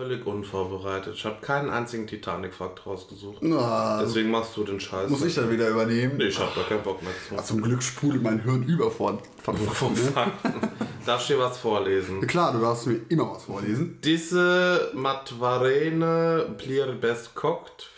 völlig 0.00 0.26
unvorbereitet. 0.26 1.14
Ich 1.14 1.24
habe 1.26 1.42
keinen 1.42 1.68
einzigen 1.68 2.06
Titanic-Fakt 2.06 2.86
rausgesucht. 2.86 3.42
Na, 3.42 4.00
Deswegen 4.00 4.30
machst 4.30 4.56
du 4.56 4.64
den 4.64 4.80
Scheiß. 4.80 5.10
muss 5.10 5.22
ich 5.22 5.34
dann 5.34 5.50
wieder 5.50 5.68
übernehmen? 5.68 6.16
Nee, 6.16 6.24
ich 6.24 6.38
habe 6.38 6.50
da 6.54 6.62
keinen 6.62 6.82
Bock 6.82 7.02
mehr 7.02 7.12
zu. 7.28 7.44
Zum 7.44 7.60
Glück 7.60 7.82
sprudelt 7.82 8.22
mein 8.22 8.42
Hirn 8.42 8.62
über 8.62 8.90
von, 8.90 9.18
Fakten, 9.42 9.64
ne? 9.64 9.70
Fakten. 9.70 10.70
Darf 11.04 11.20
ich 11.20 11.26
dir 11.26 11.38
was 11.38 11.58
vorlesen? 11.58 12.26
Klar, 12.26 12.52
du 12.54 12.60
darfst 12.60 12.86
mir 12.86 13.00
immer 13.10 13.30
was 13.30 13.44
vorlesen. 13.44 13.98
Diese 14.02 14.90
Matvarene 14.94 16.54
blir 16.56 16.86
best 16.92 17.34
kocht 17.34 17.90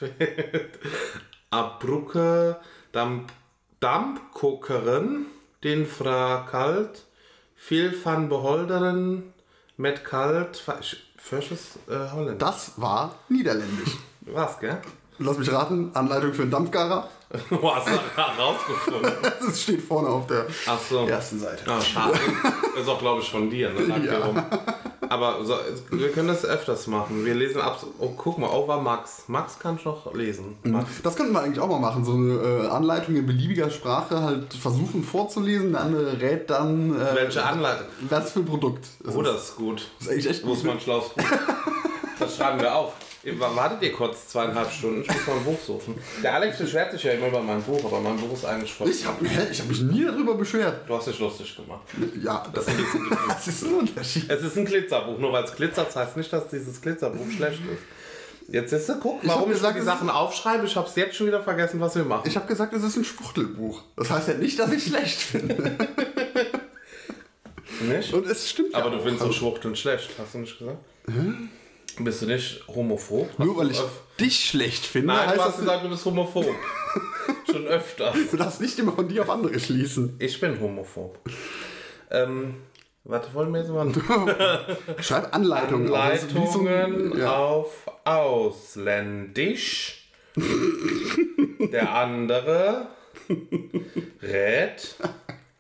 Abrucke 1.50 2.57
Damp 2.91 3.30
Dampkokeren 3.79 5.27
den 5.62 5.87
fra 5.87 6.46
kalt 6.50 7.05
viel 7.55 7.93
van 8.05 8.29
beholderen 8.29 9.32
mit 9.77 10.05
kalt 10.05 10.57
Fürsches 11.22 11.79
äh, 11.89 12.11
Holländer. 12.12 12.35
Das 12.35 12.72
war 12.76 13.14
niederländisch. 13.29 13.96
Was, 14.22 14.58
gell? 14.58 14.79
Lass 15.18 15.39
mich 15.39 15.53
raten, 15.53 15.90
Anleitung 15.95 16.35
für 16.35 16.43
einen 16.43 16.50
Dampfgarer. 16.50 17.08
Du 17.48 17.75
hast 17.75 17.86
das 17.89 18.39
rausgefunden. 18.39 19.11
Das 19.46 19.62
steht 19.62 19.81
vorne 19.81 20.08
auf 20.08 20.26
der 20.26 20.46
so. 20.89 21.07
ersten 21.07 21.39
Seite. 21.39 21.62
Ah, 21.67 21.81
schade. 21.81 22.18
Ist 22.79 22.89
auch, 22.89 22.98
glaube 22.98 23.22
ich, 23.22 23.31
von 23.31 23.48
dir. 23.48 23.71
Ne? 23.72 24.04
Ja. 24.04 24.29
Aber 25.12 25.44
so, 25.44 25.54
wir 25.90 26.08
können 26.08 26.29
das 26.29 26.44
öfters 26.44 26.86
machen. 26.86 27.25
Wir 27.25 27.34
lesen 27.34 27.61
ab. 27.61 27.84
Oh, 27.98 28.12
guck 28.16 28.39
mal, 28.39 28.48
oh, 28.50 28.66
war 28.66 28.80
Max. 28.80 29.25
Max 29.26 29.58
kann 29.58 29.79
noch 29.84 30.14
lesen. 30.14 30.57
Max. 30.62 30.89
Das 31.03 31.16
könnten 31.16 31.32
wir 31.34 31.40
eigentlich 31.43 31.61
auch 31.61 31.68
mal 31.68 31.79
machen, 31.80 32.03
so 32.05 32.12
eine 32.14 32.64
äh, 32.64 32.69
Anleitung 32.69 33.14
in 33.17 33.27
beliebiger 33.27 33.69
Sprache 33.70 34.22
halt 34.22 34.55
versuchen 34.55 35.05
vorzulesen, 35.05 35.72
der 35.72 35.83
andere 35.83 36.20
rät 36.20 36.48
dann, 36.48 36.94
äh, 36.98 37.14
Welche 37.14 37.44
Anleitung? 37.44 37.86
was 38.08 38.33
für 38.33 38.39
ein 38.41 38.47
Produkt. 38.47 38.86
Das 39.05 39.14
Oh, 39.14 39.22
das 39.22 39.42
ist 39.50 39.56
gut. 39.56 39.86
ist 40.00 40.08
eigentlich 40.11 40.28
echt 40.30 40.44
Muss 40.47 40.62
man 40.62 40.80
schlaues 40.80 41.11
Buch. 41.11 41.22
Das 42.19 42.36
schreiben 42.36 42.61
wir 42.61 42.75
auf. 42.75 42.94
Wartet 43.39 43.83
ihr 43.83 43.92
kurz 43.92 44.28
zweieinhalb 44.28 44.70
Stunden? 44.73 45.03
Ich 45.03 45.06
muss 45.09 45.27
mal 45.28 45.37
ein 45.37 45.45
Buch 45.45 45.59
suchen. 45.64 45.95
Der 46.25 46.34
Alex 46.34 46.59
beschwert 46.59 46.91
sich 46.91 47.05
ja 47.05 47.12
immer 47.12 47.28
über 47.28 47.41
mein 47.41 47.62
Buch, 47.62 47.84
aber 47.84 48.00
mein 48.00 48.17
Buch 48.17 48.33
ist 48.33 48.45
eigentlich 48.45 48.73
voll. 48.73 48.89
Ich 48.89 49.06
habe 49.06 49.25
ich 49.25 49.61
hab 49.61 49.69
mich 49.69 49.81
nie 49.81 50.05
darüber 50.05 50.34
beschwert. 50.34 50.89
Du 50.89 50.97
hast 50.97 51.06
dich 51.06 51.19
lustig 51.20 51.55
gemacht. 51.55 51.83
Ja, 52.20 52.45
Das 52.53 52.67
ist 52.67 52.75
ein 52.95 53.19
das 53.28 53.47
ist 53.47 53.64
ein 53.64 53.75
Unterschied. 53.75 54.28
Es 54.28 54.42
ist 54.42 54.59
ein 54.59 54.64
Glitzerbuch, 54.64 55.19
nur 55.19 55.33
weil 55.33 55.45
es 55.45 55.55
glitzert, 55.55 55.95
heißt 55.95 56.17
nicht, 56.17 56.33
dass 56.33 56.48
dieses 56.48 56.81
Glitzerbuch 56.81 57.31
schlecht 57.31 57.61
ist. 57.61 57.83
Jetzt 58.53 58.72
ist 58.72 58.89
du, 58.89 58.94
guck, 59.00 59.20
warum 59.22 59.50
ich, 59.50 59.56
gesagt, 59.56 59.77
die 59.77 59.81
es 59.81 59.84
Sachen 59.84 60.11
aufschreibe. 60.11 60.67
Ich 60.67 60.75
habe 60.77 60.89
es 60.89 60.97
jetzt 60.97 61.15
schon 61.15 61.28
wieder 61.28 61.41
vergessen, 61.41 61.81
was 61.81 61.94
wir 61.94 62.05
machen. 62.05 62.27
Ich 62.27 62.37
habe 62.37 62.48
gesagt, 62.48 62.75
es 62.75 62.83
ist 62.83 62.97
ein 62.97 63.05
Spuchtelbuch. 63.05 63.83
Das 63.97 64.11
heißt 64.11 64.28
ja 64.28 64.34
nicht, 64.34 64.59
dass 64.59 64.72
ich 64.72 64.83
schlecht 64.83 65.20
finde. 65.20 65.77
nicht? 67.83 68.12
Und 68.12 68.27
es 68.27 68.50
stimmt 68.50 68.75
Aber 68.75 68.91
ja 68.91 68.97
du 68.97 69.03
findest 69.03 69.25
so 69.25 69.33
Schwuchteln 69.33 69.77
schlecht, 69.77 70.11
hast 70.19 70.34
du 70.34 70.39
nicht 70.39 70.59
gesagt? 70.59 70.78
Bist 71.98 72.23
du 72.23 72.27
nicht 72.27 72.62
homophob? 72.69 73.29
Hast 73.31 73.39
Nur 73.39 73.57
weil 73.59 73.71
ich 73.71 73.81
dich 74.19 74.45
schlecht 74.48 74.85
finde, 74.87 75.09
Nein, 75.09 75.29
heißt 75.29 75.39
du 75.39 75.43
hast 75.43 75.59
gesagt, 75.59 75.85
du 75.85 75.89
bist 75.91 76.05
homophob. 76.05 76.47
Schon 77.51 77.67
öfter. 77.67 78.15
du 78.31 78.37
darfst 78.37 78.61
nicht 78.61 78.79
immer 78.79 78.93
von 78.93 79.09
dir 79.09 79.23
auf 79.23 79.31
andere 79.31 79.59
schließen. 79.61 80.17
Ich 80.19 80.41
bin 80.41 80.59
homophob. 80.61 81.19
Ähm, 82.11 82.55
warte, 83.05 83.33
wollen 83.34 83.53
wir 83.53 83.61
jetzt 83.61 83.71
mal 83.71 83.93
Schreib 85.03 85.34
Anleitungen. 85.34 85.93
auf. 85.93 86.34
Wie 86.34 86.47
so 86.53 86.67
ein- 86.67 87.19
ja. 87.19 87.33
auf 87.37 87.87
Ausländisch. 88.05 89.99
Der 91.59 91.95
andere 91.95 92.89
rät 94.23 94.97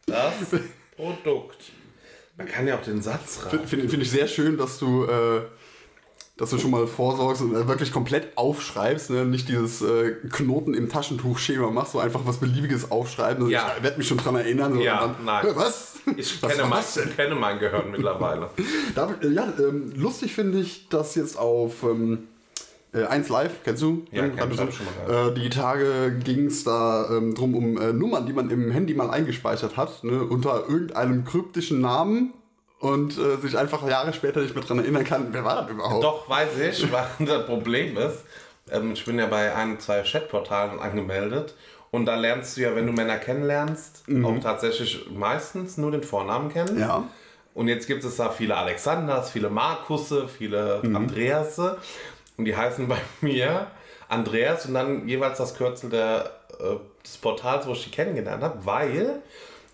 das 0.06 0.32
Produkt. 0.96 1.72
Man 2.38 2.46
kann 2.48 2.66
ja 2.66 2.76
auch 2.78 2.82
den 2.82 3.02
Satz 3.02 3.40
raten. 3.44 3.66
Finde 3.66 3.88
find 3.88 4.02
ich 4.02 4.10
sehr 4.10 4.26
schön, 4.26 4.56
dass 4.56 4.78
du, 4.78 5.04
äh, 5.04 5.42
dass 6.42 6.50
du 6.50 6.58
schon 6.58 6.72
mal 6.72 6.88
vorsorgst 6.88 7.40
und 7.40 7.68
wirklich 7.68 7.92
komplett 7.92 8.36
aufschreibst, 8.36 9.10
ne? 9.10 9.24
nicht 9.24 9.48
dieses 9.48 9.80
äh, 9.80 10.10
Knoten 10.28 10.74
im 10.74 10.88
Taschentuch-Schema 10.88 11.70
machst, 11.70 11.92
so 11.92 12.00
einfach 12.00 12.22
was 12.24 12.38
Beliebiges 12.38 12.90
aufschreiben. 12.90 13.44
Also 13.44 13.52
Ja. 13.52 13.72
Ich 13.76 13.82
werde 13.84 13.96
mich 13.98 14.08
schon 14.08 14.16
dran 14.18 14.34
erinnern. 14.34 14.74
so, 14.74 14.80
Ja, 14.80 15.06
dann, 15.06 15.24
nein. 15.24 15.46
"Hä, 15.46 15.52
Was? 15.54 15.94
Ich 16.16 16.42
was 16.42 16.56
kenne 16.56 16.68
mein, 16.68 16.82
kenne 17.16 17.34
mein 17.36 17.60
Gehirn 17.60 17.92
mittlerweile. 17.92 18.50
David, 18.96 19.22
äh, 19.22 19.28
ja, 19.28 19.52
ähm, 19.60 19.92
lustig 19.94 20.34
finde 20.34 20.58
ich, 20.58 20.88
dass 20.88 21.14
jetzt 21.14 21.38
auf 21.38 21.84
ähm, 21.84 22.24
äh, 22.92 23.04
1 23.04 23.28
Live, 23.28 23.62
kennst 23.62 23.82
du? 23.82 24.02
Ja, 24.10 24.28
kenn 24.28 24.50
ich 24.50 24.56
schon 24.56 24.68
mal 25.06 25.28
äh, 25.28 25.34
Die 25.34 25.48
Tage 25.48 26.12
ging 26.24 26.46
es 26.46 26.64
da 26.64 27.08
ähm, 27.08 27.36
drum 27.36 27.54
um 27.54 27.80
äh, 27.80 27.92
Nummern, 27.92 28.26
die 28.26 28.32
man 28.32 28.50
im 28.50 28.72
Handy 28.72 28.94
mal 28.94 29.10
eingespeichert 29.10 29.76
hat, 29.76 30.02
ne, 30.02 30.24
unter 30.24 30.68
irgendeinem 30.68 31.24
kryptischen 31.24 31.80
Namen 31.80 32.32
und 32.82 33.16
äh, 33.16 33.36
sich 33.36 33.56
einfach 33.56 33.86
Jahre 33.88 34.12
später 34.12 34.40
nicht 34.40 34.56
mehr 34.56 34.64
dran 34.64 34.80
erinnern 34.80 35.04
kann, 35.04 35.28
wer 35.30 35.44
war 35.44 35.62
das 35.62 35.70
überhaupt? 35.70 36.02
Doch, 36.02 36.28
weiß 36.28 36.58
ich, 36.58 36.92
was 36.92 37.06
das 37.20 37.46
Problem 37.46 37.96
ist. 37.96 38.24
Ähm, 38.72 38.94
ich 38.94 39.04
bin 39.04 39.20
ja 39.20 39.26
bei 39.26 39.54
ein, 39.54 39.78
zwei 39.78 40.02
Chatportalen 40.02 40.80
angemeldet. 40.80 41.54
Und 41.92 42.06
da 42.06 42.16
lernst 42.16 42.56
du 42.56 42.62
ja, 42.62 42.74
wenn 42.74 42.86
du 42.86 42.92
Männer 42.92 43.18
kennenlernst, 43.18 44.02
auch 44.24 44.40
tatsächlich 44.40 45.06
meistens 45.14 45.76
nur 45.76 45.92
den 45.92 46.02
Vornamen 46.02 46.50
kennen. 46.50 46.80
Ja. 46.80 47.04
Und 47.54 47.68
jetzt 47.68 47.86
gibt 47.86 48.02
es 48.02 48.16
da 48.16 48.30
viele 48.30 48.56
Alexanders, 48.56 49.30
viele 49.30 49.48
Markusse, 49.48 50.26
viele 50.26 50.80
Andreasse. 50.82 51.78
Und 52.36 52.46
die 52.46 52.56
heißen 52.56 52.88
bei 52.88 52.98
mir 53.20 53.68
Andreas 54.08 54.66
und 54.66 54.74
dann 54.74 55.06
jeweils 55.06 55.38
das 55.38 55.54
Kürzel 55.54 55.90
der, 55.90 56.32
äh, 56.58 56.76
des 57.04 57.16
Portals, 57.18 57.64
wo 57.68 57.72
ich 57.72 57.84
die 57.84 57.90
kennengelernt 57.90 58.42
habe, 58.42 58.58
weil 58.66 59.22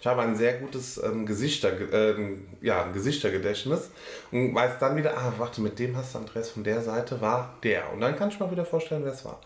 ich 0.01 0.07
habe 0.07 0.23
ein 0.23 0.37
sehr 0.37 0.55
gutes 0.55 1.01
ähm, 1.03 1.27
Gesichter, 1.27 1.71
äh, 1.93 2.15
ja, 2.61 2.87
Gesichtergedächtnis 2.93 3.91
und 4.31 4.55
weiß 4.55 4.79
dann 4.79 4.97
wieder, 4.97 5.17
ah, 5.19 5.33
warte, 5.39 5.61
mit 5.61 5.79
dem 5.79 5.97
hast 5.97 6.15
du 6.15 6.19
Andreas 6.19 6.51
von 6.51 6.63
der 6.63 6.83
Seite, 6.83 7.21
war 7.21 7.57
der. 7.63 7.93
Und 7.93 8.01
dann 8.01 8.17
kann 8.17 8.29
ich 8.29 8.39
mir 8.39 8.51
wieder 8.51 8.65
vorstellen, 8.65 9.03
wer 9.05 9.13
es 9.13 9.25
war. 9.25 9.41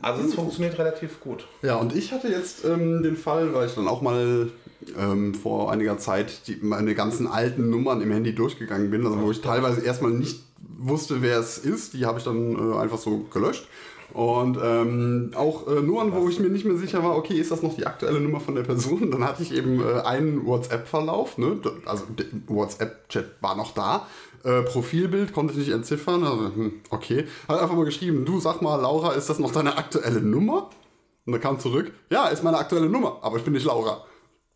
Also 0.00 0.22
es 0.22 0.34
funktioniert 0.34 0.78
relativ 0.78 1.18
gut. 1.18 1.48
Ja, 1.62 1.74
und 1.74 1.94
ich 1.96 2.12
hatte 2.12 2.28
jetzt 2.28 2.64
ähm, 2.64 3.02
den 3.02 3.16
Fall, 3.16 3.52
weil 3.52 3.66
ich 3.66 3.74
dann 3.74 3.88
auch 3.88 4.00
mal 4.00 4.50
ähm, 4.96 5.34
vor 5.34 5.72
einiger 5.72 5.98
Zeit 5.98 6.46
die, 6.46 6.58
meine 6.62 6.94
ganzen 6.94 7.26
alten 7.26 7.68
Nummern 7.68 8.00
im 8.00 8.12
Handy 8.12 8.32
durchgegangen 8.32 8.90
bin, 8.90 9.04
also 9.04 9.20
wo 9.20 9.32
ich 9.32 9.40
teilweise 9.40 9.80
erstmal 9.80 10.12
nicht 10.12 10.40
wusste, 10.78 11.22
wer 11.22 11.40
es 11.40 11.58
ist, 11.58 11.94
die 11.94 12.06
habe 12.06 12.18
ich 12.18 12.24
dann 12.24 12.54
äh, 12.54 12.76
einfach 12.76 12.98
so 12.98 13.24
gelöscht. 13.24 13.66
Und 14.12 14.58
ähm, 14.62 15.32
auch 15.34 15.66
äh, 15.68 15.82
Nummern, 15.82 16.12
wo 16.12 16.28
ich 16.28 16.40
mir 16.40 16.48
nicht 16.48 16.64
mehr 16.64 16.76
sicher 16.76 17.04
war, 17.04 17.16
okay, 17.16 17.34
ist 17.34 17.50
das 17.50 17.62
noch 17.62 17.76
die 17.76 17.86
aktuelle 17.86 18.20
Nummer 18.20 18.40
von 18.40 18.54
der 18.54 18.62
Person? 18.62 19.10
Dann 19.12 19.24
hatte 19.24 19.42
ich 19.42 19.54
eben 19.54 19.80
äh, 19.80 20.00
einen 20.00 20.46
WhatsApp-Verlauf, 20.46 21.36
ne? 21.38 21.58
also 21.84 22.04
WhatsApp-Chat 22.46 23.36
war 23.40 23.56
noch 23.56 23.74
da. 23.74 24.06
Äh, 24.44 24.62
Profilbild 24.62 25.32
konnte 25.32 25.52
ich 25.52 25.58
nicht 25.58 25.70
entziffern, 25.70 26.24
also 26.24 26.44
hm, 26.54 26.72
okay. 26.90 27.26
Hat 27.48 27.60
einfach 27.60 27.76
mal 27.76 27.84
geschrieben, 27.84 28.24
du 28.24 28.40
sag 28.40 28.62
mal, 28.62 28.76
Laura, 28.80 29.12
ist 29.12 29.28
das 29.28 29.38
noch 29.38 29.52
deine 29.52 29.76
aktuelle 29.76 30.20
Nummer? 30.22 30.70
Und 31.26 31.32
da 31.32 31.38
kam 31.38 31.60
zurück, 31.60 31.92
ja, 32.08 32.28
ist 32.28 32.42
meine 32.42 32.56
aktuelle 32.56 32.88
Nummer, 32.88 33.18
aber 33.20 33.36
ich 33.36 33.44
bin 33.44 33.52
nicht 33.52 33.66
Laura. 33.66 34.04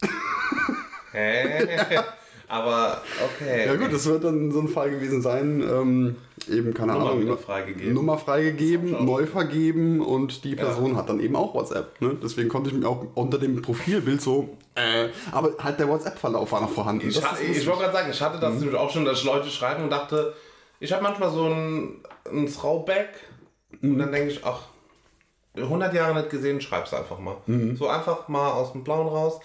Hä? 1.12 2.00
Aber 2.48 3.00
okay. 3.24 3.66
Ja 3.66 3.76
gut, 3.76 3.92
das 3.92 4.06
wird 4.06 4.24
dann 4.24 4.52
so 4.52 4.60
ein 4.60 4.68
Fall 4.68 4.90
gewesen 4.90 5.22
sein, 5.22 5.62
ähm, 5.62 6.16
eben, 6.48 6.74
keine 6.74 6.92
Nummer 6.92 7.12
Ahnung, 7.12 7.38
freigegeben. 7.38 7.94
Nummer 7.94 8.18
freigegeben, 8.18 9.04
neu 9.04 9.26
vergeben 9.26 10.00
und 10.00 10.44
die 10.44 10.54
Person 10.54 10.96
hat 10.96 11.08
dann 11.08 11.20
eben 11.20 11.36
auch 11.36 11.54
WhatsApp. 11.54 12.00
Ne? 12.00 12.16
Deswegen 12.22 12.48
konnte 12.48 12.70
ich 12.70 12.76
mir 12.76 12.88
auch 12.88 13.06
unter 13.14 13.38
dem 13.38 13.62
Profilbild 13.62 14.20
so, 14.20 14.56
äh, 14.74 15.08
aber 15.30 15.52
halt 15.62 15.78
der 15.78 15.88
WhatsApp-Verlauf 15.88 16.52
war 16.52 16.60
noch 16.60 16.70
vorhanden. 16.70 17.08
Ich, 17.08 17.16
ich 17.16 17.66
wollte 17.66 17.82
gerade 17.82 17.92
sagen, 17.92 18.10
ich 18.10 18.20
hatte 18.20 18.38
das 18.38 18.54
nämlich 18.54 18.76
auch 18.76 18.90
schon, 18.90 19.04
dass 19.04 19.24
Leute 19.24 19.48
schreiben 19.48 19.84
und 19.84 19.90
dachte, 19.90 20.34
ich 20.80 20.92
habe 20.92 21.02
manchmal 21.02 21.30
so 21.30 21.46
ein, 21.46 22.02
ein 22.30 22.46
Throwback 22.52 23.10
und 23.82 23.98
dann 23.98 24.12
denke 24.12 24.30
ich, 24.30 24.44
ach, 24.44 24.71
100 25.54 25.92
Jahre 25.92 26.14
nicht 26.14 26.30
gesehen, 26.30 26.62
schreib's 26.62 26.94
einfach 26.94 27.18
mal. 27.18 27.36
So 27.76 27.86
einfach 27.88 28.26
mal 28.28 28.50
aus 28.52 28.72
dem 28.72 28.84
Blauen 28.84 29.06
raus. 29.06 29.38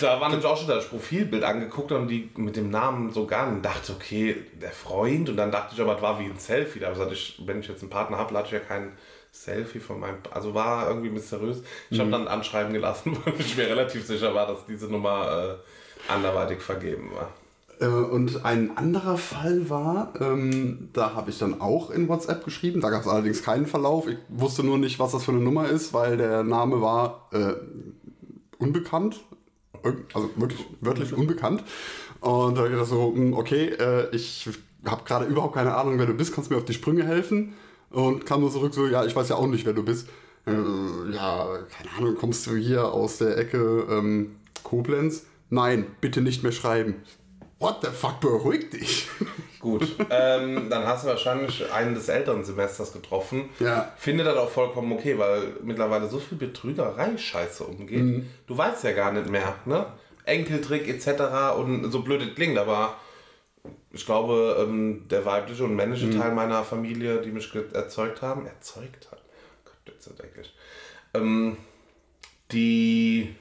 Da 0.00 0.20
war 0.20 0.28
nämlich 0.28 0.44
auch 0.44 0.56
schon 0.56 0.66
das 0.66 0.88
Profilbild 0.88 1.44
angeguckt 1.44 1.92
und 1.92 2.08
die 2.08 2.28
mit 2.36 2.56
dem 2.56 2.70
Namen 2.70 3.12
so 3.12 3.24
gar 3.24 3.48
nicht. 3.50 3.64
dachte, 3.64 3.92
okay, 3.92 4.42
der 4.60 4.72
Freund. 4.72 5.28
Und 5.28 5.36
dann 5.36 5.52
dachte 5.52 5.74
ich 5.74 5.80
aber, 5.80 5.96
es 5.96 6.02
war 6.02 6.18
wie 6.18 6.24
ein 6.24 6.38
Selfie. 6.38 6.80
Da 6.80 6.88
habe 6.88 7.12
ich 7.12 7.40
wenn 7.46 7.60
ich 7.60 7.68
jetzt 7.68 7.82
einen 7.82 7.90
Partner 7.90 8.18
habe, 8.18 8.34
lade 8.34 8.46
ich 8.46 8.52
ja 8.52 8.58
kein 8.58 8.92
Selfie 9.30 9.78
von 9.78 10.00
meinem. 10.00 10.16
Also 10.32 10.54
war 10.54 10.88
irgendwie 10.88 11.10
mysteriös. 11.10 11.62
Ich 11.90 12.00
habe 12.00 12.10
dann 12.10 12.26
anschreiben 12.26 12.72
gelassen, 12.72 13.16
weil 13.24 13.34
ich 13.38 13.56
mir 13.56 13.68
relativ 13.68 14.04
sicher 14.04 14.34
war, 14.34 14.48
dass 14.48 14.66
diese 14.66 14.86
Nummer 14.86 15.60
äh, 16.08 16.12
anderweitig 16.12 16.60
vergeben 16.60 17.12
war. 17.14 17.32
Äh, 17.80 17.86
Und 17.86 18.44
ein 18.44 18.76
anderer 18.76 19.18
Fall 19.18 19.68
war, 19.68 20.14
ähm, 20.20 20.88
da 20.92 21.14
habe 21.14 21.30
ich 21.30 21.38
dann 21.38 21.60
auch 21.60 21.90
in 21.90 22.08
WhatsApp 22.08 22.44
geschrieben. 22.44 22.80
Da 22.80 22.90
gab 22.90 23.02
es 23.02 23.08
allerdings 23.08 23.42
keinen 23.42 23.66
Verlauf. 23.66 24.06
Ich 24.08 24.16
wusste 24.28 24.62
nur 24.64 24.78
nicht, 24.78 24.98
was 24.98 25.12
das 25.12 25.24
für 25.24 25.32
eine 25.32 25.40
Nummer 25.40 25.68
ist, 25.68 25.92
weil 25.92 26.16
der 26.16 26.42
Name 26.42 26.80
war 26.80 27.28
äh, 27.32 27.54
unbekannt. 28.58 29.20
Also 30.14 30.30
wirklich 30.36 30.66
wörtlich 30.80 31.12
unbekannt. 31.12 31.62
Und 32.20 32.54
da 32.54 32.62
habe 32.62 32.68
ich 32.68 32.72
gedacht 32.74 32.88
so, 32.88 33.12
hm, 33.14 33.34
okay, 33.34 33.68
äh, 33.68 34.08
ich 34.14 34.48
habe 34.84 35.04
gerade 35.04 35.26
überhaupt 35.26 35.54
keine 35.54 35.74
Ahnung, 35.76 35.98
wer 35.98 36.06
du 36.06 36.14
bist. 36.14 36.34
Kannst 36.34 36.50
du 36.50 36.54
mir 36.54 36.60
auf 36.60 36.66
die 36.66 36.74
Sprünge 36.74 37.04
helfen? 37.04 37.54
Und 37.90 38.26
kam 38.26 38.40
nur 38.40 38.50
zurück 38.50 38.74
so, 38.74 38.86
ja, 38.86 39.04
ich 39.04 39.14
weiß 39.14 39.28
ja 39.28 39.36
auch 39.36 39.46
nicht, 39.46 39.64
wer 39.64 39.74
du 39.74 39.84
bist. 39.84 40.08
Äh, 40.46 40.52
ja, 41.12 41.58
keine 41.76 41.90
Ahnung, 41.98 42.16
kommst 42.16 42.46
du 42.46 42.56
hier 42.56 42.92
aus 42.92 43.18
der 43.18 43.36
Ecke 43.38 43.86
ähm, 43.90 44.36
Koblenz? 44.64 45.26
Nein, 45.50 45.86
bitte 46.00 46.20
nicht 46.20 46.42
mehr 46.42 46.52
schreiben. 46.52 46.96
What 47.58 47.78
the 47.82 47.88
fuck, 47.90 48.20
beruhig 48.20 48.70
dich. 48.70 49.08
Gut, 49.60 49.96
ähm, 50.10 50.68
dann 50.68 50.86
hast 50.86 51.04
du 51.04 51.08
wahrscheinlich 51.08 51.72
einen 51.72 51.94
des 51.94 52.08
älteren 52.08 52.44
Semesters 52.44 52.92
getroffen. 52.92 53.48
Ja. 53.58 53.92
Finde 53.96 54.24
das 54.24 54.36
auch 54.36 54.50
vollkommen 54.50 54.92
okay, 54.92 55.18
weil 55.18 55.54
mittlerweile 55.62 56.08
so 56.08 56.18
viel 56.18 56.36
Betrügerei-Scheiße 56.38 57.64
umgeht. 57.64 58.02
Mhm. 58.02 58.28
Du 58.46 58.56
weißt 58.56 58.84
ja 58.84 58.92
gar 58.92 59.12
nicht 59.12 59.30
mehr, 59.30 59.54
ne? 59.64 59.86
Enkeltrick 60.24 60.86
etc. 60.88 61.56
und 61.56 61.90
so 61.90 62.02
blöd 62.02 62.20
es 62.20 62.34
klingt, 62.34 62.58
aber 62.58 62.96
ich 63.90 64.04
glaube, 64.04 64.56
ähm, 64.60 65.06
der 65.08 65.24
weibliche 65.24 65.64
und 65.64 65.74
männliche 65.74 66.06
Mhm. 66.06 66.20
Teil 66.20 66.32
meiner 66.32 66.62
Familie, 66.62 67.22
die 67.22 67.30
mich 67.30 67.50
erzeugt 67.72 68.22
haben, 68.22 68.46
erzeugt 68.46 69.08
hat, 69.10 69.22
Gott, 69.64 69.94
das 69.96 70.06
ist 70.06 70.20
eklig, 70.22 70.54
ähm, 71.14 71.56
die 72.52 73.34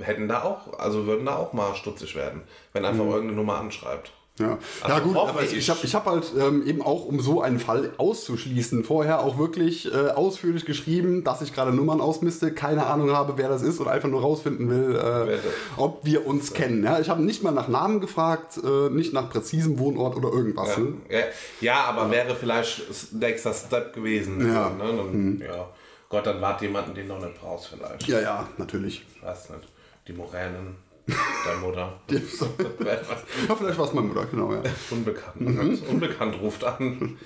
hätten 0.00 0.28
da 0.28 0.42
auch, 0.42 0.78
also 0.78 1.06
würden 1.06 1.26
da 1.26 1.36
auch 1.36 1.52
mal 1.52 1.74
stutzig 1.74 2.14
werden, 2.16 2.42
wenn 2.72 2.84
einfach 2.84 3.04
Mhm. 3.04 3.10
irgendeine 3.10 3.36
Nummer 3.36 3.58
anschreibt. 3.58 4.12
Ja, 4.38 4.58
Also 4.82 4.96
ja 4.98 5.02
gut, 5.02 5.16
aber 5.16 5.42
ich, 5.44 5.52
ich. 5.52 5.58
ich 5.60 5.70
habe 5.70 5.80
ich 5.82 5.94
hab 5.94 6.04
halt 6.04 6.30
ähm, 6.38 6.66
eben 6.66 6.82
auch, 6.82 7.06
um 7.06 7.20
so 7.20 7.40
einen 7.40 7.58
Fall 7.58 7.92
auszuschließen, 7.96 8.84
vorher 8.84 9.20
auch 9.20 9.38
wirklich 9.38 9.90
äh, 9.90 10.10
ausführlich 10.10 10.66
geschrieben, 10.66 11.24
dass 11.24 11.40
ich 11.40 11.54
gerade 11.54 11.72
Nummern 11.72 12.02
ausmiste, 12.02 12.52
keine 12.52 12.84
Ahnung 12.84 13.12
habe, 13.12 13.38
wer 13.38 13.48
das 13.48 13.62
ist 13.62 13.80
und 13.80 13.88
einfach 13.88 14.10
nur 14.10 14.20
rausfinden 14.20 14.68
will, 14.68 14.94
äh, 14.94 15.38
ob 15.80 16.04
wir 16.04 16.26
uns 16.26 16.52
kennen. 16.52 16.84
Ja, 16.84 17.00
ich 17.00 17.08
habe 17.08 17.22
nicht 17.22 17.42
mal 17.42 17.50
nach 17.52 17.68
Namen 17.68 17.98
gefragt, 18.02 18.58
äh, 18.62 18.90
nicht 18.90 19.14
nach 19.14 19.30
präzisem 19.30 19.78
Wohnort 19.78 20.16
oder 20.16 20.28
irgendwas. 20.30 20.68
Ja, 20.76 20.82
Ne? 20.82 20.92
ja, 21.08 21.20
ja, 21.62 21.84
aber 21.84 22.10
wäre 22.10 22.34
vielleicht 22.36 22.82
nächster 23.14 23.54
Step 23.54 23.94
gewesen. 23.94 24.46
Ja. 24.52 24.68
Mhm. 24.68 24.78
So, 24.78 24.84
ne? 24.84 24.96
dann, 24.98 25.42
ja. 25.46 25.68
Gott, 26.10 26.26
dann 26.26 26.42
wart 26.42 26.60
jemanden, 26.60 26.94
den 26.94 27.08
du 27.08 27.14
nicht 27.14 27.40
brauchst 27.40 27.68
vielleicht. 27.68 28.06
ja, 28.06 28.20
ja, 28.20 28.46
natürlich. 28.58 29.02
Weiß 29.22 29.48
nicht. 29.48 29.62
Die 30.06 30.12
Moränen, 30.12 30.76
deine 31.06 31.60
Mutter. 31.62 32.00
ja, 32.10 33.54
vielleicht 33.56 33.78
war 33.78 33.86
es 33.86 33.92
meine 33.92 34.06
Mutter, 34.08 34.26
genau, 34.26 34.52
ja. 34.52 34.62
Unbekannt. 34.90 35.40
Mhm. 35.40 35.78
Unbekannt 35.88 36.40
ruft 36.40 36.64
an. 36.64 37.18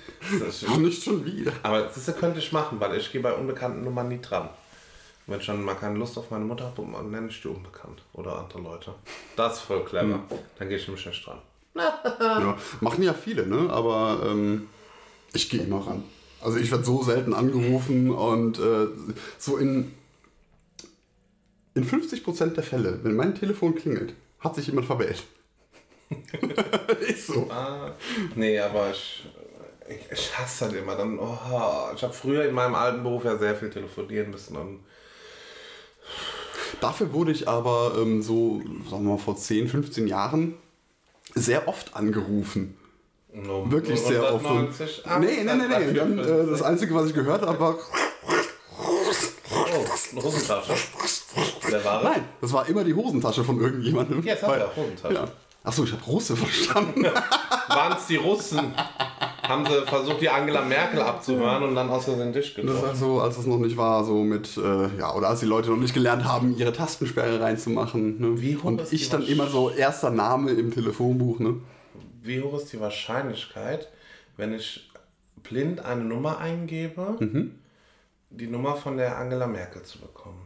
Ach, 0.67 0.77
nicht 0.77 1.03
schon 1.03 1.25
wieder. 1.25 1.51
aber 1.63 1.81
das 1.81 2.15
könnte 2.17 2.39
ich 2.39 2.51
machen, 2.51 2.79
weil 2.79 2.97
ich 2.97 3.11
gehe 3.11 3.21
bei 3.21 3.33
unbekannten 3.33 3.83
Nummern 3.83 4.07
nie 4.07 4.21
dran. 4.21 4.49
Wenn 5.27 5.39
ich 5.39 5.45
dann 5.45 5.63
mal 5.63 5.75
keine 5.75 5.97
Lust 5.97 6.17
auf 6.17 6.31
meine 6.31 6.43
Mutter 6.45 6.65
habe, 6.65 6.83
dann 6.91 7.11
nenne 7.11 7.27
ich 7.29 7.41
die 7.41 7.47
unbekannt. 7.47 8.01
Oder 8.13 8.39
andere 8.39 8.61
Leute. 8.61 8.93
Das 9.35 9.53
ist 9.53 9.61
voll 9.61 9.85
clever. 9.85 10.17
Mhm. 10.17 10.23
Dann 10.57 10.67
gehe 10.67 10.77
ich 10.77 10.87
nämlich 10.87 11.05
nicht 11.05 11.25
dran. 11.25 11.37
Ja, 11.75 12.57
machen 12.81 13.03
ja 13.03 13.13
viele, 13.13 13.47
ne? 13.47 13.69
aber 13.69 14.23
ähm, 14.25 14.67
ich 15.33 15.49
gehe 15.49 15.61
immer 15.61 15.85
ran. 15.87 16.03
Also 16.41 16.57
ich 16.57 16.69
werde 16.71 16.83
so 16.83 17.01
selten 17.03 17.33
angerufen 17.33 18.09
und 18.09 18.59
äh, 18.59 18.87
so 19.37 19.57
in, 19.57 19.93
in 21.73 21.85
50% 21.87 22.47
der 22.53 22.63
Fälle, 22.63 22.99
wenn 23.03 23.15
mein 23.15 23.35
Telefon 23.35 23.75
klingelt, 23.75 24.13
hat 24.39 24.55
sich 24.55 24.67
jemand 24.67 24.87
verwählt. 24.87 25.23
Ist 27.07 27.27
so. 27.27 27.47
Ah, 27.49 27.91
nee, 28.35 28.59
aber 28.59 28.91
ich, 28.91 29.25
ich, 29.87 30.11
ich 30.11 30.37
hasse 30.37 30.65
das 30.65 30.73
immer. 30.73 30.95
Dann, 30.95 31.17
oh, 31.19 31.37
ich 31.95 32.03
habe 32.03 32.13
früher 32.13 32.45
in 32.45 32.53
meinem 32.53 32.75
alten 32.75 33.03
Beruf 33.03 33.23
ja 33.23 33.37
sehr 33.37 33.55
viel 33.55 33.69
telefonieren 33.69 34.29
müssen. 34.31 34.57
Und 34.57 34.79
Dafür 36.81 37.13
wurde 37.13 37.31
ich 37.31 37.47
aber 37.47 37.93
ähm, 37.97 38.21
so, 38.21 38.61
sagen 38.89 39.03
wir 39.05 39.11
mal, 39.13 39.17
vor 39.17 39.35
10, 39.37 39.67
15 39.67 40.07
Jahren 40.07 40.55
sehr 41.35 41.67
oft 41.67 41.95
angerufen. 41.95 42.75
nur 43.31 43.71
Wirklich 43.71 43.99
sehr 44.01 44.33
oft. 44.33 44.43
Und- 44.45 44.51
190, 44.73 45.03
Nee, 45.19 45.43
nee, 45.43 45.53
nee, 45.53 45.85
nee. 45.87 45.93
Dann, 45.93 46.17
äh, 46.19 46.45
das 46.49 46.61
Einzige, 46.61 46.93
was 46.95 47.07
ich 47.07 47.13
gehört 47.13 47.43
habe, 47.45 47.59
war. 47.59 47.77
Oh, 48.77 50.21
Hosentasche. 50.23 50.73
Der 51.71 51.83
war 51.85 52.03
Nein, 52.03 52.23
das 52.41 52.51
war 52.53 52.67
immer 52.67 52.83
die 52.83 52.93
Hosentasche 52.93 53.43
von 53.43 53.59
irgendjemandem. 53.59 54.21
Jetzt 54.23 54.43
hat 54.43 54.57
er 54.59 54.75
Hosentasche. 54.75 55.13
Ja. 55.15 55.27
Achso, 55.63 55.83
ich 55.83 55.91
habe 55.91 56.03
Russe 56.05 56.35
verstanden. 56.35 57.03
Waren 57.67 57.93
es 57.97 58.07
die 58.07 58.15
Russen? 58.15 58.73
Haben 59.43 59.65
sie 59.65 59.85
versucht, 59.85 60.19
die 60.21 60.29
Angela 60.29 60.61
Merkel 60.61 61.01
abzuhören 61.01 61.61
und 61.63 61.75
dann 61.75 61.89
aus 61.89 62.05
den 62.05 62.33
Tisch 62.33 62.55
Das 62.55 62.65
getroffen. 62.65 62.81
war 62.87 62.95
so, 62.95 63.21
als 63.21 63.37
es 63.37 63.45
noch 63.45 63.59
nicht 63.59 63.77
war, 63.77 64.03
so 64.03 64.23
mit, 64.23 64.57
äh, 64.57 64.97
ja, 64.97 65.13
oder 65.13 65.29
als 65.29 65.39
die 65.41 65.45
Leute 65.45 65.69
noch 65.69 65.77
nicht 65.77 65.93
gelernt 65.93 66.23
haben, 66.25 66.57
ihre 66.57 66.73
Tastensperre 66.73 67.39
reinzumachen. 67.41 68.19
Ne? 68.19 68.41
Wie 68.41 68.57
hoch 68.57 68.63
Und 68.63 68.81
ist 68.81 68.91
ich 68.93 69.09
dann 69.09 69.23
immer 69.25 69.47
so 69.47 69.69
erster 69.69 70.09
Name 70.09 70.51
im 70.51 70.71
Telefonbuch. 70.71 71.39
Ne? 71.39 71.57
Wie 72.21 72.41
hoch 72.41 72.57
ist 72.57 72.73
die 72.73 72.79
Wahrscheinlichkeit, 72.79 73.87
wenn 74.37 74.53
ich 74.53 74.89
blind 75.43 75.85
eine 75.85 76.03
Nummer 76.03 76.39
eingebe, 76.39 77.17
Mhm. 77.19 77.59
die 78.31 78.47
Nummer 78.47 78.75
von 78.77 78.97
der 78.97 79.17
Angela 79.17 79.45
Merkel 79.47 79.83
zu 79.83 79.99
bekommen? 79.99 80.40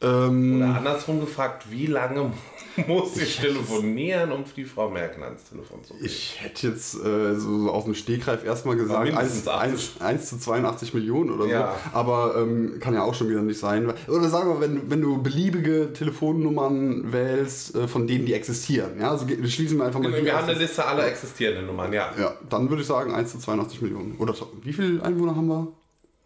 Ähm, 0.00 0.58
Oder 0.58 0.76
andersrum 0.76 1.18
gefragt, 1.20 1.66
wie 1.70 1.86
lange 1.86 2.32
muss 2.86 3.16
ich 3.16 3.38
telefonieren, 3.40 4.30
um 4.30 4.44
die 4.56 4.64
Frau 4.64 4.88
Merkel 4.88 5.24
ans 5.24 5.42
Telefon 5.50 5.82
zu 5.82 5.94
kriegen? 5.94 6.06
ich 6.06 6.36
hätte 6.40 6.68
jetzt 6.68 6.94
äh, 7.04 7.34
so, 7.34 7.68
aus 7.72 7.82
dem 7.84 7.94
Stegreif 7.94 8.44
erstmal 8.44 8.76
gesagt, 8.76 9.02
mindestens 9.04 9.48
1, 9.48 9.96
1, 9.98 10.00
1 10.00 10.28
zu 10.28 10.38
82 10.38 10.94
Millionen 10.94 11.30
oder 11.32 11.46
Ja. 11.46 11.74
so. 11.92 11.98
Aber 11.98 12.36
ähm, 12.38 12.76
kann 12.78 12.94
ja 12.94 13.02
auch 13.02 13.14
schon 13.14 13.28
wieder 13.28 13.42
nicht 13.42 13.58
sein. 13.58 13.92
Oder 14.06 14.28
sagen 14.28 14.50
wir, 14.50 14.60
wenn, 14.60 14.88
wenn 14.88 15.00
du 15.02 15.20
beliebige 15.20 15.92
Telefonnummern 15.92 17.12
wählst, 17.12 17.74
äh, 17.74 17.88
von 17.88 18.06
denen 18.06 18.24
die 18.24 18.34
existieren. 18.34 19.00
Ja, 19.00 19.10
also 19.10 19.26
schließen 19.26 19.78
wir 19.78 19.86
einfach 19.86 19.98
mal 19.98 20.12
die 20.12 20.24
Wir 20.24 20.36
haben 20.36 20.48
eine 20.48 20.58
Liste 20.60 20.84
aller 20.84 21.08
existierenden 21.08 21.66
Nummern, 21.66 21.92
ja. 21.92 22.12
Ja, 22.16 22.34
dann 22.48 22.68
würde 22.70 22.82
ich 22.82 22.88
sagen 22.88 23.12
1 23.12 23.32
zu 23.32 23.38
82 23.40 23.82
Millionen. 23.82 24.14
Oder 24.18 24.32
so- 24.34 24.52
wie 24.62 24.72
viele 24.72 25.02
Einwohner 25.02 25.34
haben 25.34 25.48
wir? 25.48 25.66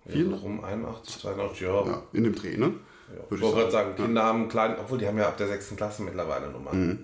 Vier? 0.09 0.31
Rum 0.35 0.63
81, 0.63 1.23
82, 1.23 1.61
ja. 1.63 1.87
Ja, 1.87 2.03
in 2.13 2.25
dem 2.25 2.35
Dreh, 2.35 2.59
ne? 2.59 2.73
Ja. 3.15 3.25
Ich 3.25 3.31
Würde 3.31 3.43
wollte 3.43 3.59
gerade 3.59 3.71
sagen, 3.71 3.97
Kinder 3.97 4.23
haben 4.25 4.49
klein, 4.49 4.77
obwohl 4.81 4.99
die 4.99 5.07
haben 5.07 5.19
ja 5.19 5.29
ab 5.29 5.37
der 5.37 5.49
6. 5.49 5.77
Klasse 5.77 6.03
mittlerweile 6.03 6.51
Nummern. 6.51 6.87
Mhm. 6.87 6.99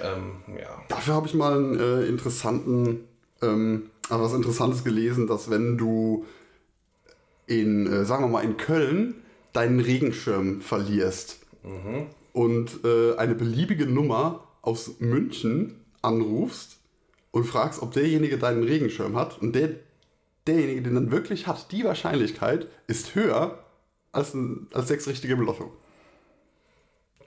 Ähm, 0.00 0.58
ja. 0.58 0.82
Dafür 0.88 1.14
habe 1.14 1.26
ich 1.26 1.34
mal 1.34 1.56
einen 1.56 1.78
äh, 1.78 2.06
interessanten, 2.06 3.08
ähm, 3.42 3.90
also 4.08 4.24
was 4.24 4.32
Interessantes 4.34 4.84
gelesen, 4.84 5.26
dass 5.26 5.50
wenn 5.50 5.76
du 5.76 6.24
in, 7.46 7.86
äh, 7.86 8.04
sagen 8.04 8.24
wir 8.24 8.28
mal, 8.28 8.44
in 8.44 8.56
Köln 8.56 9.14
deinen 9.52 9.80
Regenschirm 9.80 10.60
verlierst 10.60 11.40
und 12.32 12.84
äh, 12.84 13.16
eine 13.16 13.34
beliebige 13.34 13.86
Nummer 13.86 14.46
aus 14.62 15.00
München 15.00 15.80
anrufst 16.02 16.76
und 17.30 17.44
fragst, 17.44 17.82
ob 17.82 17.92
derjenige 17.92 18.38
deinen 18.38 18.62
Regenschirm 18.62 19.16
hat 19.16 19.40
und 19.40 19.54
der, 19.54 19.70
derjenige, 20.46 20.82
den 20.82 20.94
dann 20.94 21.10
wirklich 21.10 21.46
hat, 21.46 21.72
die 21.72 21.84
Wahrscheinlichkeit 21.84 22.68
ist 22.86 23.14
höher 23.14 23.65
als, 24.16 24.34
ein, 24.34 24.66
als 24.72 24.88
sechs 24.88 25.06
richtige 25.06 25.34
im 25.34 25.40
Lotto. 25.42 25.72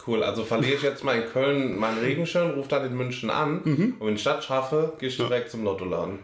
Cool, 0.07 0.23
also 0.23 0.43
verliere 0.43 0.75
ich 0.75 0.81
jetzt 0.81 1.03
mal 1.03 1.19
in 1.21 1.29
Köln 1.29 1.77
meinen 1.77 1.99
Regenschirm, 1.99 2.51
rufe 2.51 2.69
dann 2.69 2.85
in 2.85 2.95
München 2.95 3.29
an 3.29 3.61
Mhm. 3.63 3.95
und 3.99 4.07
wenn 4.07 4.15
ich 4.15 4.23
das 4.23 4.45
schaffe, 4.45 4.93
gehe 4.99 5.09
ich 5.09 5.17
direkt 5.17 5.51
zum 5.51 5.63
Lottoladen. 5.63 6.19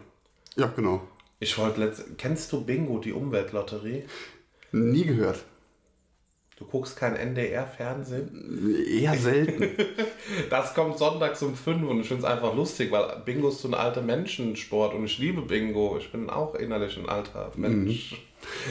Ja, 0.56 0.66
genau. 0.74 1.02
Ich 1.38 1.56
wollte 1.58 1.80
letzt... 1.80 2.04
Kennst 2.16 2.50
du 2.52 2.64
Bingo, 2.64 2.98
die 2.98 3.12
Umweltlotterie? 3.12 4.04
Nie 4.72 5.04
gehört. 5.04 5.44
Du 6.58 6.64
guckst 6.64 6.96
kein 6.96 7.16
NDR-Fernsehen? 7.16 8.86
Eher 8.88 9.14
selten. 9.14 9.70
Das 10.50 10.74
kommt 10.74 10.98
sonntags 10.98 11.42
um 11.42 11.54
5 11.54 11.88
und 11.88 12.00
ich 12.00 12.08
finde 12.08 12.24
es 12.24 12.28
einfach 12.28 12.54
lustig, 12.54 12.90
weil 12.90 13.22
Bingo 13.24 13.48
ist 13.48 13.60
so 13.60 13.68
ein 13.68 13.74
alter 13.74 14.02
Menschensport 14.02 14.94
und 14.94 15.04
ich 15.04 15.18
liebe 15.18 15.42
Bingo. 15.42 15.96
Ich 15.98 16.10
bin 16.10 16.28
auch 16.28 16.54
innerlich 16.54 16.96
ein 16.96 17.08
alter 17.08 17.52
Mensch. 17.56 18.16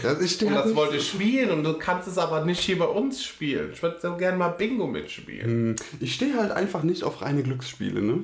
Ja, 0.04 0.20
ich 0.20 0.32
stehe 0.32 0.52
Und 0.52 0.58
das 0.58 0.76
wollte 0.76 0.98
ich 0.98 1.08
spielen 1.08 1.52
und 1.52 1.64
du 1.64 1.74
kannst 1.74 2.08
es 2.08 2.18
aber 2.18 2.44
nicht 2.44 2.60
hier 2.60 2.78
bei 2.78 2.86
uns 2.86 3.24
spielen. 3.24 3.72
Ich 3.72 3.82
würde 3.82 4.00
so 4.02 4.16
gerne 4.18 4.38
mal 4.38 4.50
Bingo 4.50 4.88
mitspielen. 4.88 5.76
Ich 6.00 6.16
stehe 6.16 6.38
halt 6.38 6.52
einfach 6.52 6.84
nicht 6.84 7.04
auf 7.04 7.22
reine 7.22 7.44
Glücksspiele, 7.44 8.02
ne? 8.02 8.24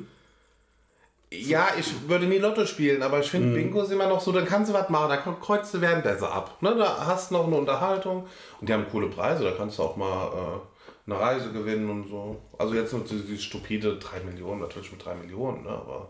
Ja, 1.34 1.70
ich 1.80 2.10
würde 2.10 2.26
nie 2.26 2.40
Lotto 2.40 2.66
spielen, 2.66 3.02
aber 3.02 3.20
ich 3.20 3.30
finde 3.32 3.56
Bingo 3.56 3.82
ist 3.82 3.92
immer 3.92 4.08
noch 4.08 4.20
so, 4.20 4.34
dann 4.34 4.46
kannst 4.46 4.70
du 4.70 4.74
was 4.74 4.90
machen, 4.90 5.10
da 5.10 5.16
kreuzt 5.18 5.74
du 5.74 5.80
währenddessen 5.80 6.26
ab. 6.26 6.58
Ne, 6.62 6.76
da 6.76 7.06
hast 7.06 7.32
du 7.32 7.36
noch 7.36 7.48
eine 7.48 7.56
Unterhaltung 7.56 8.28
und 8.60 8.68
die 8.68 8.74
haben 8.74 8.86
coole 8.92 9.08
Preise, 9.08 9.46
da 9.46 9.52
kannst 9.52 9.80
du 9.80 9.84
auch 9.84 9.96
mal 9.96 10.28
äh, 10.28 11.10
eine 11.10 11.20
Reise 11.22 11.54
gewinnen 11.54 11.90
und 11.90 12.10
so. 12.10 12.42
Also 12.58 12.74
jetzt 12.74 12.92
nur 12.92 13.04
die, 13.06 13.22
die 13.22 13.38
stupide 13.38 13.98
3 13.98 14.20
Millionen, 14.22 14.60
natürlich 14.60 14.92
mit 14.92 15.06
3 15.06 15.16
Millionen, 15.16 15.64
ne, 15.64 15.70
aber 15.70 16.10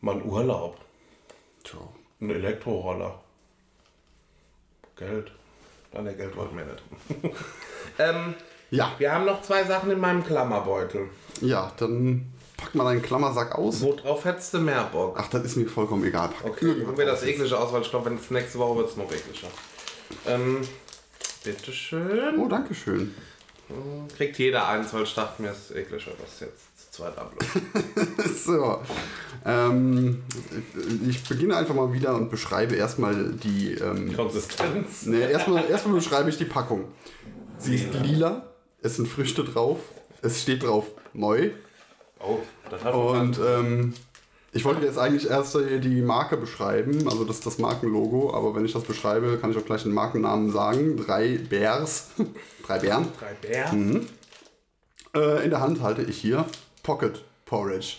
mal 0.00 0.16
ein 0.16 0.24
Urlaub, 0.24 0.76
Tja. 1.62 1.78
ein 2.20 2.30
Elektroroller. 2.30 3.20
Geld. 4.96 5.30
Nein, 5.92 6.04
der 6.04 6.14
Geld 6.14 6.36
wollten 6.36 6.56
wir 6.56 6.64
nicht. 6.64 6.82
ähm, 7.98 8.34
Ja, 8.70 8.92
wir 8.98 9.12
haben 9.12 9.24
noch 9.24 9.42
zwei 9.42 9.62
Sachen 9.64 9.90
in 9.92 10.00
meinem 10.00 10.24
Klammerbeutel. 10.24 11.08
ja, 11.40 11.72
dann 11.76 12.32
pack 12.60 12.74
mal 12.74 12.84
deinen 12.84 13.02
Klammersack 13.02 13.54
aus. 13.56 13.80
Worauf 13.80 14.24
hättest 14.24 14.54
du 14.54 14.58
mehr 14.58 14.84
Bock? 14.92 15.16
Ach, 15.18 15.28
das 15.28 15.44
ist 15.44 15.56
mir 15.56 15.66
vollkommen 15.66 16.04
egal. 16.04 16.28
Pack 16.28 16.52
Okay, 16.52 16.74
gucken 16.80 16.98
wir 16.98 17.06
das 17.06 17.22
eklige 17.22 17.58
aus, 17.58 17.72
weil 17.72 17.82
ich 17.82 17.90
glaube, 17.90 18.06
wenn 18.06 18.16
es 18.16 18.30
nächste 18.30 18.58
Woche 18.58 18.78
wird 18.78 18.90
es 18.90 18.96
noch 18.96 19.10
ekliger. 19.10 19.48
Ähm, 20.26 20.60
bitteschön. 21.44 22.38
Oh, 22.38 22.48
danke 22.48 22.74
schön. 22.74 23.14
Kriegt 24.16 24.38
jeder 24.38 24.68
eins, 24.68 24.92
weil 24.92 25.04
ich 25.04 25.14
dachte 25.14 25.40
mir, 25.42 25.50
es 25.50 25.70
ist 25.70 25.76
ekliger, 25.76 26.10
das 26.20 26.40
jetzt 26.40 26.92
zu 26.92 27.02
zweit 27.02 27.16
ablösen. 27.16 27.62
So. 28.44 28.80
Ähm, 29.44 30.22
ich 31.08 31.22
beginne 31.28 31.56
einfach 31.56 31.74
mal 31.74 31.92
wieder 31.92 32.14
und 32.14 32.30
beschreibe 32.30 32.74
erstmal 32.74 33.32
die. 33.32 33.74
Ähm, 33.74 34.14
Konsistenz. 34.14 35.06
ne, 35.06 35.30
erstmal, 35.30 35.68
erstmal 35.70 35.94
beschreibe 35.94 36.30
ich 36.30 36.38
die 36.38 36.44
Packung. 36.44 36.86
Sie 37.58 37.76
ist 37.76 37.92
lila, 37.94 38.48
es 38.82 38.96
sind 38.96 39.06
Früchte 39.06 39.44
drauf, 39.44 39.78
es 40.22 40.42
steht 40.42 40.62
drauf 40.62 40.86
neu 41.12 41.50
Oh, 42.20 42.38
das 42.70 42.84
hat 42.84 42.94
Und 42.94 43.38
ähm, 43.38 43.94
ich 44.52 44.64
wollte 44.64 44.84
jetzt 44.84 44.98
eigentlich 44.98 45.30
erst 45.30 45.54
die 45.56 46.02
Marke 46.02 46.36
beschreiben, 46.36 47.06
also 47.08 47.24
das 47.24 47.40
das 47.40 47.58
Markenlogo, 47.58 48.34
aber 48.34 48.54
wenn 48.54 48.64
ich 48.64 48.72
das 48.72 48.82
beschreibe, 48.82 49.38
kann 49.38 49.50
ich 49.52 49.56
auch 49.56 49.64
gleich 49.64 49.84
den 49.84 49.92
Markennamen 49.92 50.50
sagen. 50.52 50.96
Drei 50.96 51.38
Bears, 51.38 52.10
drei 52.66 52.78
Bären. 52.78 53.08
drei 53.18 53.34
Bären. 53.34 54.08
Äh, 55.14 55.44
in 55.44 55.50
der 55.50 55.60
Hand 55.60 55.80
halte 55.82 56.02
ich 56.02 56.18
hier 56.18 56.46
Pocket 56.82 57.24
Porridge. 57.46 57.96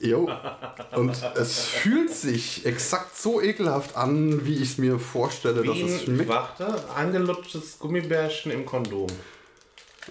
Jo. 0.00 0.28
Und 0.94 1.16
es 1.36 1.60
fühlt 1.60 2.10
sich 2.10 2.66
exakt 2.66 3.16
so 3.16 3.40
ekelhaft 3.40 3.96
an, 3.96 4.44
wie 4.44 4.56
ich 4.56 4.72
es 4.72 4.78
mir 4.78 4.98
vorstelle, 4.98 5.62
dass 5.62 5.74
Wie 5.76 5.82
es 5.82 6.00
ein, 6.00 6.04
schmeckt. 6.04 6.28
warte, 6.28 6.84
eingelutschtes 6.94 7.78
Gummibärchen 7.78 8.52
im 8.52 8.66
Kondom. 8.66 9.06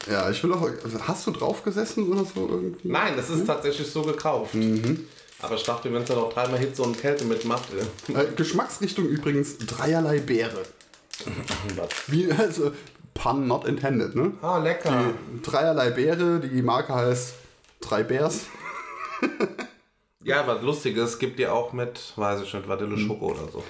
Ja, 0.10 0.30
ich 0.30 0.44
will 0.44 0.54
auch. 0.54 0.68
Hast 1.08 1.28
du 1.28 1.32
drauf 1.32 1.64
gesessen 1.64 2.12
oder 2.12 2.26
so 2.26 2.48
irgendwie? 2.50 2.88
Nein, 2.88 3.14
das 3.16 3.30
ist 3.30 3.46
tatsächlich 3.46 3.88
so 3.88 4.02
gekauft. 4.02 4.56
Aber 5.42 5.56
ich 5.56 5.64
dachte, 5.64 5.94
wenn 5.94 6.02
es 6.02 6.08
dann 6.08 6.18
auch 6.18 6.32
dreimal 6.32 6.58
Hitze 6.60 6.84
und 6.84 6.98
Kälte 7.00 7.26
mitmacht. 7.26 7.64
äh, 7.74 8.26
Geschmacksrichtung 8.36 9.06
übrigens 9.06 9.58
dreierlei 9.58 10.20
Beere. 10.20 10.64
was? 11.76 11.90
Wie, 12.08 12.32
also, 12.32 12.72
pun 13.14 13.48
not 13.48 13.66
intended, 13.68 14.16
ne? 14.16 14.34
Ah, 14.42 14.58
lecker. 14.58 15.14
Dreierlei 15.44 15.90
Beere, 15.92 16.40
die 16.40 16.62
Marke 16.62 16.94
heißt 16.96 17.34
Drei 17.82 18.04
Bärs. 18.04 18.42
Ja, 20.26 20.40
aber 20.40 20.62
lustig 20.62 20.96
ist, 20.96 21.20
gibt 21.20 21.38
ihr 21.40 21.54
auch 21.54 21.74
mit, 21.74 22.14
weiß 22.16 22.42
ich 22.44 22.54
nicht, 22.54 22.68
Vanille 22.68 22.98
Schoko 22.98 23.32
oder 23.32 23.50
so. 23.52 23.62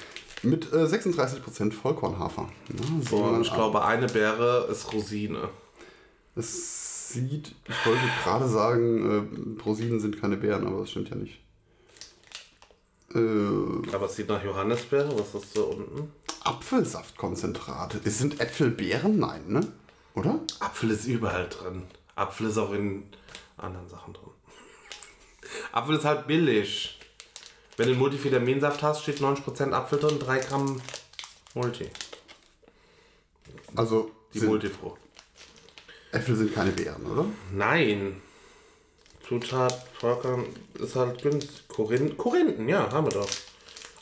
Mit 0.44 0.72
äh, 0.72 0.86
36% 0.86 1.72
Vollkornhafer. 1.74 2.48
Ja, 2.70 3.10
so 3.10 3.16
Und 3.18 3.42
ich 3.42 3.52
glaube, 3.52 3.84
eine 3.84 4.06
Beere 4.06 4.68
ist 4.70 4.94
Rosine. 4.94 5.50
Es 6.36 7.10
sieht, 7.10 7.54
ich 7.68 7.86
wollte 7.86 8.02
gerade 8.24 8.48
sagen, 8.48 9.58
äh, 9.58 9.62
Rosinen 9.64 10.00
sind 10.00 10.20
keine 10.20 10.38
Beeren, 10.38 10.66
aber 10.68 10.80
das 10.80 10.92
stimmt 10.92 11.10
ja 11.10 11.16
nicht. 11.16 11.40
Äh, 13.14 13.92
Aber 13.94 14.06
es 14.08 14.16
sieht 14.16 14.28
nach 14.30 14.44
Johannisbeere. 14.44 15.18
Was 15.20 15.36
ist 15.44 15.56
da 15.56 15.62
unten? 15.62 16.12
Apfelsaftkonzentrate. 16.44 18.02
Es 18.04 18.18
sind 18.18 18.40
Äpfelbeeren? 18.40 19.20
Nein, 19.20 19.48
ne? 19.48 19.68
Oder? 20.16 20.40
Apfel 20.60 20.90
ist 20.92 21.06
überall 21.06 21.48
drin. 21.50 21.84
Apfel 22.16 22.48
ist 22.48 22.58
auch 22.58 22.74
in 22.74 23.04
anderen 23.58 23.88
Sachen 23.88 24.14
drin. 24.14 24.32
Apfel 25.72 25.96
ist 25.98 26.06
halt 26.06 26.26
billig. 26.26 27.00
Wenn 27.78 27.86
du 27.88 27.92
einen 27.92 28.00
Multivitaminsaft 28.02 28.82
hast, 28.84 29.04
steht 29.04 29.20
90% 29.20 29.72
Apfel 29.72 30.00
drin, 30.00 30.20
3 30.20 30.40
Gramm 30.40 30.82
Multi. 31.54 31.90
Also, 33.76 34.12
Die 34.34 34.42
Multifrucht. 34.42 35.00
Äpfel 36.14 36.36
sind 36.36 36.54
keine 36.54 36.72
Beeren, 36.72 37.06
oder? 37.06 37.26
Nein. 37.52 38.22
Zutat, 39.28 39.88
Vollkorn 40.00 40.46
ist 40.76 40.96
halt 40.96 41.22
günstig. 41.22 41.68
Korin 41.68 42.18
Korinthen, 42.18 42.70
ja, 42.70 42.92
haben 42.92 43.08
wir 43.08 43.20
doch. 43.22 43.30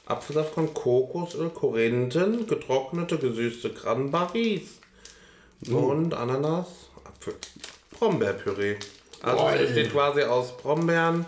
Apfelsaft 0.06 0.56
von 0.56 0.74
Kokosöl, 0.74 1.50
Korinthen, 1.50 2.48
getrocknete, 2.48 3.18
gesüßte 3.18 3.70
Cranberries. 3.74 4.80
Und 5.70 6.13
Ananas, 6.13 6.68
Apfel. 7.06 7.36
Brombeerpüree. 7.98 8.77
Also 9.22 9.48
es 9.50 9.68
besteht 9.68 9.91
quasi 9.91 10.24
aus 10.24 10.58
Brombeeren, 10.58 11.25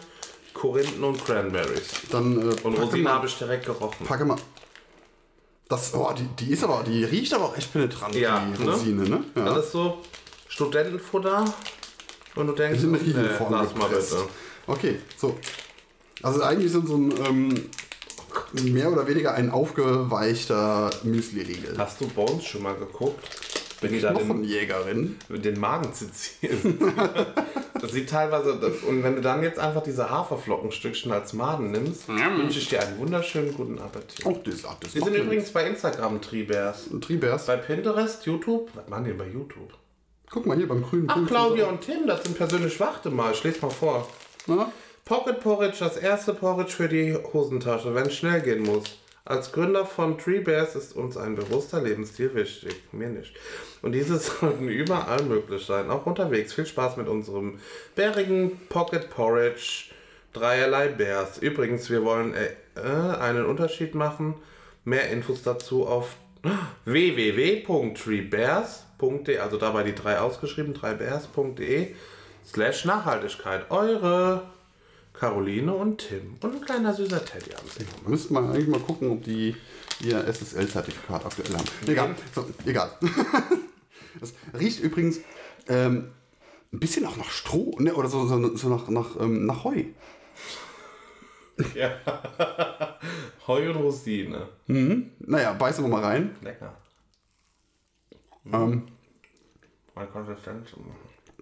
Korinthen 0.53 1.03
und 1.03 1.23
Cranberries. 1.23 1.87
Dann 2.09 2.41
äh, 2.41 2.55
Und 2.63 2.79
Rosinen 2.79 3.07
habe 3.07 3.27
ich 3.27 3.37
direkt 3.37 3.67
gerochen. 3.67 4.05
Packe 4.05 4.25
mal. 4.25 4.37
Das, 5.69 5.93
oh, 5.93 6.11
die, 6.17 6.27
die 6.43 6.51
ist 6.53 6.63
aber, 6.63 6.83
die 6.83 7.03
riecht 7.03 7.33
aber 7.33 7.45
auch 7.45 7.57
echt 7.57 7.71
penetrant, 7.71 8.15
Ja, 8.15 8.43
die 8.57 8.63
ne? 8.63 8.71
Rosine, 8.71 9.03
ne? 9.07 9.23
Ja. 9.35 9.45
Das 9.45 9.65
ist 9.65 9.71
so 9.71 9.99
Studentenfutter. 10.53 11.45
Und 12.35 12.47
du 12.47 12.53
denkst, 12.53 12.83
in 12.83 12.91
nee, 12.91 12.97
Riegelform 12.97 13.53
lass 13.53 13.75
mal 13.75 13.89
bitte. 13.89 14.17
Okay, 14.67 14.99
so. 15.17 15.37
Also 16.21 16.43
eigentlich 16.43 16.71
sind 16.71 16.87
so 16.87 16.95
ein 16.95 17.13
ähm, 17.25 17.69
mehr 18.71 18.91
oder 18.91 19.07
weniger 19.07 19.33
ein 19.33 19.49
aufgeweichter 19.49 20.91
Müsli-Riegel. 21.03 21.75
Hast 21.77 22.01
du 22.01 22.07
Bones 22.07 22.45
schon 22.45 22.61
mal 22.61 22.75
geguckt? 22.75 23.27
Wenn 23.81 23.93
die 23.93 23.99
da 23.99 24.13
den, 24.13 24.25
Knochenjägerin. 24.25 25.17
den 25.27 25.59
Magen 25.59 25.91
zitieren. 25.91 26.79
das 27.81 27.91
sieht 27.91 28.09
teilweise. 28.09 28.57
Das, 28.59 28.83
und 28.87 29.03
wenn 29.03 29.15
du 29.15 29.21
dann 29.21 29.41
jetzt 29.41 29.57
einfach 29.59 29.83
diese 29.83 30.09
Haferflockenstückchen 30.09 31.11
als 31.11 31.33
Maden 31.33 31.71
nimmst, 31.71 32.07
wünsche 32.07 32.59
ich 32.59 32.69
dir 32.69 32.81
einen 32.81 32.99
wunderschönen 32.99 33.53
guten 33.55 33.79
Appetit. 33.79 34.25
Oh, 34.25 34.39
das, 34.43 34.65
ach, 34.65 34.75
das 34.79 34.91
Die 34.93 34.99
sind 34.99 35.15
übrigens 35.15 35.51
bei 35.51 35.67
Instagram 35.67 36.21
Treebears. 36.21 36.89
Tribers. 37.01 37.47
Bei 37.47 37.57
Pinterest, 37.57 38.25
YouTube. 38.25 38.69
Was 38.75 38.87
machen 38.87 39.05
die 39.05 39.13
bei 39.13 39.27
YouTube? 39.27 39.73
Guck 40.33 40.47
mal 40.47 40.57
hier 40.57 40.67
beim 40.67 40.81
grünen 40.81 41.05
Ach, 41.09 41.13
Punkt. 41.13 41.29
Claudia 41.29 41.67
und 41.67 41.81
Tim, 41.81 42.07
das 42.07 42.23
sind 42.23 42.35
persönlich. 42.35 42.79
Warte 42.79 43.11
mal, 43.11 43.31
ich 43.33 43.43
lese 43.43 43.61
mal 43.61 43.69
vor. 43.69 44.07
Na? 44.47 44.71
Pocket 45.05 45.39
Porridge, 45.39 45.77
das 45.79 45.95
erste 45.95 46.33
Porridge 46.33 46.71
für 46.71 46.89
die 46.89 47.15
Hosentasche, 47.15 47.93
wenn 47.93 48.07
es 48.07 48.15
schnell 48.15 48.41
gehen 48.41 48.63
muss. 48.63 48.97
Als 49.25 49.51
Gründer 49.51 49.85
von 49.85 50.17
Tree 50.17 50.39
Bears 50.39 50.75
ist 50.75 50.95
uns 50.95 51.17
ein 51.17 51.35
bewusster 51.35 51.83
Lebensstil 51.83 52.33
wichtig. 52.33 52.81
Mir 52.91 53.09
nicht. 53.09 53.35
Und 53.83 53.91
dieses 53.91 54.25
sollten 54.39 54.67
überall 54.69 55.21
möglich 55.21 55.67
sein, 55.67 55.91
auch 55.91 56.07
unterwegs. 56.07 56.53
Viel 56.53 56.65
Spaß 56.65 56.97
mit 56.97 57.07
unserem 57.07 57.59
bärigen 57.95 58.59
Pocket 58.69 59.11
Porridge. 59.11 59.91
Dreierlei 60.33 60.87
Bears. 60.87 61.37
Übrigens, 61.37 61.91
wir 61.91 62.03
wollen 62.03 62.33
äh, 62.33 62.79
einen 62.81 63.45
Unterschied 63.45 63.93
machen. 63.93 64.33
Mehr 64.83 65.11
Infos 65.11 65.43
dazu 65.43 65.85
auf 65.85 66.15
www.treebears.de, 66.85 69.39
also 69.39 69.57
dabei 69.57 69.83
die 69.83 69.95
drei 69.95 70.19
ausgeschrieben, 70.19 70.73
dreibears.de 70.73 71.93
slash 72.45 72.85
Nachhaltigkeit. 72.85 73.69
Eure 73.71 74.43
Caroline 75.13 75.73
und 75.73 75.99
Tim. 75.99 76.35
Und 76.41 76.55
ein 76.55 76.61
kleiner 76.61 76.93
süßer 76.93 77.23
Teddy 77.23 77.51
am 77.53 77.63
Ende. 77.77 78.09
Müssten 78.09 78.33
wir 78.33 78.41
eigentlich 78.41 78.67
mal 78.67 78.79
gucken, 78.79 79.11
ob 79.11 79.23
die 79.23 79.55
ihr 80.01 80.27
SSL-Zertifikat 80.27 81.25
aktuell 81.25 81.53
haben. 81.53 81.65
Egal. 81.87 82.15
So, 82.33 82.45
egal. 82.65 82.91
Das 84.19 84.31
riecht 84.57 84.79
übrigens 84.79 85.21
ähm, 85.67 86.11
ein 86.71 86.79
bisschen 86.79 87.03
auch 87.07 87.17
nach 87.17 87.31
Stroh 87.31 87.75
ne? 87.79 87.95
oder 87.95 88.09
so, 88.09 88.27
so, 88.27 88.55
so 88.55 88.69
nach, 88.69 88.87
nach, 88.89 89.19
ähm, 89.19 89.47
nach 89.47 89.63
Heu. 89.63 89.85
Ja. 91.73 91.97
Heu 93.47 93.69
und 93.69 93.77
Rosine. 93.77 94.47
Naja, 95.19 95.53
beißen 95.53 95.83
wir 95.83 95.89
mal 95.89 96.03
rein. 96.03 96.35
Lecker. 96.41 96.73
Ähm, 98.51 98.83
Mal 99.95 100.07
Konsistenz. 100.07 100.69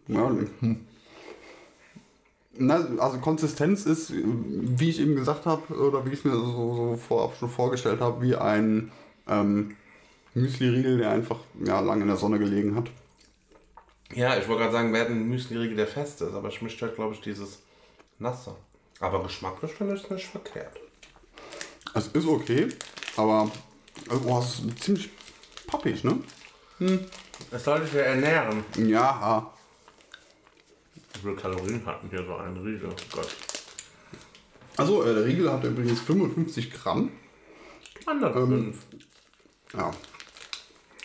ja, 0.08 0.30
hm. 0.60 0.86
Na, 2.54 2.76
also 2.98 3.18
Konsistenz 3.20 3.86
ist, 3.86 4.12
wie 4.14 4.90
ich 4.90 5.00
eben 5.00 5.16
gesagt 5.16 5.46
habe, 5.46 5.74
oder 5.74 6.06
wie 6.06 6.10
ich 6.10 6.20
es 6.20 6.26
mir 6.26 6.34
so, 6.34 6.46
so 6.46 6.98
vorab 6.98 7.36
schon 7.38 7.50
vorgestellt 7.50 8.02
habe, 8.02 8.22
wie 8.22 8.36
ein 8.36 8.92
ähm, 9.28 9.78
Müsli-Riegel, 10.34 10.98
der 10.98 11.12
einfach 11.12 11.40
ja, 11.64 11.80
lange 11.80 12.02
in 12.02 12.08
der 12.10 12.18
Sonne 12.18 12.40
gelegen 12.40 12.76
hat. 12.76 12.90
Ja, 14.14 14.38
ich 14.38 14.48
wollte 14.50 14.64
gerade 14.64 14.74
sagen, 14.74 14.92
wir 14.92 15.00
hätten 15.00 15.14
einen 15.14 15.30
Müsli-Riegel, 15.30 15.78
der 15.78 15.88
fest 15.88 16.22
ist, 16.22 16.34
aber 16.34 16.50
ich 16.50 16.62
mische 16.62 16.86
halt, 16.86 16.96
glaube 16.96 17.14
ich, 17.14 17.22
dieses 17.22 17.60
nasse. 18.20 18.54
Aber 19.00 19.24
geschmacklich 19.24 19.72
finde 19.72 19.96
ich 19.96 20.04
es 20.04 20.10
nicht 20.10 20.28
verkehrt. 20.28 20.78
Es 21.94 22.08
ist 22.08 22.26
okay, 22.26 22.70
aber 23.18 23.52
oh, 24.26 24.40
es 24.40 24.60
ist 24.60 24.84
ziemlich 24.84 25.10
pappig, 25.68 26.04
ne? 26.04 26.20
Es 27.52 27.64
soll 27.64 27.82
dich 27.82 27.94
ja 27.94 28.02
ernähren. 28.02 28.64
Ja, 28.78 29.52
Wie 31.14 31.20
viele 31.20 31.36
Kalorien 31.36 31.86
hatten 31.86 32.10
hier 32.10 32.26
so 32.26 32.36
ein 32.36 32.56
Riegel? 32.58 32.90
Oh 32.90 33.16
Gott. 33.16 33.28
also 34.78 35.04
äh, 35.04 35.14
der 35.14 35.26
Riegel 35.26 35.52
hat 35.52 35.64
übrigens 35.64 36.00
55 36.00 36.72
Gramm. 36.72 37.12
105. 38.06 38.78
Ja. 39.74 39.92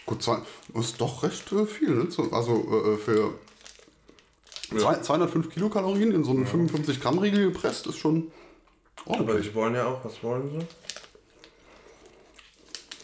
Gut, 0.07 0.23
zwei, 0.23 0.39
ist 0.75 1.01
doch 1.01 1.23
recht 1.25 1.51
äh, 1.53 1.67
viel, 1.67 1.91
ne? 1.91 2.11
So, 2.11 2.31
Also 2.31 2.95
äh, 2.95 2.97
für 2.97 3.35
zwei, 4.79 5.01
205 5.01 5.51
Kilokalorien 5.51 6.13
in 6.13 6.25
so 6.25 6.31
einen 6.31 6.47
55 6.47 7.01
Gramm 7.01 7.19
Riegel 7.19 7.53
gepresst 7.53 7.87
ist 7.87 7.99
schon 7.99 8.31
Aber 9.05 9.19
ordentlich. 9.19 9.49
die 9.49 9.55
wollen 9.55 9.75
ja 9.75 9.87
auch, 9.87 10.05
was 10.05 10.23
wollen 10.23 10.51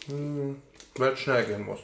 sie? 0.07 0.11
Hm, 0.11 0.61
weil 0.95 1.13
es 1.13 1.19
schnell 1.19 1.45
gehen 1.45 1.65
muss. 1.65 1.79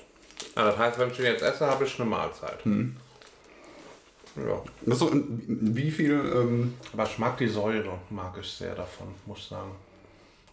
Ja, 0.56 0.66
das 0.66 0.78
heißt, 0.78 1.00
wenn 1.00 1.10
ich 1.12 1.18
den 1.18 1.26
jetzt 1.26 1.42
esse, 1.42 1.66
habe 1.66 1.86
ich 1.86 2.00
eine 2.00 2.10
Mahlzeit. 2.10 2.60
Ja. 2.66 4.62
Das 4.82 4.94
ist 4.96 5.00
so, 5.00 5.10
in- 5.10 5.76
wie 5.76 5.92
viel, 5.92 6.12
ähm, 6.36 6.76
Aber 6.94 7.04
ich 7.06 7.18
mag 7.18 7.38
die 7.38 7.48
Säure, 7.48 8.00
mag 8.10 8.38
ich 8.40 8.48
sehr 8.50 8.76
davon, 8.76 9.14
muss 9.26 9.40
ich 9.40 9.46
sagen. 9.48 9.72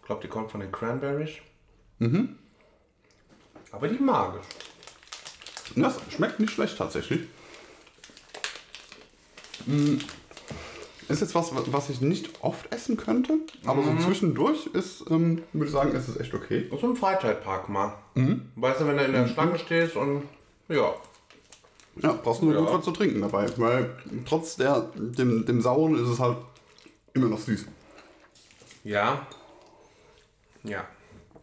Ich 0.01 0.07
glaube, 0.07 0.23
die 0.23 0.29
kommt 0.29 0.51
von 0.51 0.61
den 0.61 0.71
Cranberries. 0.73 1.31
Mhm. 1.99 2.39
Aber 3.73 3.89
die 3.89 3.99
mag 3.99 4.35
ich. 4.41 5.77
das 5.83 5.99
schmeckt 6.11 6.39
nicht 6.41 6.53
schlecht 6.53 6.79
tatsächlich. 6.79 7.23
Mm, 9.67 9.97
Ist 11.09 11.21
jetzt 11.21 11.35
was, 11.37 11.53
was 11.73 11.89
ich 11.91 12.01
nicht 12.01 12.31
oft 12.43 12.73
essen 12.73 12.97
könnte, 12.97 13.39
aber 13.65 13.83
so 13.85 13.97
zwischendurch 14.05 14.67
ist, 14.73 15.05
ähm, 15.09 15.43
würde 15.53 15.67
ich 15.67 15.73
sagen, 15.73 15.93
ist 15.93 16.09
es 16.09 16.19
echt 16.19 16.35
okay. 16.35 16.69
So 16.71 16.87
im 16.89 16.97
Freizeitpark 16.97 17.69
mal. 17.69 17.95
Weißt 18.57 18.81
du, 18.81 18.87
wenn 18.89 18.97
du 18.97 19.05
in 19.05 19.13
der 19.13 19.29
Schlange 19.29 19.59
stehst 19.59 19.95
und 19.97 20.23
ja. 20.69 20.95
Ja, 22.03 22.13
brauchst 22.13 22.43
nur 22.43 22.53
Ja. 22.55 22.61
gut 22.61 22.73
was 22.73 22.85
zu 22.85 22.91
trinken 22.91 23.21
dabei. 23.21 23.47
Weil 23.57 23.97
trotz 24.27 24.57
der, 24.57 24.91
dem, 24.97 25.47
dem 25.47 25.61
Sauren 25.61 25.95
ist 25.95 26.09
es 26.09 26.19
halt 26.19 26.39
immer 27.15 27.29
noch 27.29 27.39
süß. 27.39 27.67
Ja. 28.85 29.27
Ja. 30.65 30.85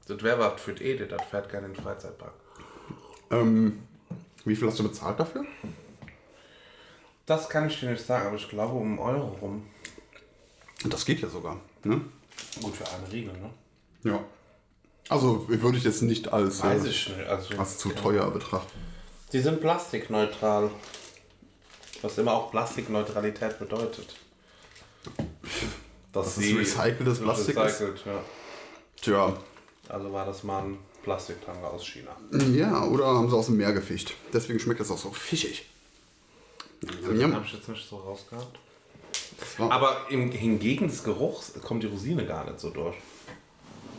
Das 0.07 0.21
wäre 0.21 0.37
was 0.39 0.61
für 0.61 0.73
die 0.73 0.83
Edith, 0.83 1.07
das 1.09 1.21
fährt 1.29 1.49
gerne 1.49 1.67
in 1.67 1.73
den 1.73 1.81
Freizeitpark. 1.81 2.33
Ähm, 3.31 3.79
wie 4.43 4.55
viel 4.55 4.67
hast 4.67 4.77
du 4.77 4.83
bezahlt 4.83 5.19
dafür? 5.19 5.45
Das 7.25 7.49
kann 7.49 7.67
ich 7.67 7.79
dir 7.79 7.89
nicht 7.91 8.05
sagen, 8.05 8.27
aber 8.27 8.35
ich 8.35 8.49
glaube 8.49 8.73
um 8.75 8.87
einen 8.87 8.99
Euro 8.99 9.27
rum. 9.41 9.65
Das 10.85 11.05
geht 11.05 11.21
ja 11.21 11.29
sogar. 11.29 11.59
Ne? 11.83 12.01
Gut 12.61 12.75
für 12.75 12.85
eine 12.89 13.11
Riegel, 13.11 13.33
ne? 13.33 13.49
Ja. 14.03 14.19
Also 15.09 15.47
würde 15.47 15.77
ich 15.77 15.83
jetzt 15.83 16.01
nicht 16.01 16.31
als, 16.31 16.61
Weiß 16.63 16.83
äh, 16.85 16.89
ich 16.89 17.09
nicht. 17.09 17.27
Also, 17.27 17.57
als 17.57 17.77
zu 17.77 17.89
teuer 17.89 18.29
betrachten. 18.31 18.79
Die 19.31 19.39
sind 19.39 19.61
plastikneutral. 19.61 20.69
Was 22.01 22.17
immer 22.17 22.33
auch 22.33 22.51
Plastikneutralität 22.51 23.57
bedeutet. 23.59 24.15
Dass 26.11 26.35
Dass 26.35 26.37
es 26.37 26.55
recyceltes 26.55 27.19
Plastik 27.19 27.55
ist? 27.55 27.63
recycelt, 27.63 28.05
ja. 28.05 28.23
Tja, 29.01 29.37
Also 29.89 30.11
war 30.11 30.25
das 30.25 30.43
mal 30.43 30.63
ein 30.63 30.77
Plastiktanker 31.03 31.71
aus 31.71 31.85
China. 31.85 32.11
ja, 32.53 32.83
oder 32.85 33.07
haben 33.07 33.29
sie 33.29 33.35
aus 33.35 33.47
dem 33.47 33.57
Meer 33.57 33.73
gefischt. 33.73 34.15
Deswegen 34.33 34.59
schmeckt 34.59 34.79
das 34.81 34.91
auch 34.91 34.97
so 34.97 35.11
fischig. 35.11 35.65
Den 36.83 37.19
Ja, 37.19 37.31
habe 37.31 37.45
ich 37.45 37.53
jetzt 37.53 37.69
nicht 37.69 37.87
so 37.87 37.97
rausgehabt. 37.97 38.59
Aber 39.57 39.97
im, 40.09 40.31
hingegen 40.31 40.87
des 40.87 41.03
Geruchs 41.03 41.53
kommt 41.63 41.83
die 41.83 41.87
Rosine 41.87 42.25
gar 42.25 42.43
nicht 42.45 42.59
so 42.59 42.69
durch. 42.69 42.95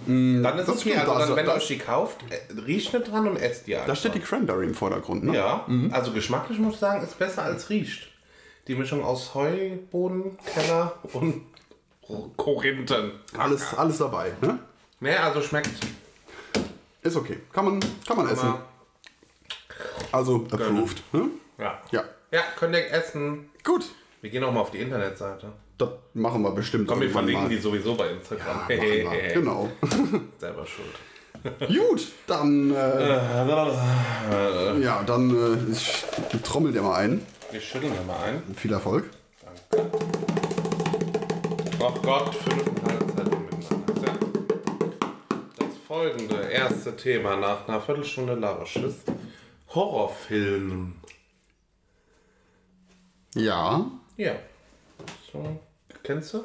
dann 0.06 0.44
ist 0.58 0.62
es 0.64 0.68
okay, 0.68 0.78
stimmt, 0.80 0.96
also, 0.98 1.12
dann, 1.12 1.20
also 1.22 1.36
wenn 1.36 1.44
ihr 1.46 1.52
das- 1.54 1.62
euch 1.62 1.68
die 1.68 1.78
kauft, 1.78 2.18
äh, 2.30 2.60
riecht 2.60 2.92
nicht 2.92 3.10
dran 3.10 3.26
und 3.28 3.36
esst 3.36 3.66
die 3.66 3.74
einfach. 3.74 3.88
da 3.88 3.96
steht 3.96 4.14
die 4.14 4.20
Cranberry 4.20 4.66
im 4.66 4.74
Vordergrund, 4.74 5.24
ne? 5.24 5.34
Ja, 5.36 5.66
also 5.92 6.12
geschmacklich 6.12 6.58
muss 6.58 6.74
ich 6.74 6.80
sagen, 6.80 7.02
ist 7.02 7.18
besser 7.18 7.42
als 7.42 7.70
riecht. 7.70 8.08
Die 8.68 8.74
Mischung 8.74 9.02
aus 9.04 9.34
Heuboden, 9.34 10.36
Keller 10.44 10.94
und 11.12 11.42
Korinthen. 12.36 13.12
Alles, 13.36 13.74
alles 13.74 13.98
dabei, 13.98 14.32
ne? 14.40 14.58
Ne, 15.00 15.18
also 15.20 15.40
schmeckt. 15.42 15.70
Ist 17.02 17.16
okay. 17.16 17.38
Kann 17.52 17.64
man, 17.66 17.80
kann 18.06 18.16
man 18.16 18.28
essen. 18.28 18.54
Also 20.12 20.46
approved. 20.50 21.02
Ne? 21.12 21.26
ja. 21.58 21.80
Ja. 21.90 22.04
Ja, 22.34 22.42
könnt 22.58 22.74
ihr 22.74 22.90
essen. 22.90 23.48
Gut. 23.62 23.84
Wir 24.20 24.28
gehen 24.28 24.42
auch 24.42 24.50
mal 24.50 24.62
auf 24.62 24.72
die 24.72 24.78
Internetseite. 24.78 25.52
Das 25.78 25.90
machen 26.14 26.42
wir 26.42 26.50
bestimmt. 26.50 26.88
Komm, 26.88 27.00
wir 27.00 27.08
verlinken 27.08 27.44
mal. 27.44 27.48
die 27.48 27.58
sowieso 27.58 27.94
bei 27.94 28.08
Instagram. 28.08 28.62
Ja, 28.68 29.04
machen 29.04 29.22
wir. 29.22 29.28
genau. 29.34 29.70
Selber 30.38 30.66
schuld. 30.66 31.68
Gut, 31.68 32.08
dann. 32.26 32.74
Äh, 34.32 34.80
ja, 34.80 35.02
dann 35.06 35.30
äh, 35.30 35.72
ich 35.72 36.04
trommel 36.42 36.72
dir 36.72 36.82
mal 36.82 36.96
ein. 36.96 37.24
Wir 37.52 37.60
schütteln 37.60 37.92
wir 37.92 38.02
mal 38.02 38.16
ein. 38.24 38.42
Viel 38.56 38.72
Erfolg. 38.72 39.04
Ach 41.80 42.02
Gott, 42.02 42.34
fünfeinhalb 42.34 43.10
Zettel 43.10 43.38
miteinander. 43.38 44.06
Ja. 44.06 44.18
Das 45.58 45.76
folgende 45.86 46.40
erste 46.50 46.96
Thema 46.96 47.36
nach 47.36 47.68
einer 47.68 47.80
Viertelstunde 47.80 48.34
Larisches. 48.34 48.94
Horrorfilmen. 49.74 51.04
Ja. 53.34 53.90
Ja. 54.16 54.32
So, 55.32 55.60
kennst 56.02 56.34
du? 56.34 56.44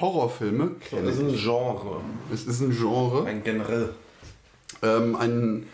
Horrorfilme 0.00 0.76
kenne 0.80 1.06
Das 1.06 1.16
ist 1.16 1.22
ein 1.22 1.36
Genre. 1.36 2.00
Es 2.32 2.46
ist 2.46 2.60
ein 2.60 2.70
Genre. 2.70 3.26
Ein 3.26 3.44
generell. 3.44 3.94
Ähm, 4.82 5.14
ein 5.16 5.66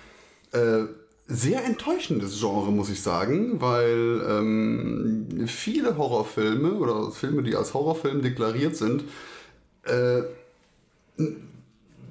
äh, 0.53 0.87
sehr 1.29 1.65
enttäuschendes 1.65 2.39
Genre, 2.41 2.71
muss 2.73 2.91
ich 2.91 3.03
sagen, 3.03 3.61
weil 3.61 4.23
ähm, 4.29 5.47
viele 5.47 5.97
Horrorfilme 5.97 6.75
oder 6.75 7.11
Filme, 7.13 7.43
die 7.43 7.55
als 7.55 7.75
Horrorfilm 7.75 8.23
deklariert 8.23 8.77
sind, 8.77 9.05
äh, 9.85 10.23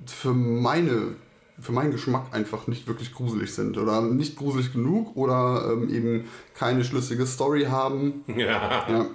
für 0.06 0.34
meine 0.34 1.16
für 1.60 1.72
meinen 1.72 1.92
Geschmack 1.92 2.28
einfach 2.32 2.68
nicht 2.68 2.88
wirklich 2.88 3.14
gruselig 3.14 3.54
sind 3.54 3.78
oder 3.78 4.02
nicht 4.02 4.36
gruselig 4.36 4.74
genug 4.74 5.16
oder 5.16 5.72
ähm, 5.72 5.90
eben 5.90 6.30
keine 6.54 6.84
schlüssige 6.84 7.26
Story 7.26 7.66
haben 7.66 8.24
Ja. 8.36 8.86
ja, 8.90 9.06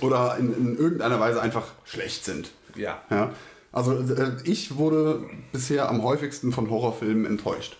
oder 0.00 0.36
in, 0.38 0.54
in 0.54 0.76
irgendeiner 0.76 1.20
Weise 1.20 1.40
einfach 1.40 1.66
schlecht 1.84 2.24
sind. 2.24 2.50
Ja. 2.74 3.02
Ja, 3.10 3.32
also 3.72 3.92
äh, 3.92 4.36
ich 4.44 4.76
wurde 4.76 5.24
bisher 5.52 5.88
am 5.88 6.02
häufigsten 6.02 6.52
von 6.52 6.70
Horrorfilmen 6.70 7.26
enttäuscht. 7.26 7.76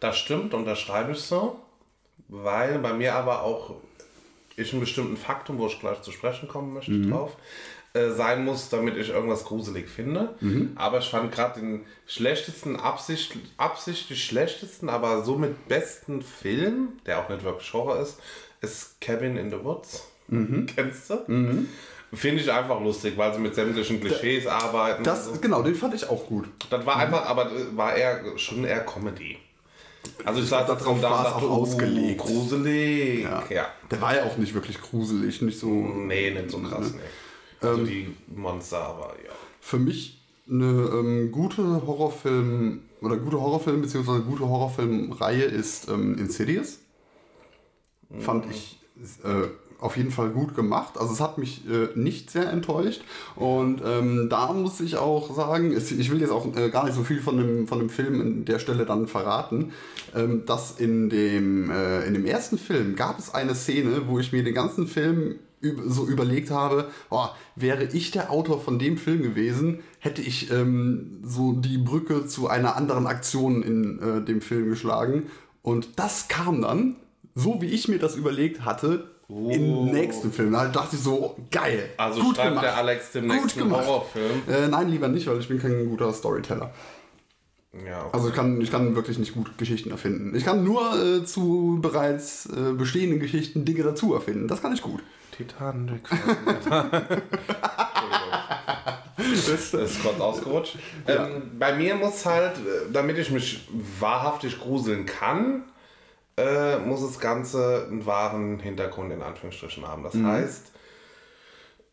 Das 0.00 0.18
stimmt, 0.18 0.54
unterschreibe 0.54 1.12
ich 1.12 1.20
so. 1.20 1.58
Weil 2.28 2.78
bei 2.78 2.94
mir 2.94 3.14
aber 3.14 3.42
auch 3.42 3.74
ich 4.56 4.72
einen 4.72 4.80
bestimmten 4.80 5.16
Faktum, 5.16 5.58
wo 5.58 5.66
ich 5.66 5.78
gleich 5.80 6.00
zu 6.02 6.12
sprechen 6.12 6.48
kommen 6.48 6.72
möchte, 6.72 7.00
drauf, 7.02 7.36
äh, 7.94 8.10
sein 8.10 8.44
muss, 8.44 8.68
damit 8.68 8.96
ich 8.96 9.10
irgendwas 9.10 9.44
gruselig 9.44 9.88
finde. 9.88 10.34
Aber 10.76 10.98
ich 10.98 11.08
fand 11.08 11.32
gerade 11.32 11.60
den 11.60 11.84
schlechtesten, 12.06 12.76
Absicht, 12.76 13.36
absichtlich 13.56 14.24
schlechtesten, 14.24 14.88
aber 14.88 15.22
somit 15.24 15.68
besten 15.68 16.22
Film, 16.22 16.94
der 17.06 17.20
auch 17.20 17.28
nicht 17.28 17.44
wirklich 17.44 17.72
Horror 17.72 18.00
ist, 18.00 18.18
ist 18.60 19.00
Cabin 19.00 19.36
in 19.36 19.50
the 19.50 19.62
Woods. 19.62 20.08
Kennst 20.28 21.10
du? 21.10 21.66
Finde 22.14 22.42
ich 22.42 22.52
einfach 22.52 22.80
lustig, 22.80 23.14
weil 23.16 23.32
sie 23.32 23.40
mit 23.40 23.54
sämtlichen 23.54 23.98
Klischees 23.98 24.46
arbeiten. 24.46 25.02
Das, 25.02 25.26
so. 25.26 25.32
genau, 25.40 25.62
den 25.62 25.74
fand 25.74 25.94
ich 25.94 26.06
auch 26.08 26.26
gut. 26.26 26.46
Das 26.68 26.84
war 26.84 26.96
einfach, 26.96 27.24
aber 27.24 27.46
äh, 27.46 27.74
war 27.76 27.94
eher 27.94 28.22
schon 28.36 28.64
eher 28.64 28.80
Comedy. 28.80 29.38
Also 30.24 30.40
ich 30.40 30.48
saß 30.48 30.66
da 30.66 30.74
Darauf 30.74 31.00
da 31.00 31.10
war 31.10 31.26
es 31.26 31.32
auch 31.32 31.42
oh, 31.42 31.62
ausgelegt. 31.62 32.20
gruselig. 32.20 33.24
Ja. 33.24 33.42
Ja. 33.48 33.66
Der 33.90 34.00
war 34.00 34.14
ja 34.14 34.24
auch 34.24 34.36
nicht 34.36 34.52
wirklich 34.52 34.78
gruselig, 34.80 35.40
nicht 35.40 35.58
so. 35.58 35.68
Nee, 35.68 36.30
nicht 36.30 36.50
so 36.50 36.58
krass, 36.58 36.92
nee. 36.92 37.00
Also 37.62 37.84
die 37.84 38.14
Monster, 38.34 38.80
aber 38.80 39.14
ja. 39.24 39.32
Für 39.60 39.78
mich 39.78 40.20
eine 40.48 40.90
ähm, 40.92 41.32
gute 41.32 41.86
Horrorfilm 41.86 42.80
oder 43.00 43.16
gute 43.16 43.40
Horrorfilm 43.40 43.82
beziehungsweise 43.82 44.22
gute 44.22 44.48
Horrorfilmreihe 44.48 45.44
ist 45.44 45.88
ähm, 45.88 46.18
Insidious. 46.18 46.80
Fand 48.20 48.44
ich 48.50 48.78
äh, 49.24 49.48
auf 49.82 49.96
jeden 49.96 50.10
Fall 50.10 50.30
gut 50.30 50.54
gemacht. 50.54 50.96
Also 50.96 51.12
es 51.12 51.20
hat 51.20 51.38
mich 51.38 51.62
äh, 51.68 51.88
nicht 51.98 52.30
sehr 52.30 52.50
enttäuscht. 52.50 53.02
Und 53.34 53.82
ähm, 53.84 54.28
da 54.28 54.52
muss 54.52 54.80
ich 54.80 54.96
auch 54.96 55.34
sagen, 55.34 55.76
ich 55.76 56.10
will 56.10 56.20
jetzt 56.20 56.30
auch 56.30 56.46
äh, 56.56 56.70
gar 56.70 56.84
nicht 56.84 56.94
so 56.94 57.02
viel 57.02 57.20
von 57.20 57.36
dem, 57.36 57.66
von 57.66 57.78
dem 57.78 57.90
Film 57.90 58.20
an 58.20 58.44
der 58.44 58.60
Stelle 58.60 58.86
dann 58.86 59.08
verraten, 59.08 59.72
ähm, 60.14 60.46
dass 60.46 60.78
in 60.78 61.10
dem, 61.10 61.70
äh, 61.70 62.06
in 62.06 62.14
dem 62.14 62.26
ersten 62.26 62.58
Film 62.58 62.94
gab 62.94 63.18
es 63.18 63.34
eine 63.34 63.54
Szene, 63.54 64.02
wo 64.06 64.18
ich 64.20 64.32
mir 64.32 64.44
den 64.44 64.54
ganzen 64.54 64.86
Film 64.86 65.36
so 65.86 66.06
überlegt 66.06 66.50
habe, 66.50 66.90
oh, 67.10 67.26
wäre 67.56 67.84
ich 67.84 68.10
der 68.10 68.30
Autor 68.30 68.60
von 68.60 68.78
dem 68.78 68.96
Film 68.96 69.22
gewesen, 69.22 69.80
hätte 69.98 70.22
ich 70.22 70.50
ähm, 70.50 71.20
so 71.22 71.52
die 71.52 71.78
Brücke 71.78 72.26
zu 72.26 72.48
einer 72.48 72.76
anderen 72.76 73.06
Aktion 73.06 73.62
in 73.62 73.98
äh, 74.00 74.24
dem 74.24 74.40
Film 74.40 74.68
geschlagen. 74.68 75.24
Und 75.62 75.98
das 75.98 76.28
kam 76.28 76.62
dann, 76.62 76.96
so 77.34 77.62
wie 77.62 77.66
ich 77.66 77.88
mir 77.88 77.98
das 77.98 78.16
überlegt 78.16 78.64
hatte, 78.64 79.08
im 79.28 79.86
nächsten 79.86 80.30
Film. 80.30 80.52
Da 80.52 80.66
dachte 80.66 80.96
ich 80.96 81.02
so, 81.02 81.36
geil. 81.50 81.88
Also 81.96 82.20
gut 82.20 82.36
schreibt 82.36 82.48
gemacht. 82.50 82.64
der 82.64 82.76
Alex 82.76 83.16
einen 83.16 83.28
gemacht. 83.28 83.86
Horrorfilm. 83.86 84.42
Äh, 84.48 84.68
nein, 84.68 84.90
lieber 84.90 85.08
nicht, 85.08 85.26
weil 85.26 85.38
ich 85.38 85.48
bin 85.48 85.58
kein 85.58 85.88
guter 85.88 86.12
Storyteller. 86.12 86.72
Ja, 87.86 88.04
okay. 88.04 88.10
Also 88.12 88.28
ich 88.28 88.34
kann, 88.34 88.60
ich 88.60 88.70
kann 88.70 88.94
wirklich 88.94 89.18
nicht 89.18 89.32
gut 89.32 89.56
Geschichten 89.56 89.90
erfinden. 89.90 90.34
Ich 90.34 90.44
kann 90.44 90.62
nur 90.62 90.82
äh, 91.02 91.24
zu 91.24 91.78
bereits 91.80 92.46
äh, 92.46 92.74
bestehenden 92.74 93.18
Geschichten 93.18 93.64
Dinge 93.64 93.82
dazu 93.82 94.12
erfinden. 94.12 94.48
Das 94.48 94.60
kann 94.60 94.74
ich 94.74 94.82
gut. 94.82 95.02
Titanic. 95.32 96.02
Das, 99.16 99.70
Das 99.70 99.74
ist 99.74 100.02
kurz 100.02 100.20
ausgerutscht. 100.20 100.78
Ähm, 101.06 101.52
bei 101.58 101.74
mir 101.74 101.94
muss 101.94 102.24
halt, 102.26 102.56
äh, 102.56 102.92
damit 102.92 103.18
ich 103.18 103.30
mich 103.30 103.68
wahrhaftig 104.00 104.58
gruseln 104.60 105.06
kann, 105.06 105.64
äh, 106.36 106.78
muss 106.78 107.02
das 107.02 107.18
Ganze 107.18 107.86
einen 107.88 108.04
wahren 108.06 108.58
Hintergrund 108.58 109.12
in 109.12 109.22
Anführungsstrichen 109.22 109.86
haben. 109.86 110.02
Das 110.02 110.14
heißt, 110.14 110.72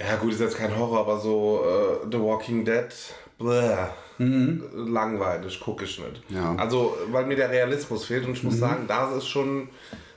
ja 0.01 0.15
gut, 0.15 0.33
ist 0.33 0.39
jetzt 0.39 0.57
kein 0.57 0.77
Horror, 0.77 0.99
aber 0.99 1.19
so 1.19 1.63
äh, 1.65 2.07
The 2.09 2.19
Walking 2.19 2.63
Dead, 2.65 2.87
bläh, 3.37 3.87
langweilig, 4.17 5.59
gucke 5.59 5.85
ich 5.85 5.99
nicht. 5.99 6.23
Ja. 6.29 6.55
Also, 6.55 6.97
weil 7.11 7.25
mir 7.25 7.35
der 7.35 7.49
Realismus 7.49 8.05
fehlt 8.05 8.25
und 8.25 8.33
ich 8.33 8.43
muss 8.43 8.57
sagen, 8.57 8.85
das 8.87 9.13
ist 9.13 9.27
schon 9.27 9.69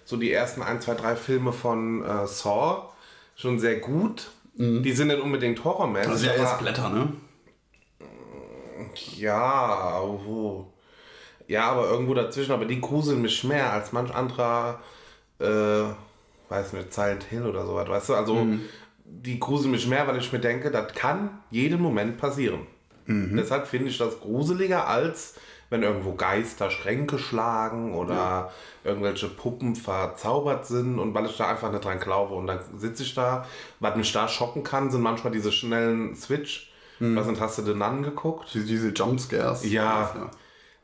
so 0.05 0.17
die 0.17 0.33
ersten 0.33 0.63
1, 0.63 0.85
2, 0.85 0.95
3 0.95 1.17
Filme 1.17 1.53
von 1.53 2.05
äh, 2.05 2.27
Saw 2.27 2.92
schon 3.37 3.59
sehr 3.59 3.77
gut. 3.81 4.31
Die 4.55 4.92
sind 4.92 5.09
nicht 5.09 5.21
unbedingt 5.21 5.64
horrormäßig. 5.64 6.11
aber- 6.53 6.62
Blätter, 6.62 6.88
ne? 6.90 7.12
ja, 9.16 10.01
wo? 10.03 10.66
Ja, 11.49 11.71
aber 11.71 11.88
irgendwo 11.90 12.14
dazwischen. 12.14 12.53
Aber 12.53 12.64
die 12.64 12.81
gruseln 12.81 13.23
mich 13.23 13.42
mehr 13.45 13.73
als 13.73 13.92
manch 13.92 14.14
anderer, 14.14 14.81
äh, 15.38 15.45
weiß 16.49 16.73
nicht, 16.75 16.92
Silent 16.92 17.25
Hill 17.25 17.47
oder 17.47 17.66
sowas, 17.66 17.88
weißt 17.88 18.09
du? 18.11 18.14
Also, 18.14 18.47
die 19.05 19.38
gruseln 19.40 19.71
mich 19.73 19.87
mehr, 19.87 20.07
weil 20.07 20.18
ich 20.18 20.33
mir 20.33 20.38
denke, 20.38 20.71
das 20.71 20.92
kann 20.95 21.40
jeden 21.51 21.81
Moment 21.81 22.18
passieren. 22.18 22.66
Deshalb 23.07 23.66
finde 23.66 23.88
ich 23.90 23.99
das 23.99 24.21
gruseliger, 24.21 24.87
als 24.87 25.35
wenn 25.73 25.83
irgendwo 25.83 26.13
Geister 26.15 26.71
Schränke 26.71 27.19
schlagen 27.19 27.95
oder 27.95 28.53
irgendwelche 28.85 29.29
Puppen 29.29 29.75
verzaubert 29.75 30.67
sind 30.67 30.99
und 30.99 31.15
weil 31.15 31.27
ich 31.27 31.37
da 31.37 31.49
einfach 31.49 31.73
nicht 31.73 31.85
dran 31.85 31.99
glaube. 31.99 32.35
Und 32.35 32.47
dann 32.47 32.61
sitze 32.77 33.03
ich 33.03 33.15
da, 33.15 33.47
was 33.81 33.97
mich 33.97 34.13
da 34.13 34.29
schocken 34.29 34.63
kann, 34.63 34.91
sind 34.91 35.01
manchmal 35.01 35.33
diese 35.33 35.51
schnellen 35.51 36.15
Switch. 36.15 36.71
Was 37.01 37.27
sind, 37.27 37.41
hast 37.41 37.59
du 37.59 37.63
denn 37.63 37.83
angeguckt? 37.83 38.55
Diese, 38.55 38.65
diese 38.67 38.89
Jumpscares. 38.91 39.69
Ja. 39.69 40.31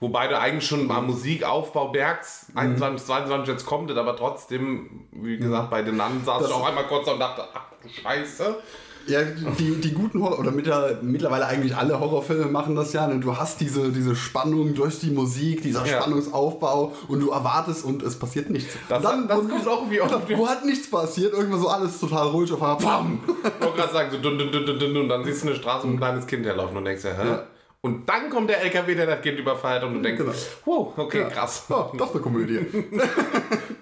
Wobei 0.00 0.26
du 0.26 0.38
eigentlich 0.38 0.66
schon 0.66 0.86
mal 0.86 1.00
Musikaufbau 1.00 1.88
Bergs 1.88 2.46
21, 2.56 3.06
22 3.06 3.48
jetzt 3.48 3.66
kommt, 3.66 3.90
aber 3.90 4.16
trotzdem, 4.16 5.06
wie 5.12 5.36
gesagt, 5.38 5.70
bei 5.70 5.82
den 5.82 5.96
Nannen 5.96 6.24
saß 6.24 6.40
Das- 6.40 6.50
ich 6.50 6.56
auch 6.56 6.66
einmal 6.66 6.86
kurz 6.88 7.06
und 7.08 7.20
dachte, 7.20 7.44
ach 7.54 7.66
du 7.82 7.88
Scheiße. 7.88 8.56
Ja, 9.06 9.20
die, 9.58 9.76
die 9.80 9.92
guten 9.92 10.20
Horror 10.22 10.38
oder 10.40 10.50
mittler- 10.50 10.98
mittlerweile 11.00 11.46
eigentlich 11.46 11.74
alle 11.76 11.98
Horrorfilme 11.98 12.46
machen 12.46 12.74
das 12.76 12.92
ja. 12.92 13.06
Ne? 13.06 13.20
Du 13.20 13.36
hast 13.36 13.60
diese, 13.60 13.90
diese 13.90 14.14
Spannung 14.14 14.74
durch 14.74 14.98
die 15.00 15.10
Musik, 15.10 15.62
dieser 15.62 15.86
Ja. 15.86 16.00
Spannungsaufbau 16.02 16.92
und 17.08 17.20
du 17.20 17.30
erwartest 17.30 17.84
und 17.84 18.02
es 18.02 18.16
passiert 18.18 18.50
nichts. 18.50 18.74
Das, 18.88 19.04
Und 19.04 19.28
das 19.28 19.38
und- 19.38 19.48
kommt 19.50 19.66
auch 19.68 19.90
wie 19.90 20.00
oft. 20.00 20.14
wo 20.36 20.46
hat 20.48 20.64
nichts 20.66 20.90
passiert, 20.90 21.32
irgendwann 21.32 21.60
so 21.60 21.68
alles 21.68 21.98
total 22.00 22.28
ruhig 22.28 22.52
auf 22.52 22.62
einmal. 22.62 22.76
Bam! 22.78 23.20
Ich 23.26 23.64
wollte 23.64 23.76
gerade 23.78 23.92
sagen, 23.92 24.10
so 24.10 24.18
dun, 24.18 24.38
dun, 24.38 24.52
dun, 24.52 24.66
dun, 24.66 24.78
dun, 24.78 24.96
und 24.96 25.08
dann 25.08 25.24
siehst 25.24 25.42
du 25.42 25.48
eine 25.48 25.56
Straße 25.56 25.86
mit 25.86 25.92
einem 25.94 25.98
kleines 26.00 26.26
Kind 26.26 26.44
herlaufen 26.44 26.76
und 26.76 26.84
denkst 26.84 27.04
ja, 27.04 27.10
hä? 27.12 27.28
Ja. 27.28 27.42
Und 27.80 28.08
dann 28.08 28.28
kommt 28.28 28.50
der 28.50 28.60
LKW, 28.62 28.94
der 28.96 29.06
das 29.06 29.20
Kind 29.22 29.38
überfährt 29.38 29.84
und 29.84 29.94
du 29.94 30.00
denkst, 30.02 30.18
Genau. 30.20 30.32
wow, 30.64 30.92
okay, 30.98 31.26
krass. 31.30 31.64
Oh, 31.68 31.86
das 31.96 32.08
ist 32.08 32.14
eine 32.14 32.22
Komödie. 32.22 32.58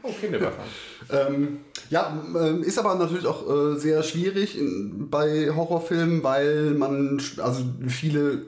Oh, 0.03 0.13
Kind 0.21 0.35
überfahren. 0.35 0.69
ähm, 1.11 1.61
ja, 1.89 2.23
ähm, 2.39 2.63
ist 2.63 2.79
aber 2.79 2.95
natürlich 2.97 3.27
auch 3.27 3.49
äh, 3.49 3.77
sehr 3.79 4.03
schwierig 4.03 4.59
in, 4.59 5.09
bei 5.09 5.51
Horrorfilmen, 5.55 6.23
weil 6.23 6.73
man, 6.73 7.23
also 7.39 7.63
viele 7.89 8.43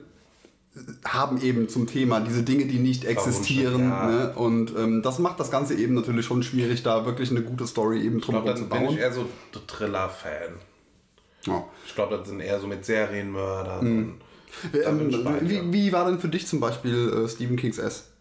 haben 1.03 1.41
eben 1.41 1.67
zum 1.67 1.87
Thema 1.87 2.19
diese 2.19 2.43
Dinge, 2.43 2.65
die 2.65 2.77
nicht 2.77 3.03
existieren. 3.05 3.89
ja. 3.89 4.05
Ne? 4.05 4.33
Und 4.35 4.73
ähm, 4.77 5.01
das 5.01 5.17
macht 5.17 5.39
das 5.39 5.49
Ganze 5.49 5.73
eben 5.73 5.95
natürlich 5.95 6.27
schon 6.27 6.43
schwierig, 6.43 6.83
da 6.83 7.05
wirklich 7.07 7.31
eine 7.31 7.41
gute 7.41 7.65
Story 7.65 8.01
eben 8.03 8.21
drumherum 8.21 8.55
zu 8.55 8.61
dann 8.65 8.69
bin 8.69 8.85
bauen. 8.85 8.93
ich 8.95 8.99
eher 9.01 9.11
so 9.11 9.25
der 9.53 9.65
Thriller-Fan. 9.65 10.53
Ja. 11.47 11.63
Ich 11.87 11.95
glaube, 11.95 12.17
das 12.17 12.27
sind 12.29 12.39
eher 12.39 12.59
so 12.59 12.67
mit 12.67 12.85
Serienmördern. 12.85 14.13
ich 14.21 14.28
Ähm, 14.73 15.11
wie, 15.41 15.73
wie 15.73 15.91
war 15.93 16.05
denn 16.05 16.19
für 16.19 16.29
dich 16.29 16.47
zum 16.47 16.59
Beispiel 16.59 17.23
äh, 17.25 17.29
Stephen 17.29 17.55
Kings 17.57 17.77
S? 17.77 18.11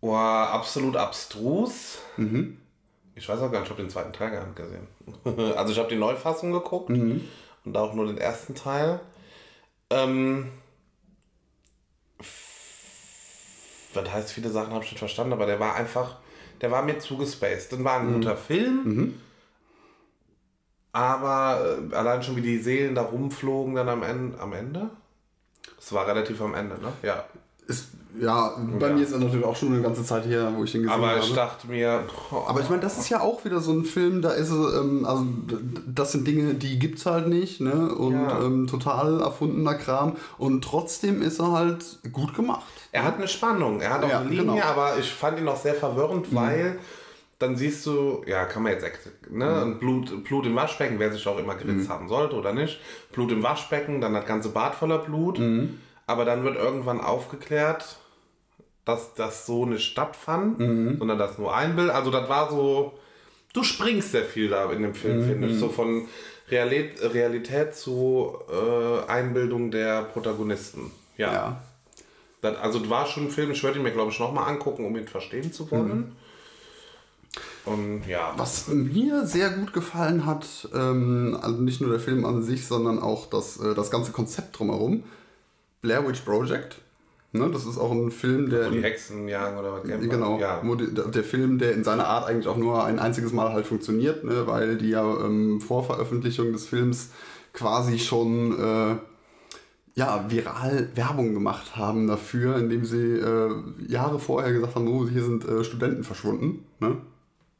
Oh, 0.00 0.14
absolut 0.14 0.96
abstrus. 0.96 1.98
Mhm. 2.16 2.58
Ich 3.14 3.28
weiß 3.28 3.38
auch 3.40 3.50
gar 3.50 3.60
nicht, 3.60 3.64
ich 3.68 3.70
habe 3.70 3.82
den 3.82 3.90
zweiten 3.90 4.12
Teil 4.12 4.30
gar 4.32 4.44
nicht 4.44 4.56
gesehen. 4.56 4.86
also 5.56 5.72
ich 5.72 5.78
habe 5.78 5.88
die 5.88 5.96
Neufassung 5.96 6.52
geguckt 6.52 6.90
Mhm. 6.90 7.22
und 7.64 7.76
auch 7.76 7.94
nur 7.94 8.06
den 8.06 8.18
ersten 8.18 8.54
Teil. 8.54 9.00
Ähm, 9.90 10.50
was 13.94 14.12
heißt, 14.12 14.32
viele 14.32 14.50
Sachen 14.50 14.72
habe 14.74 14.84
ich 14.84 14.90
nicht 14.90 14.98
verstanden, 14.98 15.32
aber 15.32 15.46
der 15.46 15.60
war 15.60 15.74
einfach, 15.76 16.16
der 16.60 16.70
war 16.70 16.82
mir 16.82 16.98
zugespaced. 16.98 17.72
Das 17.72 17.84
war 17.84 18.00
ein 18.00 18.10
Mhm. 18.10 18.14
guter 18.14 18.36
Film. 18.36 19.20
Aber 20.94 21.76
äh, 21.92 21.94
allein 21.94 22.22
schon 22.22 22.36
wie 22.36 22.40
die 22.40 22.58
Seelen 22.58 22.94
da 22.94 23.02
rumflogen 23.02 23.74
dann 23.74 23.88
am 23.88 24.02
Ende. 24.04 24.38
Am 24.40 24.52
Ende? 24.52 24.90
Das 25.76 25.92
war 25.92 26.06
relativ 26.06 26.40
am 26.40 26.54
Ende, 26.54 26.76
ne? 26.76 26.92
Ja. 27.02 27.24
Ist, 27.66 27.88
ja, 28.20 28.52
bei 28.78 28.88
Ja. 28.88 28.94
mir 28.94 29.02
ist 29.02 29.10
er 29.12 29.18
natürlich 29.18 29.44
auch 29.44 29.56
schon 29.56 29.72
eine 29.72 29.82
ganze 29.82 30.04
Zeit 30.04 30.24
her, 30.26 30.52
wo 30.54 30.62
ich 30.62 30.70
den 30.70 30.82
gesehen 30.82 30.94
Aber 30.94 31.08
habe. 31.08 31.18
ich 31.18 31.32
dachte 31.32 31.66
mir, 31.66 32.04
boah, 32.30 32.48
Aber 32.48 32.60
ich 32.60 32.68
meine, 32.70 32.80
das 32.82 32.96
ist 32.96 33.08
ja 33.08 33.20
auch 33.20 33.44
wieder 33.44 33.58
so 33.60 33.72
ein 33.72 33.84
Film, 33.84 34.22
da 34.22 34.30
ist 34.30 34.50
es, 34.50 34.74
ähm, 34.76 35.04
also 35.04 35.26
das 35.86 36.12
sind 36.12 36.28
Dinge, 36.28 36.54
die 36.54 36.78
gibt's 36.78 37.06
halt 37.06 37.26
nicht, 37.26 37.60
ne? 37.60 37.92
Und 37.92 38.12
Ja. 38.14 38.40
ähm, 38.44 38.68
total 38.68 39.20
erfundener 39.20 39.74
Kram. 39.74 40.14
Und 40.38 40.62
trotzdem 40.62 41.22
ist 41.22 41.40
er 41.40 41.50
halt 41.50 41.84
gut 42.12 42.34
gemacht. 42.36 42.62
Er 42.92 43.02
hat 43.02 43.16
eine 43.16 43.26
Spannung, 43.26 43.80
er 43.80 43.94
hat 43.94 44.04
auch 44.04 44.08
Ja, 44.10 44.20
eine 44.20 44.28
Linie, 44.30 44.44
genau. 44.44 44.62
aber 44.62 44.96
ich 44.98 45.12
fand 45.12 45.40
ihn 45.40 45.48
auch 45.48 45.60
sehr 45.60 45.74
verwirrend, 45.74 46.32
weil 46.32 46.78
dann 47.38 47.56
siehst 47.56 47.84
du, 47.86 48.22
ja, 48.26 48.44
kann 48.44 48.62
man 48.62 48.72
jetzt, 48.72 48.86
ne, 49.30 49.62
ein 49.62 49.78
Blut, 49.78 50.24
Blut 50.24 50.46
im 50.46 50.54
Waschbecken, 50.54 50.98
wer 50.98 51.12
sich 51.12 51.26
auch 51.26 51.38
immer 51.38 51.54
geritzt 51.56 51.88
haben 51.88 52.08
sollte 52.08 52.36
oder 52.36 52.52
nicht, 52.52 52.80
Blut 53.12 53.32
im 53.32 53.42
Waschbecken, 53.42 54.00
dann 54.00 54.14
das 54.14 54.26
ganze 54.26 54.50
Bad 54.50 54.74
voller 54.74 54.98
Blut, 54.98 55.38
aber 56.06 56.24
dann 56.24 56.44
wird 56.44 56.56
irgendwann 56.56 57.00
aufgeklärt, 57.00 57.98
dass 58.84 59.14
das 59.14 59.46
so 59.46 59.66
nicht 59.66 59.84
stattfand, 59.84 60.58
sondern 60.98 61.18
das 61.18 61.38
nur 61.38 61.54
ein 61.54 61.74
Bild, 61.74 61.90
also 61.90 62.10
das 62.10 62.28
war 62.28 62.50
so, 62.50 62.98
du 63.52 63.62
springst 63.62 64.12
sehr 64.12 64.24
viel 64.24 64.48
da 64.48 64.70
in 64.70 64.82
dem 64.82 64.94
Film, 64.94 65.22
finde 65.26 65.48
ich, 65.48 65.58
so 65.58 65.68
von 65.68 66.06
Realität, 66.50 67.14
Realität 67.14 67.74
zu 67.74 68.36
äh, 68.50 69.10
Einbildung 69.10 69.70
der 69.70 70.02
Protagonisten. 70.02 70.92
Ja. 71.16 71.62
Das, 72.42 72.58
also 72.58 72.78
das 72.78 72.90
war 72.90 73.06
schon 73.06 73.24
ein 73.24 73.30
Film, 73.30 73.50
ich 73.50 73.62
würde 73.62 73.78
ihn 73.78 73.82
mir 73.82 73.92
glaube 73.92 74.12
ich 74.12 74.20
nochmal 74.20 74.48
angucken, 74.50 74.84
um 74.84 74.94
ihn 74.96 75.08
verstehen 75.08 75.52
zu 75.52 75.70
wollen. 75.70 76.14
Und 77.64 78.02
ja. 78.06 78.34
Was 78.36 78.68
mir 78.68 79.26
sehr 79.26 79.50
gut 79.50 79.72
gefallen 79.72 80.26
hat, 80.26 80.68
ähm, 80.74 81.36
also 81.40 81.60
nicht 81.60 81.80
nur 81.80 81.90
der 81.90 82.00
Film 82.00 82.24
an 82.24 82.42
sich, 82.42 82.66
sondern 82.66 82.98
auch 82.98 83.26
das, 83.30 83.58
äh, 83.58 83.74
das 83.74 83.90
ganze 83.90 84.12
Konzept 84.12 84.58
drumherum. 84.58 85.04
Blair 85.80 86.06
Witch 86.06 86.20
Project. 86.20 86.80
Ne, 87.32 87.50
das 87.50 87.66
ist 87.66 87.78
auch 87.78 87.90
ein 87.90 88.12
Film, 88.12 88.48
der. 88.48 88.66
Wo 88.66 88.70
die 88.70 88.82
Hexen 88.82 89.26
jagen 89.26 89.58
oder 89.58 89.72
was? 89.72 89.82
Genau, 89.82 90.38
Ja. 90.38 90.62
die, 90.62 90.94
der 90.94 91.24
Film, 91.24 91.58
der 91.58 91.72
in 91.72 91.82
seiner 91.82 92.06
Art 92.06 92.28
eigentlich 92.28 92.46
auch 92.46 92.56
nur 92.56 92.84
ein 92.84 93.00
einziges 93.00 93.32
Mal 93.32 93.52
halt 93.52 93.66
funktioniert, 93.66 94.22
ne, 94.22 94.46
weil 94.46 94.76
die 94.76 94.90
ja 94.90 95.02
ähm, 95.02 95.60
vor 95.60 95.82
Veröffentlichung 95.84 96.52
des 96.52 96.66
Films 96.66 97.10
quasi 97.52 97.98
schon 97.98 98.56
äh, 98.56 98.96
ja, 99.96 100.26
viral 100.28 100.90
Werbung 100.94 101.34
gemacht 101.34 101.76
haben 101.76 102.06
dafür, 102.06 102.56
indem 102.56 102.84
sie 102.84 103.18
äh, 103.18 103.50
Jahre 103.88 104.20
vorher 104.20 104.52
gesagt 104.52 104.76
haben, 104.76 104.86
oh, 104.88 105.08
hier 105.08 105.24
sind 105.24 105.44
äh, 105.44 105.64
Studenten 105.64 106.04
verschwunden. 106.04 106.64
Ne? 106.78 106.98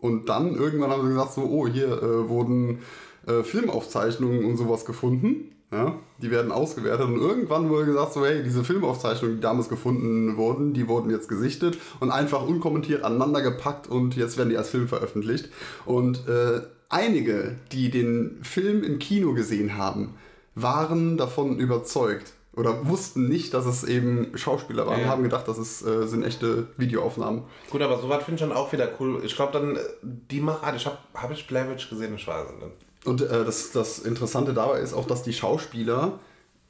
Und 0.05 0.29
dann 0.29 0.55
irgendwann 0.55 0.91
haben 0.91 1.01
sie 1.01 1.15
gesagt, 1.15 1.33
so, 1.33 1.45
oh, 1.45 1.67
hier 1.67 1.87
äh, 1.87 2.29
wurden 2.29 2.81
äh, 3.27 3.43
Filmaufzeichnungen 3.43 4.45
und 4.45 4.59
sowas 4.59 4.85
gefunden. 4.85 5.51
Ja, 5.73 5.99
die 6.21 6.31
werden 6.31 6.53
ausgewertet 6.53 7.07
und 7.07 7.17
irgendwann 7.17 7.71
wurde 7.71 7.87
gesagt, 7.87 8.13
so 8.13 8.25
hey, 8.25 8.43
diese 8.43 8.65
Filmaufzeichnungen, 8.65 9.39
die 9.39 9.41
damals 9.41 9.71
gefunden 9.71 10.37
wurden, 10.37 10.75
die 10.75 10.89
wurden 10.89 11.09
jetzt 11.09 11.27
gesichtet 11.27 11.79
und 12.01 12.11
einfach 12.11 12.47
unkommentiert 12.47 13.03
aneinander 13.03 13.41
gepackt 13.41 13.87
und 13.87 14.15
jetzt 14.15 14.37
werden 14.37 14.51
die 14.51 14.59
als 14.59 14.69
Film 14.69 14.89
veröffentlicht. 14.89 15.49
Und 15.87 16.29
äh, 16.29 16.61
einige, 16.91 17.57
die 17.73 17.91
den 17.91 18.41
Film 18.43 18.85
im 18.85 18.99
Kino 18.99 19.33
gesehen 19.33 19.79
haben, 19.79 20.17
waren 20.55 21.17
davon 21.17 21.59
überzeugt 21.59 22.35
oder 22.57 22.87
wussten 22.89 23.29
nicht, 23.29 23.53
dass 23.55 23.67
es 23.67 23.83
eben 23.85 24.37
Schauspieler 24.37 24.87
waren, 24.87 25.01
Ja. 25.01 25.07
haben 25.09 25.23
gedacht, 25.23 25.49
das 25.49 25.59
ist, 25.59 25.83
äh, 25.83 26.07
sind 26.07 26.23
echte 26.25 26.69
Videoaufnahmen. 26.77 27.43
Gut, 27.71 27.83
aber 27.83 27.99
sowas 28.01 28.23
finde 28.25 28.43
ich 28.43 28.49
dann 28.49 28.57
auch 28.57 28.73
wieder 28.73 28.89
cool. 29.01 29.21
Ich 29.25 29.35
glaube 29.35 29.53
dann, 29.53 29.77
äh, 29.77 29.81
die 30.03 30.41
Machart, 30.41 30.77
ich 30.77 30.87
habe 30.87 30.99
hab 31.15 31.31
ich 31.33 31.47
Blair 31.47 31.69
Witch 31.71 31.89
gesehen, 31.91 32.15
ich 32.15 32.27
weiß 32.27 32.47
es 32.51 32.65
nicht. 32.65 32.77
Und 33.07 33.21
äh, 33.23 33.45
das, 33.45 33.73
das 33.73 33.99
Interessante 33.99 34.55
dabei 34.55 34.81
ist 34.81 34.95
auch, 34.95 35.07
dass 35.07 35.23
die 35.23 35.33
Schauspieler 35.33 36.21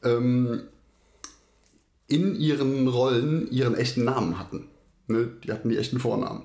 ähm, 0.03 0.63
in 2.09 2.35
ihren 2.37 2.89
Rollen 2.89 3.51
ihren 3.51 3.75
echten 3.75 4.05
Namen 4.05 4.39
hatten. 4.39 4.69
Ne? 5.07 5.29
Die 5.45 5.53
hatten 5.53 5.69
die 5.69 5.79
echten 5.79 5.99
Vornamen. 5.99 6.43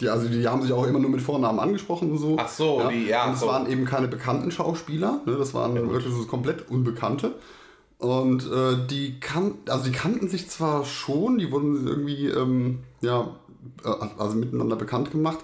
Die, 0.00 0.08
also 0.08 0.28
die 0.28 0.46
haben 0.48 0.62
sich 0.62 0.72
auch 0.72 0.86
immer 0.86 0.98
nur 0.98 1.10
mit 1.10 1.20
Vornamen 1.20 1.58
angesprochen 1.60 2.10
und 2.10 2.18
so. 2.18 2.36
Ach 2.38 2.48
so, 2.48 2.88
die- 2.90 3.06
ja, 3.08 3.26
Und 3.26 3.34
es 3.34 3.40
so. 3.40 3.46
waren 3.46 3.70
eben 3.70 3.84
keine 3.84 4.08
bekannten 4.08 4.50
Schauspieler, 4.50 5.20
ne? 5.26 5.36
das 5.36 5.52
waren 5.54 5.74
wirklich 5.90 6.12
so 6.14 6.24
komplett 6.26 6.68
Unbekannte. 6.70 7.34
Und 8.02 8.50
äh, 8.50 8.84
die, 8.90 9.20
kan 9.20 9.54
also 9.68 9.84
die 9.84 9.92
kannten 9.92 10.28
sich 10.28 10.50
zwar 10.50 10.84
schon, 10.84 11.38
die 11.38 11.52
wurden 11.52 11.86
irgendwie 11.86 12.26
ähm, 12.26 12.80
ja, 13.00 13.36
äh, 13.84 13.88
also 14.18 14.34
miteinander 14.36 14.74
bekannt 14.74 15.12
gemacht. 15.12 15.38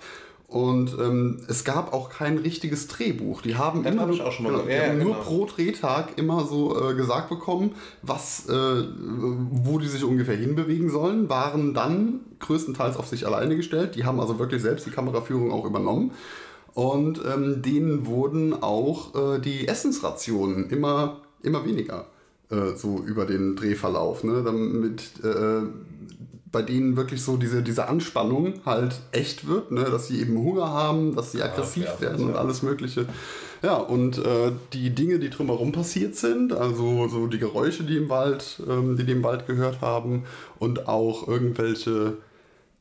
Und 0.48 0.96
ähm, 0.98 1.38
es 1.46 1.62
gab 1.62 1.92
auch 1.92 2.10
kein 2.10 2.36
richtiges 2.36 2.88
Drehbuch. 2.88 3.42
Die 3.42 3.54
haben 3.54 3.84
Das 3.84 3.92
immer 3.92 4.02
hab 4.02 4.08
nur, 4.08 4.18
genau, 4.18 4.68
Ja, 4.68 4.88
haben 4.88 4.98
nur 4.98 5.12
genau. 5.12 5.24
pro 5.24 5.44
Drehtag 5.44 6.18
immer 6.18 6.46
so 6.46 6.90
äh, 6.90 6.94
gesagt 6.94 7.28
bekommen, 7.28 7.76
was, 8.02 8.48
äh, 8.48 8.52
wo 8.52 9.78
die 9.78 9.86
sich 9.86 10.02
ungefähr 10.02 10.36
hinbewegen 10.36 10.90
sollen, 10.90 11.28
waren 11.28 11.74
dann 11.74 12.22
größtenteils 12.40 12.96
auf 12.96 13.06
sich 13.06 13.24
alleine 13.24 13.54
gestellt. 13.54 13.94
Die 13.94 14.04
haben 14.04 14.18
also 14.18 14.40
wirklich 14.40 14.62
selbst 14.62 14.84
die 14.84 14.90
Kameraführung 14.90 15.52
auch 15.52 15.64
übernommen. 15.64 16.10
Und 16.74 17.20
ähm, 17.24 17.62
denen 17.62 18.06
wurden 18.06 18.62
auch 18.64 19.14
äh, 19.14 19.38
die 19.38 19.68
Essensrationen 19.68 20.70
immer, 20.70 21.20
immer 21.44 21.64
weniger 21.64 22.06
äh, 22.50 22.76
so 22.76 23.02
über 23.06 23.26
den 23.26 23.56
Drehverlauf. 23.56 24.24
Ne? 24.24 24.42
Damit 24.44 25.12
äh, 25.22 25.66
bei 26.50 26.62
denen 26.62 26.96
wirklich 26.96 27.22
so 27.22 27.36
diese, 27.36 27.62
diese 27.62 27.88
Anspannung 27.88 28.54
halt 28.64 29.00
echt 29.12 29.46
wird, 29.46 29.70
ne? 29.70 29.84
dass 29.84 30.08
sie 30.08 30.20
eben 30.20 30.38
Hunger 30.38 30.68
haben, 30.68 31.14
dass 31.14 31.32
sie 31.32 31.42
aggressiv 31.42 31.84
ja, 31.84 32.00
werden 32.00 32.26
und 32.26 32.34
ja. 32.34 32.38
alles 32.38 32.62
Mögliche. 32.62 33.06
Ja, 33.62 33.76
und 33.76 34.18
äh, 34.18 34.52
die 34.72 34.90
Dinge, 34.90 35.18
die 35.18 35.30
drumherum 35.30 35.72
passiert 35.72 36.14
sind, 36.14 36.52
also 36.52 37.08
so 37.08 37.26
die 37.26 37.38
Geräusche, 37.38 37.82
die 37.82 37.96
im 37.96 38.08
Wald, 38.08 38.62
ähm, 38.68 38.96
die 38.96 39.04
die 39.04 39.12
im 39.12 39.22
Wald 39.22 39.46
gehört 39.46 39.80
haben 39.80 40.24
und 40.58 40.88
auch 40.88 41.26
irgendwelche 41.26 42.18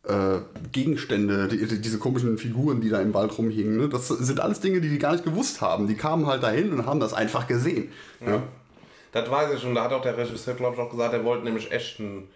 äh, 0.03 0.37
Gegenstände, 0.71 1.47
die, 1.47 1.65
die, 1.65 1.81
diese 1.81 1.97
komischen 1.97 2.37
Figuren, 2.37 2.79
die 2.79 2.89
da 2.89 3.01
im 3.01 3.13
Wald 3.13 3.37
rumhingen, 3.37 3.77
ne? 3.77 3.89
das 3.89 4.07
sind 4.07 4.39
alles 4.39 4.59
Dinge, 4.59 4.79
die 4.79 4.89
die 4.89 4.99
gar 4.99 5.13
nicht 5.13 5.25
gewusst 5.25 5.61
haben. 5.61 5.87
Die 5.87 5.95
kamen 5.95 6.27
halt 6.27 6.43
dahin 6.43 6.71
und 6.71 6.85
haben 6.85 6.99
das 6.99 7.13
einfach 7.13 7.47
gesehen. 7.47 7.89
Ja. 8.25 8.43
Das 9.11 9.29
weiß 9.29 9.53
ich 9.53 9.61
schon. 9.61 9.75
Da 9.75 9.83
hat 9.83 9.93
auch 9.93 10.01
der 10.01 10.17
Regisseur, 10.17 10.53
glaube 10.55 10.75
ich, 10.75 10.81
auch 10.81 10.89
gesagt, 10.89 11.13
er 11.13 11.23
wollte 11.23 11.43
nämlich 11.43 11.71
echten 11.71 12.27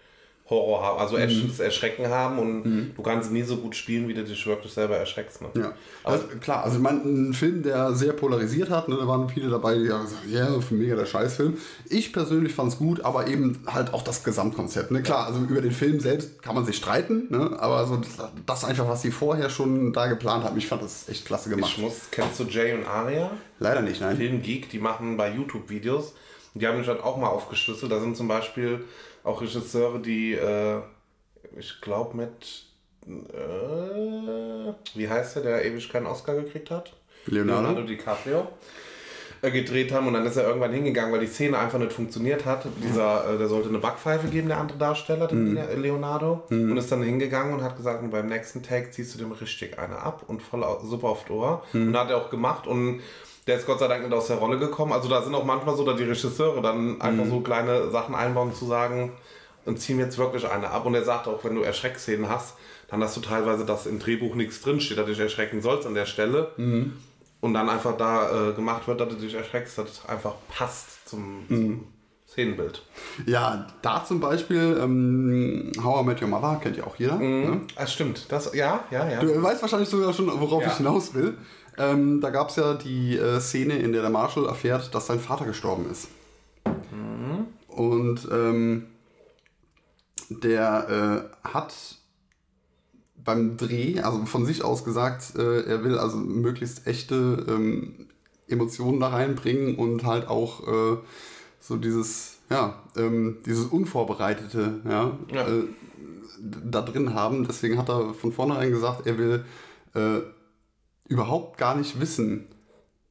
Horror 0.52 0.82
haben, 0.84 0.98
also 0.98 1.16
echtes 1.16 1.60
Erschrecken 1.60 2.08
haben 2.08 2.38
und 2.38 2.94
du 2.96 3.02
kannst 3.02 3.30
nie 3.30 3.42
so 3.42 3.56
gut 3.56 3.76
spielen, 3.76 4.08
wie 4.08 4.14
du 4.14 4.24
dich 4.24 4.46
wirklich 4.46 4.72
selber 4.72 4.96
erschreckst. 4.96 5.40
Ne? 5.40 5.48
Ja, 5.54 5.72
also, 6.04 6.24
klar, 6.40 6.64
also 6.64 6.76
ich 6.76 6.82
meine, 6.82 7.00
ein 7.00 7.32
Film, 7.32 7.62
der 7.62 7.94
sehr 7.94 8.12
polarisiert 8.12 8.68
hat, 8.68 8.88
ne, 8.88 8.96
da 8.96 9.06
waren 9.06 9.28
viele 9.28 9.48
dabei, 9.48 9.78
die 9.78 9.90
haben 9.90 10.02
gesagt, 10.02 10.26
ja, 10.28 10.60
für 10.60 10.74
mega 10.74 10.96
der 10.96 11.06
Scheißfilm. 11.06 11.56
Ich 11.88 12.12
persönlich 12.12 12.52
fand 12.52 12.72
es 12.72 12.78
gut, 12.78 13.04
aber 13.04 13.28
eben 13.28 13.62
halt 13.66 13.94
auch 13.94 14.02
das 14.02 14.24
Gesamtkonzept. 14.24 14.90
Ne? 14.90 15.02
Klar, 15.02 15.26
also 15.26 15.40
über 15.40 15.60
den 15.60 15.72
Film 15.72 16.00
selbst 16.00 16.42
kann 16.42 16.54
man 16.54 16.66
sich 16.66 16.76
streiten, 16.76 17.28
ne? 17.30 17.56
aber 17.58 17.86
so 17.86 17.96
das, 17.96 18.30
das 18.44 18.64
einfach, 18.64 18.88
was 18.88 19.02
sie 19.02 19.10
vorher 19.10 19.48
schon 19.48 19.92
da 19.92 20.06
geplant 20.06 20.44
haben, 20.44 20.58
ich 20.58 20.66
fand 20.66 20.82
das 20.82 21.08
echt 21.08 21.24
klasse 21.24 21.50
gemacht. 21.50 21.72
Ich 21.76 21.82
muss, 21.82 21.94
kennst 22.10 22.40
du 22.40 22.44
Jay 22.44 22.74
und 22.74 22.84
Aria? 22.84 23.30
Leider 23.58 23.80
nicht, 23.80 24.00
nein. 24.00 24.16
Filmgeek, 24.16 24.68
die 24.70 24.80
machen 24.80 25.16
bei 25.16 25.32
YouTube 25.32 25.70
Videos. 25.70 26.14
Die 26.54 26.66
haben 26.66 26.78
mich 26.78 26.86
dann 26.86 27.00
auch 27.00 27.16
mal 27.16 27.28
aufgeschlüsselt. 27.28 27.90
Da 27.90 28.00
sind 28.00 28.16
zum 28.16 28.28
Beispiel 28.28 28.84
auch 29.24 29.40
Regisseure, 29.40 30.00
die, 30.00 30.34
äh, 30.34 30.80
ich 31.56 31.80
glaube 31.80 32.16
mit, 32.16 32.66
äh, 33.06 34.72
wie 34.94 35.08
heißt 35.08 35.36
der, 35.36 35.42
der 35.42 35.64
ewig 35.64 35.88
keinen 35.88 36.06
Oscar 36.06 36.34
gekriegt 36.34 36.70
hat? 36.70 36.92
Leonardo? 37.26 37.62
Leonardo 37.62 37.82
DiCaprio. 37.86 38.48
Äh, 39.42 39.50
Gedreht 39.50 39.92
haben 39.92 40.06
und 40.06 40.14
dann 40.14 40.24
ist 40.24 40.36
er 40.36 40.46
irgendwann 40.46 40.72
hingegangen, 40.72 41.12
weil 41.12 41.20
die 41.20 41.26
Szene 41.26 41.58
einfach 41.58 41.78
nicht 41.78 41.92
funktioniert 41.92 42.46
hat. 42.46 42.64
Dieser, 42.82 43.34
äh, 43.34 43.38
der 43.38 43.48
sollte 43.48 43.68
eine 43.68 43.78
Backpfeife 43.78 44.28
geben, 44.28 44.48
der 44.48 44.58
andere 44.58 44.78
Darsteller, 44.78 45.26
der 45.26 45.76
Leonardo, 45.76 46.42
und 46.70 46.76
ist 46.76 46.90
dann 46.92 47.02
hingegangen 47.02 47.52
und 47.54 47.62
hat 47.62 47.76
gesagt, 47.76 48.08
beim 48.10 48.26
nächsten 48.28 48.62
Take 48.62 48.90
ziehst 48.90 49.14
du 49.14 49.18
dem 49.18 49.32
richtig 49.32 49.78
eine 49.78 49.98
ab 49.98 50.22
und 50.28 50.42
voll 50.42 50.64
super 50.84 51.08
aufs 51.08 51.28
Ohr. 51.28 51.64
Und 51.88 51.96
hat 51.96 52.10
er 52.10 52.16
auch 52.16 52.30
gemacht 52.30 52.66
und 52.66 53.00
der 53.48 53.56
ist 53.56 53.66
Gott 53.66 53.80
sei 53.80 53.88
Dank 53.88 54.04
nicht 54.04 54.14
aus 54.14 54.28
der 54.28 54.36
Rolle 54.36 54.58
gekommen. 54.58 54.92
Also 54.92 55.08
da 55.08 55.20
sind 55.22 55.34
auch 55.34 55.44
manchmal 55.44 55.76
so, 55.76 55.84
dass 55.84 55.96
die 55.96 56.04
Regisseure 56.04 56.62
dann 56.62 57.00
einfach 57.00 57.26
so 57.26 57.40
kleine 57.40 57.90
Sachen 57.90 58.14
einbauen, 58.14 58.54
zu 58.54 58.66
sagen, 58.66 59.12
und 59.64 59.80
ziehen 59.80 59.98
jetzt 59.98 60.18
wirklich 60.18 60.48
eine 60.48 60.70
ab. 60.70 60.86
Und 60.86 60.94
er 60.94 61.04
sagt 61.04 61.26
auch, 61.26 61.42
wenn 61.44 61.54
du 61.54 61.62
Erschreckszenen 61.62 62.28
hast, 62.28 62.54
dann 62.88 63.02
hast 63.02 63.16
du 63.16 63.20
teilweise, 63.20 63.64
dass 63.64 63.86
im 63.86 63.98
Drehbuch 63.98 64.34
nichts 64.34 64.60
drinsteht, 64.60 64.98
dass 64.98 65.06
du 65.06 65.12
dich 65.12 65.20
erschrecken 65.20 65.60
sollst 65.60 65.86
an 65.86 65.94
der 65.94 66.06
Stelle. 66.06 66.52
Und 67.42 67.52
dann 67.54 67.68
einfach 67.68 67.96
da 67.98 68.50
äh, 68.50 68.52
gemacht 68.54 68.86
wird, 68.88 69.00
dass 69.00 69.08
du 69.10 69.16
dich 69.16 69.34
erschreckst, 69.34 69.76
dass 69.76 69.90
es 69.90 70.06
einfach 70.08 70.34
passt 70.48 71.06
zum, 71.08 71.44
zum 71.48 71.86
Szenenbild. 72.28 72.82
Ja, 73.26 73.66
da 73.82 74.04
zum 74.04 74.20
Beispiel 74.20 74.78
ähm, 74.80 75.72
How 75.82 76.02
I 76.02 76.06
Met 76.06 76.22
Your 76.22 76.28
Mother, 76.28 76.58
kennt 76.62 76.76
ja 76.78 76.84
auch 76.84 76.96
jeder. 76.96 77.16
Ne? 77.16 77.60
Ah, 77.76 77.86
stimmt. 77.86 78.26
Das, 78.30 78.54
ja, 78.54 78.84
ja, 78.90 79.06
ja. 79.06 79.20
Du 79.20 79.42
weißt 79.42 79.60
wahrscheinlich 79.60 79.88
sogar 79.88 80.12
schon, 80.14 80.28
worauf 80.40 80.62
Ja. 80.62 80.68
ich 80.68 80.76
hinaus 80.76 81.12
will. 81.14 81.36
Ähm, 81.76 82.20
da 82.20 82.30
gab 82.30 82.48
es 82.50 82.56
ja 82.56 82.74
die 82.74 83.18
äh, 83.18 83.40
Szene, 83.40 83.74
in 83.78 83.92
der 83.92 84.02
der 84.02 84.10
Marshall 84.10 84.46
erfährt, 84.46 84.94
dass 84.94 85.08
sein 85.08 85.18
Vater 85.20 85.44
gestorben 85.44 85.90
ist. 85.90 86.08
Und 87.68 88.28
ähm, 88.30 88.86
der 90.28 91.28
äh, 91.44 91.48
hat 91.48 91.74
beim 93.24 93.56
Dreh, 93.56 94.00
also 94.00 94.24
von 94.26 94.46
sich 94.46 94.64
aus 94.64 94.84
gesagt, 94.84 95.36
äh, 95.36 95.62
er 95.62 95.84
will 95.84 95.98
also 95.98 96.16
möglichst 96.16 96.86
echte 96.86 97.46
ähm, 97.48 98.06
Emotionen 98.48 99.00
da 99.00 99.08
reinbringen 99.08 99.76
und 99.76 100.04
halt 100.04 100.28
auch 100.28 100.66
äh, 100.66 100.96
so 101.60 101.76
dieses, 101.76 102.38
ja, 102.50 102.82
ähm, 102.96 103.38
dieses 103.46 103.66
Unvorbereitete, 103.66 104.80
ja, 104.84 105.18
Ja. 105.32 105.46
Äh, 105.46 105.64
da 106.42 106.82
drin 106.82 107.14
haben. 107.14 107.46
Deswegen 107.46 107.78
hat 107.78 107.88
er 107.88 108.14
von 108.14 108.32
vornherein 108.32 108.70
gesagt, 108.70 109.06
er 109.06 109.18
will 109.18 109.44
äh, 109.94 110.20
überhaupt 111.08 111.58
gar 111.58 111.76
nicht 111.76 112.00
wissen, 112.00 112.46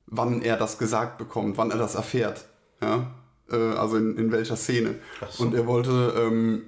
wann 0.07 0.41
er 0.41 0.57
das 0.57 0.77
gesagt 0.77 1.17
bekommt, 1.17 1.57
wann 1.57 1.71
er 1.71 1.77
das 1.77 1.95
erfährt. 1.95 2.45
Ja? 2.81 3.11
Äh, 3.49 3.55
also 3.55 3.97
in, 3.97 4.17
in 4.17 4.31
welcher 4.31 4.55
Szene. 4.55 4.95
So. 5.29 5.45
Und 5.45 5.55
er 5.55 5.65
wollte 5.65 6.13
ähm, 6.17 6.63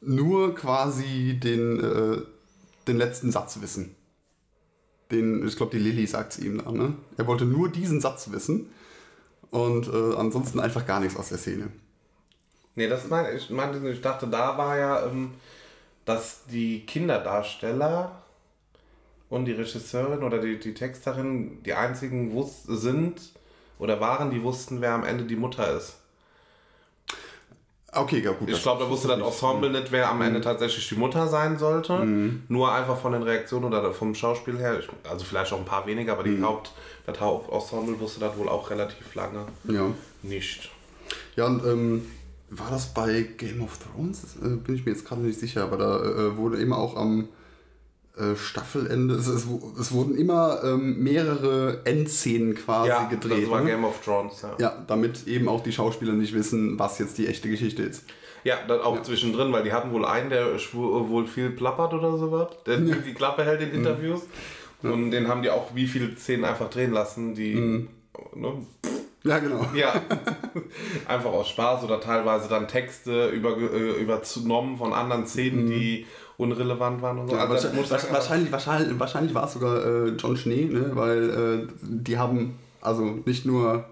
nur 0.00 0.54
quasi 0.54 1.38
den, 1.42 1.80
äh, 1.80 2.18
den 2.88 2.96
letzten 2.96 3.30
Satz 3.30 3.60
wissen. 3.60 3.94
Den, 5.10 5.46
ich 5.46 5.56
glaube, 5.56 5.76
die 5.76 5.82
Lilly 5.82 6.06
sagt 6.06 6.32
es 6.32 6.38
ihm 6.40 6.58
da. 6.58 6.70
Ne? 6.70 6.94
Er 7.16 7.26
wollte 7.26 7.44
nur 7.44 7.70
diesen 7.70 8.00
Satz 8.00 8.30
wissen 8.32 8.70
und 9.50 9.88
äh, 9.88 10.16
ansonsten 10.16 10.60
einfach 10.60 10.86
gar 10.86 11.00
nichts 11.00 11.16
aus 11.16 11.28
der 11.28 11.38
Szene. 11.38 11.70
Nee, 12.74 12.88
das 12.88 13.08
meine 13.08 13.32
ich, 13.32 13.48
meinte, 13.50 13.88
ich 13.88 14.00
dachte, 14.00 14.26
da 14.26 14.58
war 14.58 14.76
ja, 14.76 15.06
ähm, 15.06 15.32
dass 16.04 16.44
die 16.46 16.84
Kinderdarsteller 16.84 18.22
und 19.28 19.44
die 19.46 19.52
Regisseurin 19.52 20.22
oder 20.22 20.38
die, 20.38 20.58
die 20.58 20.74
Texterin 20.74 21.62
die 21.64 21.74
einzigen 21.74 22.32
sind 22.66 23.32
oder 23.78 24.00
waren, 24.00 24.30
die 24.30 24.42
wussten, 24.42 24.80
wer 24.80 24.92
am 24.92 25.04
Ende 25.04 25.24
die 25.24 25.36
Mutter 25.36 25.76
ist. 25.76 25.96
Okay, 27.96 28.20
ja 28.20 28.32
gut. 28.32 28.50
Ich 28.50 28.62
glaube, 28.62 28.84
da 28.84 28.90
wusste 28.90 29.08
das 29.08 29.18
Ensemble 29.20 29.70
nicht, 29.70 29.90
wer 29.90 30.10
am 30.10 30.20
Ende 30.22 30.40
tatsächlich 30.40 30.88
die 30.88 30.96
Mutter 30.96 31.26
sein 31.28 31.58
sollte. 31.58 32.04
Nur 32.48 32.72
einfach 32.72 32.96
von 32.98 33.12
den 33.12 33.22
Reaktionen 33.22 33.64
oder 33.66 33.92
vom 33.92 34.14
Schauspiel 34.14 34.58
her, 34.58 34.80
also 35.08 35.24
vielleicht 35.24 35.52
auch 35.52 35.58
ein 35.58 35.64
paar 35.64 35.86
weniger, 35.86 36.12
aber 36.12 36.22
die 36.24 36.42
Haupt, 36.42 36.72
das 37.06 37.18
Hauptensemble 37.20 37.98
wusste 37.98 38.20
das 38.20 38.36
wohl 38.36 38.48
auch 38.48 38.70
relativ 38.70 39.14
lange 39.14 39.46
Ja. 39.64 39.86
nicht. 40.22 40.70
Ja, 41.36 41.46
und 41.46 41.64
ähm, 41.64 42.06
war 42.50 42.70
das 42.70 42.92
bei 42.92 43.22
Game 43.36 43.62
of 43.62 43.78
Thrones? 43.78 44.36
Äh, 44.42 44.56
bin 44.56 44.74
ich 44.74 44.84
mir 44.84 44.92
jetzt 44.92 45.04
gerade 45.06 45.22
nicht 45.22 45.38
sicher, 45.38 45.62
aber 45.64 45.76
da 45.76 46.02
äh, 46.04 46.36
wurde 46.36 46.58
immer 46.58 46.78
auch 46.78 46.96
am 46.96 47.20
äh, 47.22 47.24
Staffelende, 48.36 49.14
es, 49.14 49.26
es, 49.26 49.46
es 49.78 49.92
wurden 49.92 50.16
immer 50.16 50.60
ähm, 50.64 51.02
mehrere 51.02 51.82
Endszenen 51.84 52.54
quasi 52.54 52.88
Ja, 52.88 53.04
gedreht. 53.04 53.44
das 53.44 53.50
war 53.50 53.60
ne? 53.60 53.70
Game 53.70 53.84
of 53.84 54.00
Thrones, 54.02 54.40
ja. 54.42 54.54
Ja, 54.58 54.84
damit 54.86 55.26
eben 55.26 55.48
auch 55.48 55.62
die 55.62 55.72
Schauspieler 55.72 56.12
nicht 56.14 56.32
wissen, 56.34 56.78
was 56.78 56.98
jetzt 56.98 57.18
die 57.18 57.26
echte 57.26 57.50
Geschichte 57.50 57.82
ist. 57.82 58.04
Ja, 58.44 58.56
dann 58.66 58.80
auch 58.80 59.02
zwischendrin, 59.02 59.52
weil 59.52 59.64
die 59.64 59.72
hatten 59.72 59.90
wohl 59.90 60.04
einen, 60.04 60.30
der 60.30 60.56
schwu- 60.58 61.08
wohl 61.08 61.26
viel 61.26 61.50
plappert 61.50 61.92
oder 61.94 62.16
sowas, 62.16 62.48
der 62.64 62.78
die 62.78 63.12
Klappe 63.12 63.44
hält 63.44 63.60
in 63.60 63.72
Interviews. 63.72 64.22
Und 64.82 65.10
den 65.10 65.26
haben 65.28 65.42
die 65.42 65.50
auch 65.50 65.74
wie 65.74 65.86
viele 65.86 66.16
Szenen 66.16 66.44
einfach 66.44 66.70
drehen 66.70 66.92
lassen, 66.92 67.34
die. 67.34 67.54
Ne, 68.34 68.52
Ja, 69.24 69.38
genau. 69.40 69.66
ja, 69.74 70.00
einfach 71.08 71.32
aus 71.32 71.48
Spaß 71.48 71.82
oder 71.84 72.00
teilweise 72.00 72.48
dann 72.48 72.68
Texte 72.68 73.28
über, 73.30 73.56
äh, 73.58 74.00
übernommen 74.00 74.76
von 74.78 74.92
anderen 74.92 75.26
Szenen, 75.26 75.66
die 75.66 76.06
unrelevant 76.38 77.02
waren 77.02 77.18
und 77.18 77.28
so. 77.28 77.36
Ja, 77.36 77.42
Also 77.48 77.68
wahrscheinlich, 77.68 77.86
sagen, 77.88 78.12
wahrscheinlich, 78.12 78.52
wahrscheinlich, 78.52 78.98
wahrscheinlich 78.98 79.34
war 79.34 79.44
es 79.46 79.52
sogar 79.52 79.84
äh, 79.84 80.08
John 80.10 80.36
Schnee, 80.36 80.64
ne? 80.64 80.90
weil 80.94 81.30
äh, 81.30 81.72
die 81.82 82.18
haben 82.18 82.58
also 82.80 83.04
nicht 83.24 83.46
nur, 83.46 83.84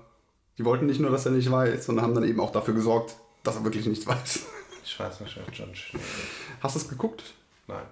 die 0.59 0.65
wollten 0.65 0.87
nicht 0.87 1.01
nur, 1.01 1.11
dass 1.11 1.27
er 1.27 1.33
nicht 1.33 1.51
weiß, 1.51 1.87
sondern 1.87 2.05
haben 2.05 2.15
dann 2.15 2.25
eben 2.25 2.41
auch 2.41 2.53
dafür 2.53 2.75
gesorgt, 2.75 3.17
dass 3.43 3.57
er 3.57 3.65
wirklich 3.65 3.87
nichts 3.87 4.07
weiß. 4.07 4.47
Ich 4.85 5.01
weiß 5.01 5.21
nicht, 5.21 5.37
wer 5.37 5.53
John 5.53 5.75
Schnee. 5.75 6.01
Hast 6.61 6.75
du 6.77 6.81
es 6.81 6.89
geguckt? 6.89 7.23
Nein, 7.67 7.85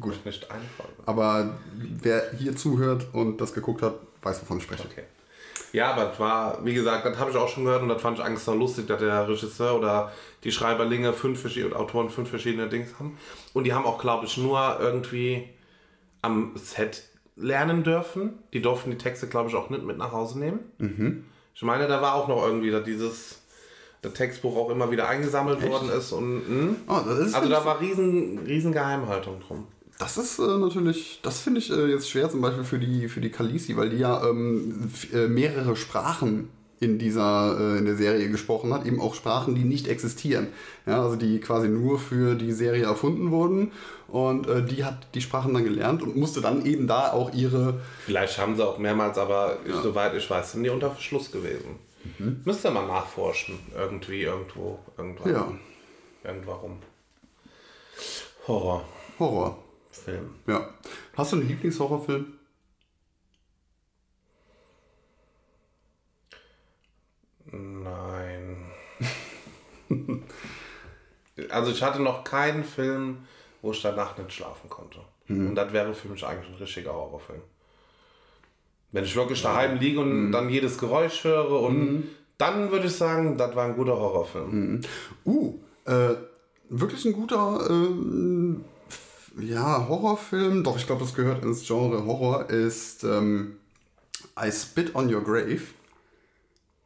Gut. 0.00 0.24
nicht 0.26 0.50
eine 0.50 0.62
Folge. 0.76 0.92
Aber 1.06 1.54
wer 1.74 2.30
hier 2.38 2.54
zuhört 2.54 3.06
und 3.14 3.40
das 3.40 3.54
geguckt 3.54 3.80
hat, 3.82 3.94
weiß, 4.22 4.42
wovon 4.42 4.58
ich 4.58 4.64
spreche. 4.64 4.84
Okay. 4.84 5.04
Ja, 5.72 5.92
aber 5.92 6.06
das 6.06 6.20
war, 6.20 6.64
wie 6.64 6.74
gesagt, 6.74 7.04
das 7.04 7.18
habe 7.18 7.30
ich 7.30 7.36
auch 7.36 7.48
schon 7.48 7.64
gehört 7.64 7.82
und 7.82 7.88
das 7.88 8.00
fand 8.00 8.18
ich 8.18 8.24
eigentlich 8.24 8.42
so 8.42 8.54
lustig, 8.54 8.86
dass 8.86 9.00
der 9.00 9.28
Regisseur 9.28 9.76
oder 9.76 10.12
die 10.44 10.52
Schreiberlinge 10.52 11.12
fünf 11.12 11.40
verschiedene 11.40 11.76
Autoren 11.76 12.08
fünf 12.08 12.30
verschiedene 12.30 12.68
Dings 12.68 12.94
haben. 12.98 13.18
Und 13.52 13.64
die 13.64 13.74
haben 13.74 13.84
auch, 13.84 13.98
glaube 13.98 14.26
ich, 14.26 14.36
nur 14.36 14.78
irgendwie 14.80 15.48
am 16.22 16.52
Set 16.56 17.02
lernen 17.36 17.82
dürfen. 17.84 18.38
Die 18.52 18.62
durften 18.62 18.90
die 18.90 18.98
Texte, 18.98 19.26
glaube 19.26 19.50
ich, 19.50 19.54
auch 19.54 19.70
nicht 19.70 19.84
mit 19.84 19.98
nach 19.98 20.12
Hause 20.12 20.38
nehmen. 20.38 20.60
Ich 21.54 21.62
meine, 21.62 21.88
da 21.88 22.00
war 22.00 22.14
auch 22.14 22.28
noch 22.28 22.44
irgendwie, 22.44 22.70
dass 22.70 22.84
dieses 22.84 23.42
das 24.02 24.12
Textbuch 24.12 24.56
auch 24.56 24.70
immer 24.70 24.90
wieder 24.90 25.08
eingesammelt 25.08 25.66
worden 25.68 25.88
ist 25.90 26.12
und 26.12 26.36
mh. 26.48 26.76
Oh, 26.86 27.00
das 27.06 27.18
ist, 27.18 27.34
also 27.34 27.48
da 27.48 27.64
war 27.64 27.80
riesen, 27.80 28.38
riesen 28.46 28.72
Geheimhaltung 28.72 29.40
drum. 29.40 29.66
Das 29.98 30.18
ist 30.18 30.38
äh, 30.38 30.58
natürlich, 30.58 31.20
das 31.22 31.40
finde 31.40 31.60
ich 31.60 31.70
äh, 31.70 31.86
jetzt 31.86 32.10
schwer 32.10 32.30
zum 32.30 32.40
Beispiel 32.40 32.64
für 32.64 32.78
die, 32.78 33.08
für 33.08 33.20
die 33.20 33.30
Khaleesi, 33.30 33.76
weil 33.76 33.90
die 33.90 33.98
ja 33.98 34.28
ähm, 34.28 34.90
äh, 35.12 35.26
mehrere 35.26 35.76
Sprachen 35.76 36.50
in 36.78 36.98
dieser 36.98 37.56
äh, 37.58 37.78
in 37.78 37.86
der 37.86 37.96
Serie 37.96 38.28
gesprochen 38.28 38.74
hat, 38.74 38.84
eben 38.84 39.00
auch 39.00 39.14
Sprachen, 39.14 39.54
die 39.54 39.64
nicht 39.64 39.88
existieren. 39.88 40.48
Ja, 40.84 41.02
also 41.02 41.16
die 41.16 41.40
quasi 41.40 41.68
nur 41.68 41.98
für 41.98 42.34
die 42.34 42.52
Serie 42.52 42.84
erfunden 42.84 43.30
wurden 43.30 43.72
und 44.08 44.46
äh, 44.46 44.62
die 44.62 44.84
hat 44.84 45.06
die 45.14 45.22
Sprachen 45.22 45.54
dann 45.54 45.64
gelernt 45.64 46.02
und 46.02 46.16
musste 46.16 46.42
dann 46.42 46.66
eben 46.66 46.86
da 46.86 47.12
auch 47.12 47.32
ihre 47.32 47.80
Vielleicht 48.04 48.38
haben 48.38 48.56
sie 48.56 48.66
auch 48.66 48.78
mehrmals, 48.78 49.16
aber 49.16 49.56
ich, 49.64 49.74
soweit 49.76 50.14
ich 50.14 50.28
weiß, 50.28 50.52
sind 50.52 50.64
die 50.64 50.70
unter 50.70 50.90
Verschluss 50.90 51.32
gewesen. 51.32 51.78
Müsste 52.44 52.70
mal 52.70 52.86
nachforschen. 52.86 53.58
Irgendwie, 53.74 54.22
irgendwo, 54.22 54.78
irgendwann. 54.96 55.32
ja, 55.32 55.52
Irgendwarum. 56.22 56.78
Horrorfilm. 58.46 58.88
Horror. 59.18 59.58
Ja. 60.46 60.68
Hast 61.16 61.32
du 61.32 61.36
einen 61.36 61.48
Lieblingshorrorfilm? 61.48 62.26
Nein. 67.52 68.56
also 71.50 71.70
ich 71.70 71.82
hatte 71.82 72.02
noch 72.02 72.24
keinen 72.24 72.64
Film, 72.64 73.18
wo 73.62 73.72
ich 73.72 73.82
danach 73.82 74.16
nicht 74.18 74.32
schlafen 74.32 74.68
konnte. 74.68 74.98
Und 75.28 75.54
das 75.56 75.72
wäre 75.72 75.92
für 75.94 76.08
mich 76.08 76.24
eigentlich 76.24 76.48
ein 76.48 76.54
richtiger 76.58 76.92
Horrorfilm. 76.94 77.42
Wenn 78.92 79.04
ich 79.04 79.16
wirklich 79.16 79.42
daheim 79.42 79.78
liege 79.78 79.98
und 80.00 80.30
dann 80.32 80.48
jedes 80.48 80.78
Geräusch 80.78 81.24
höre 81.24 81.60
und 81.62 82.04
Dann 82.38 82.70
würde 82.70 82.86
ich 82.86 82.92
sagen, 82.92 83.36
das 83.38 83.56
war 83.56 83.64
ein 83.64 83.74
guter 83.76 83.96
Horrorfilm. 83.96 84.82
Uh, 85.24 85.54
äh, 85.86 86.14
wirklich 86.68 87.04
ein 87.06 87.12
guter 87.14 87.60
f- 87.62 88.60
ja, 89.40 89.86
Horrorfilm, 89.88 90.64
doch 90.64 90.76
ich 90.76 90.86
glaube, 90.86 91.02
das 91.02 91.14
gehört 91.14 91.44
ins 91.44 91.66
Genre 91.66 92.04
Horror, 92.06 92.48
ist 92.50 93.04
ähm, 93.04 93.56
I 94.38 94.50
Spit 94.50 94.94
on 94.94 95.12
Your 95.12 95.22
Grave. 95.22 95.60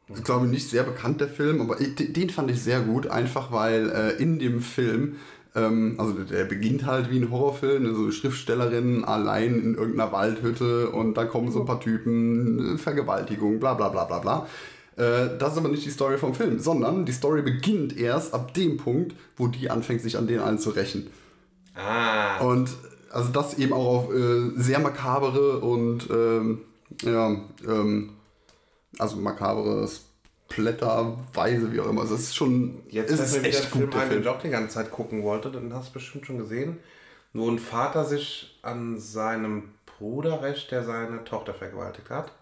Das 0.07 0.19
ist, 0.19 0.25
glaube 0.25 0.45
ich, 0.45 0.51
nicht 0.51 0.69
sehr 0.69 0.83
bekannt, 0.83 1.21
der 1.21 1.29
Film, 1.29 1.61
aber 1.61 1.77
den 1.77 2.29
fand 2.29 2.51
ich 2.51 2.61
sehr 2.61 2.81
gut, 2.81 3.07
einfach 3.07 3.51
weil 3.51 3.89
äh, 3.89 4.21
in 4.21 4.39
dem 4.39 4.59
Film, 4.59 5.15
ähm, 5.55 5.95
also 5.97 6.11
der 6.13 6.43
beginnt 6.43 6.85
halt 6.85 7.09
wie 7.09 7.19
ein 7.19 7.31
Horrorfilm, 7.31 7.95
so 7.95 8.03
eine 8.03 8.11
Schriftstellerin 8.11 9.05
allein 9.05 9.59
in 9.59 9.75
irgendeiner 9.75 10.11
Waldhütte 10.11 10.89
und 10.89 11.15
dann 11.15 11.29
kommen 11.29 11.51
so 11.51 11.61
ein 11.61 11.65
paar 11.65 11.79
Typen, 11.79 12.77
Vergewaltigung, 12.77 13.59
bla 13.61 13.73
bla 13.73 13.87
bla 13.87 14.03
bla 14.03 14.19
bla. 14.19 14.47
Äh, 14.97 15.37
Das 15.37 15.53
ist 15.53 15.59
aber 15.59 15.69
nicht 15.69 15.85
die 15.85 15.91
Story 15.91 16.17
vom 16.17 16.33
Film, 16.33 16.59
sondern 16.59 17.05
die 17.05 17.13
Story 17.13 17.41
beginnt 17.41 17.97
erst 17.97 18.33
ab 18.33 18.53
dem 18.53 18.75
Punkt, 18.75 19.15
wo 19.37 19.47
die 19.47 19.69
anfängt, 19.69 20.01
sich 20.01 20.17
an 20.17 20.27
denen 20.27 20.41
allen 20.41 20.59
zu 20.59 20.71
rächen. 20.71 21.07
Ah. 21.75 22.39
Und 22.39 22.69
also 23.11 23.29
das 23.29 23.57
eben 23.57 23.73
auch 23.73 23.85
auf 23.85 24.13
äh, 24.13 24.51
sehr 24.55 24.79
makabere 24.79 25.59
und 25.59 26.09
ähm, 26.09 26.61
ja, 27.01 27.35
ähm, 27.67 28.17
also 28.97 29.17
makabere 29.17 29.87
Splatterweise, 30.51 31.71
wie 31.71 31.79
auch 31.79 31.87
immer. 31.87 32.01
Also 32.01 32.15
es 32.15 32.21
ist 32.21 32.35
schon, 32.35 32.83
Jetzt 32.89 33.11
ist 33.11 33.33
mir 33.33 33.43
wieder 33.43 33.49
echt 33.49 33.71
gut, 33.71 33.81
Film 33.81 33.91
der 33.91 34.01
ein, 34.01 34.09
den 34.09 34.09
Film. 34.09 34.21
ich 34.21 34.27
auch 34.27 34.41
die 34.41 34.49
ganze 34.49 34.75
Zeit 34.75 34.91
gucken 34.91 35.23
wollte. 35.23 35.49
Den 35.51 35.73
hast 35.73 35.89
du 35.89 35.93
bestimmt 35.93 36.25
schon 36.25 36.37
gesehen. 36.37 36.77
Wo 37.33 37.49
ein 37.49 37.59
Vater 37.59 38.03
sich 38.03 38.59
an 38.61 38.99
seinem 38.99 39.69
Bruder 39.85 40.41
rächt, 40.41 40.71
der 40.71 40.83
seine 40.83 41.23
Tochter 41.23 41.53
vergewaltigt 41.53 42.09
hat. 42.09 42.33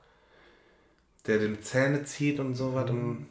Der 1.28 1.38
dem 1.38 1.62
Zähne 1.62 2.04
zieht 2.04 2.40
und 2.40 2.56
so 2.56 2.74
was. 2.74 2.90
Und 2.90 3.28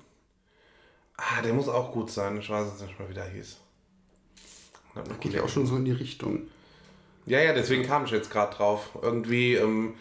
ah, 1.16 1.42
der 1.42 1.54
muss 1.54 1.68
auch 1.68 1.92
gut 1.92 2.11
sein. 2.11 2.38
Ich 2.38 2.48
weiß 2.48 2.68
jetzt 2.68 2.82
nicht 2.82 2.98
mehr, 3.00 3.08
wie 3.08 3.14
der 3.14 3.28
hieß. 3.28 3.56
Geht 5.20 5.34
ja 5.34 5.42
auch 5.42 5.48
schon 5.48 5.66
so 5.66 5.76
in 5.76 5.84
die 5.84 5.92
Richtung. 5.92 6.42
Ja, 7.26 7.40
ja, 7.40 7.52
deswegen 7.52 7.82
kam 7.82 8.04
ich 8.04 8.11
jetzt 8.11 8.30
gerade 8.30 8.54
drauf. 8.54 8.90
Irgendwie, 9.02 9.54
ähm, 9.54 9.94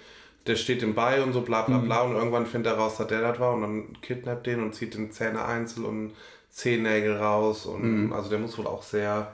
der 0.47 0.55
steht 0.55 0.81
ihm 0.81 0.95
bei 0.95 1.21
und 1.21 1.33
so 1.33 1.41
bla 1.41 1.63
bla 1.63 1.77
bla 1.77 2.01
und 2.01 2.15
irgendwann 2.15 2.45
findet 2.45 2.73
er 2.73 2.79
raus, 2.79 2.97
dass 2.97 3.07
der 3.07 3.21
das 3.21 3.39
war 3.39 3.53
und 3.53 3.61
dann 3.61 4.01
kidnappt 4.01 4.47
den 4.47 4.61
und 4.61 4.73
zieht 4.73 4.93
den 4.93 5.11
Zähne 5.11 5.43
einzeln 5.43 5.85
und 5.85 6.11
Zehennägel 6.51 7.17
raus 7.17 7.65
und 7.65 8.13
also 8.13 8.29
der 8.29 8.39
muss 8.39 8.57
wohl 8.57 8.65
auch 8.65 8.81
sehr 8.81 9.31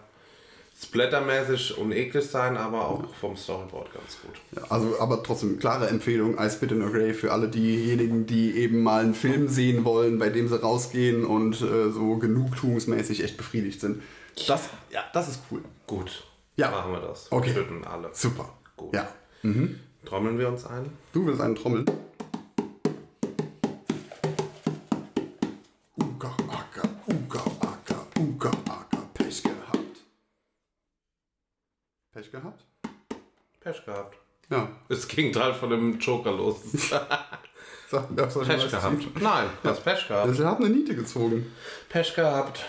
splattermäßig 0.81 1.77
und 1.77 1.91
eklig 1.91 2.25
sein, 2.25 2.57
aber 2.57 2.87
auch 2.87 3.13
vom 3.15 3.37
Storyboard 3.37 3.93
ganz 3.93 4.17
gut. 4.21 4.33
Ja, 4.55 4.69
also, 4.69 4.99
aber 4.99 5.23
trotzdem, 5.23 5.59
klare 5.59 5.87
Empfehlung, 5.87 6.37
I 6.37 6.49
Spit 6.49 6.71
in 6.71 6.81
a 6.81 6.89
Grave 6.89 7.13
für 7.13 7.31
alle 7.31 7.47
diejenigen, 7.47 8.25
die 8.25 8.57
eben 8.57 8.83
mal 8.83 9.03
einen 9.03 9.13
Film 9.13 9.47
sehen 9.47 9.85
wollen, 9.85 10.19
bei 10.19 10.29
dem 10.29 10.47
sie 10.47 10.59
rausgehen 10.59 11.25
und 11.25 11.61
äh, 11.61 11.91
so 11.91 12.17
genugtuungsmäßig 12.17 13.23
echt 13.23 13.37
befriedigt 13.37 13.79
sind. 13.79 14.01
Das, 14.47 14.69
ja, 14.89 15.03
das 15.13 15.29
ist 15.29 15.41
cool. 15.51 15.63
Gut, 15.87 16.23
Ja. 16.55 16.69
machen 16.71 16.91
wir 16.93 16.99
das. 17.01 17.31
Okay. 17.31 17.53
Töten 17.53 17.83
alle. 17.85 18.09
Super. 18.13 18.49
Gut. 18.75 18.93
Ja. 18.93 19.07
Trommeln 20.05 20.37
wir 20.39 20.47
uns 20.49 20.65
ein? 20.65 20.89
Du 21.13 21.25
willst 21.25 21.41
einen 21.41 21.55
Trommeln? 21.55 21.85
Uga, 25.97 26.35
Acker, 26.49 26.89
Uga, 27.07 27.39
Acker, 27.61 28.05
Uga, 28.19 28.49
Acker, 28.69 29.03
Pech 29.13 29.43
gehabt. 29.43 29.97
Pech 32.13 32.31
gehabt? 32.31 32.65
Pech 33.59 33.85
gehabt. 33.85 34.17
Ja. 34.49 34.69
Das 34.89 35.07
Gegenteil 35.07 35.53
von 35.53 35.69
dem 35.69 35.99
Joker 35.99 36.31
los. 36.31 36.57
Ich 37.93 37.99
Pech 37.99 38.71
gehabt. 38.71 39.21
Nein, 39.21 39.49
du 39.61 39.69
hast 39.69 39.83
Pech 39.83 40.07
gehabt. 40.07 40.27
Also, 40.27 40.41
Ich 40.41 40.49
habe 40.49 40.65
eine 40.65 40.73
Niete 40.73 40.95
gezogen. 40.95 41.51
Pech 41.89 42.15
gehabt. 42.15 42.65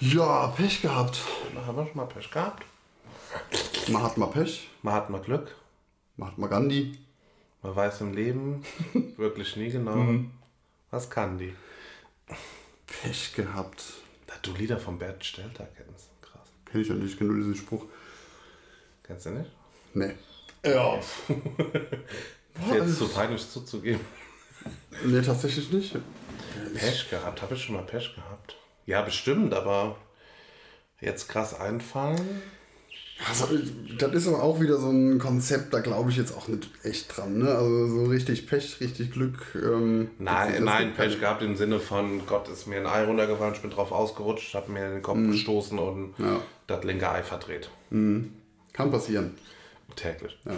Ja, 0.00 0.48
Pech 0.48 0.82
gehabt. 0.82 1.20
Haben 1.66 1.76
wir 1.76 1.86
schon 1.86 1.96
mal 1.96 2.06
Pech 2.06 2.30
gehabt? 2.30 2.64
Man 3.88 4.02
hat 4.02 4.16
mal 4.16 4.26
Pech, 4.26 4.68
Man 4.82 4.94
hat 4.94 5.10
mal 5.10 5.20
Glück. 5.20 5.54
man 6.16 6.28
hat 6.30 6.38
mal 6.38 6.48
Gandhi. 6.48 6.98
Man 7.62 7.74
weiß 7.74 8.02
im 8.02 8.12
Leben 8.14 8.64
wirklich 9.16 9.56
nie 9.56 9.70
genau, 9.70 9.96
Mhm. 9.96 10.30
was 10.90 11.08
kann 11.10 11.38
die. 11.38 11.54
Pech 12.86 13.34
gehabt. 13.34 13.82
Dass 14.26 14.40
du 14.42 14.52
Lieder 14.54 14.78
von 14.78 14.98
Bert 14.98 15.24
Stelter 15.24 15.66
kennst. 15.76 16.10
Krass. 16.20 16.48
Kenn 16.64 16.80
ich 16.82 16.88
ja 16.88 16.94
nicht, 16.94 17.12
ich 17.12 17.18
kenn 17.18 17.28
nur 17.28 17.36
diesen 17.36 17.54
Spruch. 17.54 17.84
Kennst 19.02 19.26
du 19.26 19.30
nicht? 19.30 19.50
Nee. 19.94 20.14
Ja. 20.64 20.96
Ist 20.98 21.14
jetzt 22.72 22.98
zu 22.98 23.08
peinlich 23.08 23.48
zuzugeben. 23.48 24.00
Nee, 25.04 25.22
tatsächlich 25.22 25.70
nicht. 25.70 25.96
Pech 26.74 27.08
gehabt. 27.10 27.40
Habe 27.40 27.54
ich 27.54 27.62
schon 27.64 27.76
mal 27.76 27.82
Pech 27.84 28.14
gehabt? 28.14 28.56
Ja, 28.86 29.02
bestimmt, 29.02 29.52
aber 29.52 29.96
jetzt 31.00 31.28
krass 31.28 31.58
einfallen. 31.58 32.42
Also, 33.30 33.48
das 33.98 34.12
ist 34.12 34.28
aber 34.28 34.42
auch 34.42 34.60
wieder 34.60 34.78
so 34.78 34.90
ein 34.90 35.18
Konzept, 35.18 35.72
da 35.72 35.80
glaube 35.80 36.10
ich 36.10 36.18
jetzt 36.18 36.36
auch 36.36 36.48
nicht 36.48 36.68
echt 36.82 37.16
dran. 37.16 37.38
Ne? 37.38 37.48
Also 37.48 37.88
so 37.88 38.04
richtig 38.04 38.46
Pech, 38.46 38.78
richtig 38.80 39.10
Glück. 39.12 39.38
Ähm, 39.54 40.10
Nein, 40.18 40.62
nein, 40.64 40.84
gibt 40.88 40.96
keine- 40.98 41.08
Pech 41.10 41.20
gehabt 41.20 41.42
im 41.42 41.56
Sinne 41.56 41.80
von, 41.80 42.26
Gott 42.26 42.46
ist 42.48 42.66
mir 42.66 42.76
ein 42.76 42.86
Ei 42.86 43.04
runtergefallen, 43.04 43.54
ich 43.54 43.62
bin 43.62 43.70
drauf 43.70 43.90
ausgerutscht, 43.90 44.54
habe 44.54 44.70
mir 44.70 44.90
den 44.90 45.00
Kopf 45.02 45.16
gestoßen 45.18 45.78
und. 45.78 46.14
Ja. 46.18 46.40
das 46.66 46.84
linke 46.84 47.08
Ei 47.10 47.22
verdreht. 47.22 47.70
Kann 47.90 48.90
passieren. 48.90 49.34
Täglich. 49.96 50.36
Ja. 50.44 50.52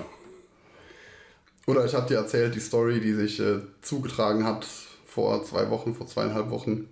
Oder 1.66 1.84
ich 1.84 1.94
habe 1.94 2.08
dir 2.08 2.16
erzählt, 2.16 2.54
die 2.56 2.60
Story, 2.60 2.98
die 3.00 3.12
sich 3.12 3.38
äh, 3.38 3.60
zugetragen 3.82 4.44
hat 4.44 4.66
vor 5.06 5.44
zwei 5.44 5.70
Wochen, 5.70 5.94
vor 5.94 6.06
zweieinhalb 6.08 6.50
Wochen. 6.50 6.88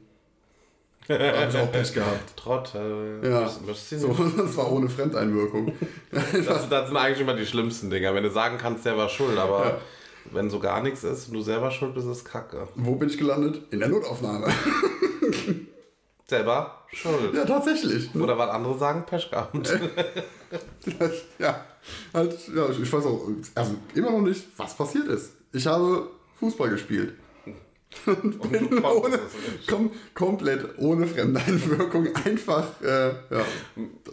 Da 1.08 1.14
habe 1.40 1.50
ich 1.50 1.56
auch 1.58 1.70
Pech 1.72 1.92
gehabt. 1.94 2.36
Trottel. 2.36 3.20
Ja, 3.24 3.42
Müsst- 3.42 3.66
müsst 3.66 3.90
so, 4.00 4.08
das 4.36 4.56
war 4.56 4.72
ohne 4.72 4.88
Fremdeinwirkung. 4.88 5.72
Das, 6.10 6.68
das 6.68 6.88
sind 6.88 6.96
eigentlich 6.96 7.20
immer 7.20 7.34
die 7.34 7.46
schlimmsten 7.46 7.90
Dinger. 7.90 8.14
Wenn 8.14 8.24
du 8.24 8.30
sagen 8.30 8.58
kannst, 8.58 8.84
der 8.84 8.96
war 8.96 9.08
schuld, 9.08 9.38
aber 9.38 9.80
wenn 10.32 10.50
so 10.50 10.58
gar 10.58 10.82
nichts 10.82 11.04
ist 11.04 11.28
und 11.28 11.34
du 11.34 11.40
selber 11.42 11.70
schuld 11.70 11.94
bist, 11.94 12.08
ist 12.08 12.24
Kacke. 12.24 12.66
Wo 12.74 12.96
bin 12.96 13.08
ich 13.08 13.16
gelandet? 13.18 13.62
In 13.70 13.78
der 13.80 13.88
Notaufnahme. 13.88 14.48
Selber 16.28 16.82
schuld. 16.92 17.34
ja, 17.34 17.44
tatsächlich. 17.44 18.12
ne? 18.12 18.22
Oder 18.24 18.36
was 18.36 18.50
andere 18.50 18.76
sagen, 18.76 19.04
Pech 19.06 19.30
gehabt. 19.30 19.54
ja, 21.38 21.64
halt, 22.12 22.36
ja, 22.54 22.68
ich 22.68 22.80
ich 22.80 22.92
weiß 22.92 23.06
auch, 23.06 23.28
also 23.54 23.74
immer 23.94 24.10
noch 24.10 24.22
nicht, 24.22 24.44
was 24.56 24.76
passiert 24.76 25.06
ist. 25.06 25.34
Ich 25.52 25.64
habe 25.68 26.10
Fußball 26.40 26.70
gespielt. 26.70 27.14
Und 28.06 28.42
du 28.42 28.84
Ohne, 28.84 29.18
es 29.60 29.66
kom 29.66 29.90
komplett 30.14 30.78
ohne 30.78 31.06
Fremdeinwirkung, 31.06 32.08
einfach 32.24 32.66
äh, 32.82 33.08
ja, 33.08 33.44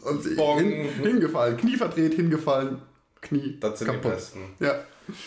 und 0.03 0.25
hin, 0.59 0.89
hingefallen, 1.01 1.57
Knie 1.57 1.75
verdreht, 1.75 2.13
hingefallen, 2.13 2.81
Knie 3.21 3.57
Das 3.59 3.79
sind 3.79 3.91
die 3.91 3.97
Besten. 3.97 4.39
Ja. 4.59 4.75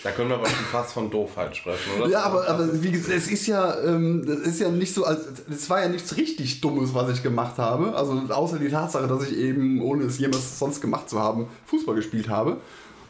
Da 0.02 0.11
können 0.11 0.30
wir 0.30 0.37
aber 0.37 0.46
schon 0.46 0.64
fast 0.64 0.94
von 0.94 1.11
Doofheit 1.11 1.54
sprechen, 1.54 2.00
oder? 2.00 2.09
Ja, 2.09 2.22
aber, 2.22 2.48
aber 2.48 2.82
wie 2.82 2.92
gesagt, 2.92 3.14
es 3.14 3.30
ist 3.30 3.46
ja, 3.46 3.78
ähm, 3.82 4.24
das 4.26 4.38
ist 4.38 4.61
ja 4.61 4.70
nicht 4.70 4.94
so, 4.94 5.04
als 5.04 5.20
es 5.50 5.68
war 5.68 5.82
ja 5.82 5.88
nichts 5.88 6.16
richtig 6.16 6.62
Dummes, 6.62 6.94
was 6.94 7.11
ich 7.11 7.22
gemacht 7.22 7.59
habe. 7.59 7.94
Also 7.94 8.14
außer 8.28 8.59
die 8.59 8.70
Tatsache, 8.70 9.06
dass 9.06 9.28
ich 9.28 9.37
eben, 9.37 9.82
ohne 9.82 10.04
es 10.04 10.18
jemals 10.18 10.59
sonst 10.59 10.80
gemacht 10.80 11.11
zu 11.11 11.20
haben, 11.20 11.48
Fußball 11.66 11.94
gespielt 11.94 12.30
habe. 12.30 12.56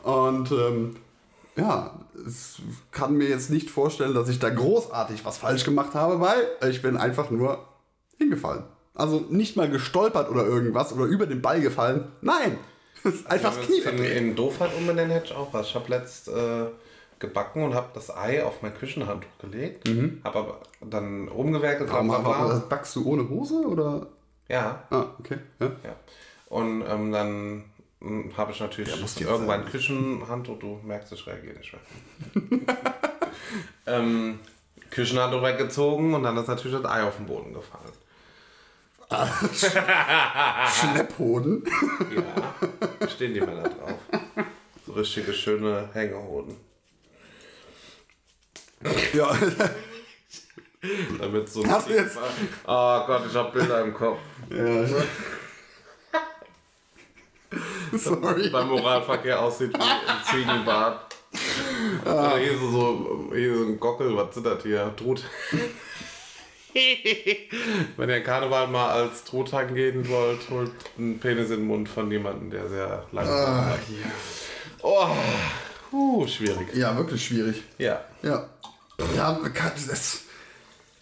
Und 0.03 0.51
ähm, 0.51 0.97
ja, 1.57 1.99
es 2.27 2.57
kann 2.93 3.17
mir 3.17 3.29
jetzt 3.29 3.51
nicht 3.51 3.71
vorstellen, 3.71 4.15
dass 4.15 4.29
ich 4.29 4.39
da 4.39 4.51
großartig 4.51 5.25
was 5.25 5.39
falsch 5.39 5.65
gemacht 5.65 5.95
habe, 5.95 6.21
weil 6.21 6.71
ich 6.71 6.83
bin 6.83 6.97
einfach 6.97 7.31
nur 7.31 7.67
hingefallen. 8.19 8.65
Also 8.95 9.21
nicht 9.29 9.57
mal 9.57 9.69
gestolpert 9.69 10.31
oder 10.31 10.47
irgendwas 10.47 10.93
oder 10.93 11.05
über 11.05 11.27
den 11.27 11.43
Ball 11.43 11.61
gefallen. 11.61 12.09
Nein, 12.21 12.59
einfach 13.27 13.55
das 13.57 13.67
Knie 13.67 13.81
in, 13.81 14.05
in 14.05 14.37
Doofheit 14.37 14.71
umbenennen 14.77 15.11
hätte 15.11 15.27
ich 15.27 15.35
auch 15.35 15.53
was. 15.53 15.69
Ich 15.69 15.75
habe 15.75 15.91
letzt 15.91 16.29
äh, 16.29 16.67
gebacken 17.19 17.63
und 17.63 17.75
habe 17.75 17.89
das 17.95 18.15
Ei 18.15 18.45
auf 18.45 18.63
mein 18.63 18.75
Küchenhandtuch 18.75 19.39
gelegt. 19.39 19.89
Habe 20.25 20.39
aber 20.39 20.61
dann 20.81 21.29
umgewerkelt. 21.29 21.91
Warum, 21.91 22.09
bla, 22.09 22.19
bla, 22.19 22.33
bla. 22.33 22.49
warum, 22.49 22.69
backst 22.69 22.97
du 22.97 23.07
ohne 23.07 23.29
Hose 23.29 23.67
oder? 23.67 24.07
Ja, 24.49 24.85
Ah, 24.91 25.07
okay. 25.19 25.39
Ja. 25.61 25.67
ja. 25.67 25.97
Und 26.49 26.85
ähm, 26.89 27.13
dann 27.13 27.65
habe 28.37 28.53
ich 28.53 28.61
natürlich 28.61 28.91
irgendwann 29.21 29.47
sein. 29.63 29.71
Küchenhandtuch, 29.71 30.59
du 30.59 30.81
merkst, 30.85 31.13
ich 31.13 31.27
reagiere 31.27 31.57
nicht 31.57 31.73
mehr. 31.73 31.81
ähm, 33.87 34.39
Küchenhandtuch 34.91 35.43
weggezogen 35.43 36.15
und 36.15 36.23
dann 36.23 36.37
ist 36.37 36.47
natürlich 36.49 36.81
das 36.81 36.91
Ei 36.91 37.03
auf 37.03 37.17
den 37.17 37.27
Boden 37.27 37.53
gefallen. 37.55 37.93
Schlepphoden. 40.69 41.65
Ja, 42.15 43.09
stehen 43.09 43.35
die 43.35 43.41
Männer 43.41 43.63
drauf. 43.69 43.99
So 44.85 44.93
richtige 44.93 45.33
schöne 45.33 45.89
Hängehoden. 45.93 46.57
Ja, 49.15 49.35
Damit 51.19 51.49
so 51.49 51.67
Hast 51.67 51.89
du 51.89 51.95
jetzt- 51.95 52.19
Oh 52.67 53.07
Gott, 53.07 53.23
ich 53.29 53.35
habe 53.35 53.53
Bilder 53.59 53.83
im 53.83 53.95
Kopf. 53.95 54.19
ja. 54.51 54.85
Sorry. 57.93 58.49
Beim 58.51 58.69
Moralverkehr 58.69 59.41
aussieht 59.41 59.73
wie 59.77 59.83
ein 59.83 60.25
Ziegenbart. 60.31 61.15
Oder 62.05 62.39
hier 62.39 62.59
so, 62.59 62.71
so, 62.71 63.31
hier 63.35 63.55
so 63.57 63.65
ein 63.65 63.79
Gockel, 63.81 64.17
was 64.17 64.35
sind 64.35 64.47
das 64.47 64.63
hier? 64.63 64.93
Trut. 64.97 65.23
Wenn 67.97 68.11
ihr 68.11 68.23
Karneval 68.23 68.67
mal 68.69 68.91
als 68.91 69.25
Truthahn 69.25 69.75
gehen 69.75 70.07
wollt, 70.09 70.49
holt 70.51 70.73
einen 70.99 71.19
Penis 71.19 71.51
in 71.51 71.61
den 71.61 71.67
Mund 71.67 71.89
von 71.89 72.11
jemandem, 72.11 72.51
der 72.51 72.69
sehr 72.69 73.07
lange 73.13 73.31
Ah, 73.31 73.65
hat. 73.71 73.79
Oh, 74.83 75.07
uh, 75.93 76.27
schwierig. 76.27 76.75
Ja, 76.75 76.95
wirklich 76.97 77.25
schwierig. 77.25 77.63
Ja. 77.79 78.05
Ja. 78.23 78.49
Ja, 79.17 79.33
kann- 79.55 79.73
das, 79.89 80.21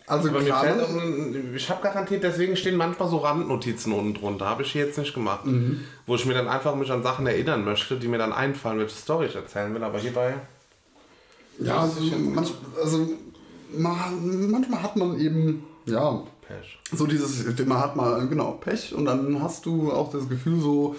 also 0.07 0.29
Aber 0.29 0.41
mir 0.41 0.55
fällt 0.55 1.55
ich 1.55 1.71
habe 1.71 1.83
garantiert, 1.83 2.23
deswegen 2.23 2.57
stehen 2.57 2.77
manchmal 2.77 3.09
so 3.09 3.19
Randnotizen 3.19 3.93
unten 3.93 4.15
drunter. 4.15 4.47
Habe 4.47 4.63
ich 4.63 4.73
hier 4.73 4.87
jetzt 4.87 4.99
nicht 4.99 5.15
gemacht. 5.15 5.47
Mhm. 5.47 5.81
Wo 6.07 6.15
ich 6.15 6.27
mir 6.27 6.35
dann 6.35 6.49
einfach 6.49 6.75
mich 6.75 6.91
an 6.93 7.03
Sachen 7.03 7.27
erinnern 7.27 7.65
möchte, 7.65 7.97
die 7.97 8.09
mir 8.09 8.19
dann 8.19 8.33
einfallen, 8.33 8.79
welche 8.79 8.97
Story 8.97 9.27
ich 9.27 9.35
erzählen 9.35 9.73
will. 9.75 9.83
Aber 9.83 9.99
hierbei. 9.99 10.35
ja, 11.59 11.81
also, 11.81 12.01
manch, 12.19 12.53
also 12.83 13.09
man, 13.73 14.51
manchmal 14.51 14.83
hat 14.83 14.97
man 14.97 15.19
eben, 15.19 15.65
ja, 15.87 16.23
Pech. 16.47 16.79
so 16.93 17.07
dieses, 17.07 17.59
man 17.67 17.79
hat 17.79 17.97
mal, 17.97 18.27
genau, 18.29 18.53
Pech 18.53 18.95
und 18.95 19.07
dann 19.07 19.43
hast 19.43 19.65
du 19.65 19.91
auch 19.91 20.13
das 20.13 20.29
Gefühl 20.29 20.61
so, 20.61 20.97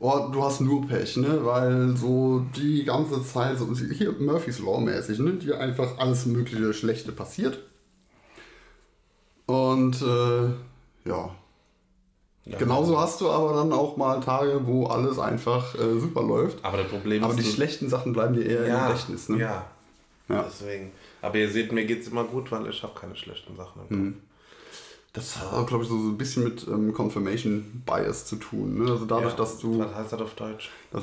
oh, 0.00 0.28
du 0.32 0.42
hast 0.42 0.60
nur 0.60 0.88
Pech, 0.88 1.16
ne, 1.18 1.44
weil 1.44 1.96
so 1.96 2.44
die 2.56 2.84
ganze 2.84 3.24
Zeit, 3.24 3.58
so 3.58 3.68
hier 3.74 4.12
Murphy's 4.18 4.58
Law 4.58 4.80
mäßig, 4.80 5.20
ne, 5.20 5.34
dir 5.34 5.60
einfach 5.60 5.98
alles 5.98 6.26
mögliche 6.26 6.72
Schlechte 6.74 7.12
passiert. 7.12 7.60
Und, 9.50 10.00
äh, 10.02 11.08
ja. 11.08 11.30
Ja. 12.46 12.58
Genauso 12.58 12.98
hast 12.98 13.20
du 13.20 13.28
aber 13.30 13.54
dann 13.54 13.72
auch 13.72 13.96
mal 13.96 14.20
Tage, 14.20 14.60
wo 14.64 14.86
alles 14.86 15.18
einfach 15.18 15.74
äh, 15.74 15.98
super 16.00 16.22
läuft. 16.22 16.64
Aber 16.64 16.78
das 16.78 16.88
Problem 16.88 17.22
Aber 17.22 17.32
ist. 17.34 17.40
die 17.40 17.44
du- 17.44 17.50
schlechten 17.50 17.88
Sachen 17.88 18.12
bleiben 18.12 18.34
dir 18.34 18.44
eher 18.46 18.62
im 18.64 18.68
ja, 18.68 18.86
Gedächtnis, 18.88 19.28
ne? 19.28 19.38
ja. 19.38 19.66
Ja. 20.28 20.44
Deswegen. 20.44 20.92
Aber 21.22 21.36
ihr 21.36 21.50
seht, 21.50 21.70
mir 21.72 21.84
geht 21.84 22.02
es 22.02 22.08
immer 22.08 22.24
gut, 22.24 22.50
weil 22.52 22.66
ich 22.68 22.82
habe 22.82 22.98
keine 22.98 23.14
schlechten 23.16 23.56
Sachen 23.56 23.82
im 23.90 23.96
Mhm. 23.98 24.12
Kopf. 24.12 24.22
Das 25.12 25.36
hat 25.38 25.66
glaube 25.66 25.82
ich, 25.82 25.90
so 25.90 25.98
so 26.00 26.08
ein 26.08 26.16
bisschen 26.18 26.44
mit 26.44 26.66
ähm, 26.68 26.92
Confirmation 26.94 27.82
Bias 27.84 28.26
zu 28.26 28.36
tun. 28.36 28.78
Ne? 28.84 28.90
Also 28.92 29.04
dadurch, 29.06 29.32
Ja. 29.32 29.36
dass 29.36 29.58
du. 29.58 29.80
Was 29.80 29.94
heißt 29.94 30.12
das 30.12 30.20
auf 30.20 30.34
Deutsch? 30.34 30.70
Das 30.92 31.02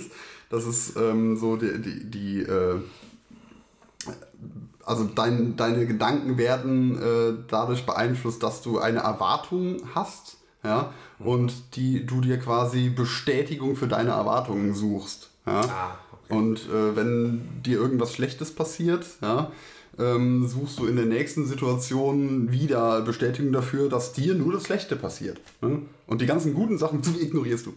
ist, 0.00 0.10
das 0.50 0.64
ist 0.66 0.96
ähm, 0.96 1.36
so 1.36 1.56
die, 1.56 1.80
die, 1.80 2.04
die 2.10 2.40
äh, 2.42 2.80
also 4.88 5.04
dein, 5.04 5.56
deine 5.56 5.86
Gedanken 5.86 6.38
werden 6.38 7.00
äh, 7.00 7.44
dadurch 7.48 7.84
beeinflusst, 7.84 8.42
dass 8.42 8.62
du 8.62 8.78
eine 8.78 9.00
Erwartung 9.00 9.76
hast, 9.94 10.38
ja, 10.64 10.92
und 11.18 11.76
die 11.76 12.06
du 12.06 12.20
dir 12.20 12.38
quasi 12.38 12.88
Bestätigung 12.88 13.76
für 13.76 13.86
deine 13.86 14.10
Erwartungen 14.10 14.74
suchst. 14.74 15.30
Ja? 15.46 15.60
Ah, 15.60 15.98
okay. 16.12 16.34
Und 16.34 16.68
äh, 16.68 16.96
wenn 16.96 17.62
dir 17.62 17.78
irgendwas 17.78 18.14
Schlechtes 18.14 18.54
passiert, 18.54 19.06
ja, 19.20 19.52
ähm, 19.98 20.46
suchst 20.46 20.78
du 20.78 20.86
in 20.86 20.96
der 20.96 21.06
nächsten 21.06 21.46
Situation 21.46 22.50
wieder 22.50 23.02
Bestätigung 23.02 23.52
dafür, 23.52 23.88
dass 23.88 24.12
dir 24.12 24.34
nur 24.34 24.52
das 24.52 24.64
Schlechte 24.64 24.96
passiert. 24.96 25.40
Ne? 25.60 25.82
Und 26.06 26.20
die 26.20 26.26
ganzen 26.26 26.54
guten 26.54 26.78
Sachen 26.78 27.02
die 27.02 27.20
ignorierst 27.20 27.66
du. 27.66 27.74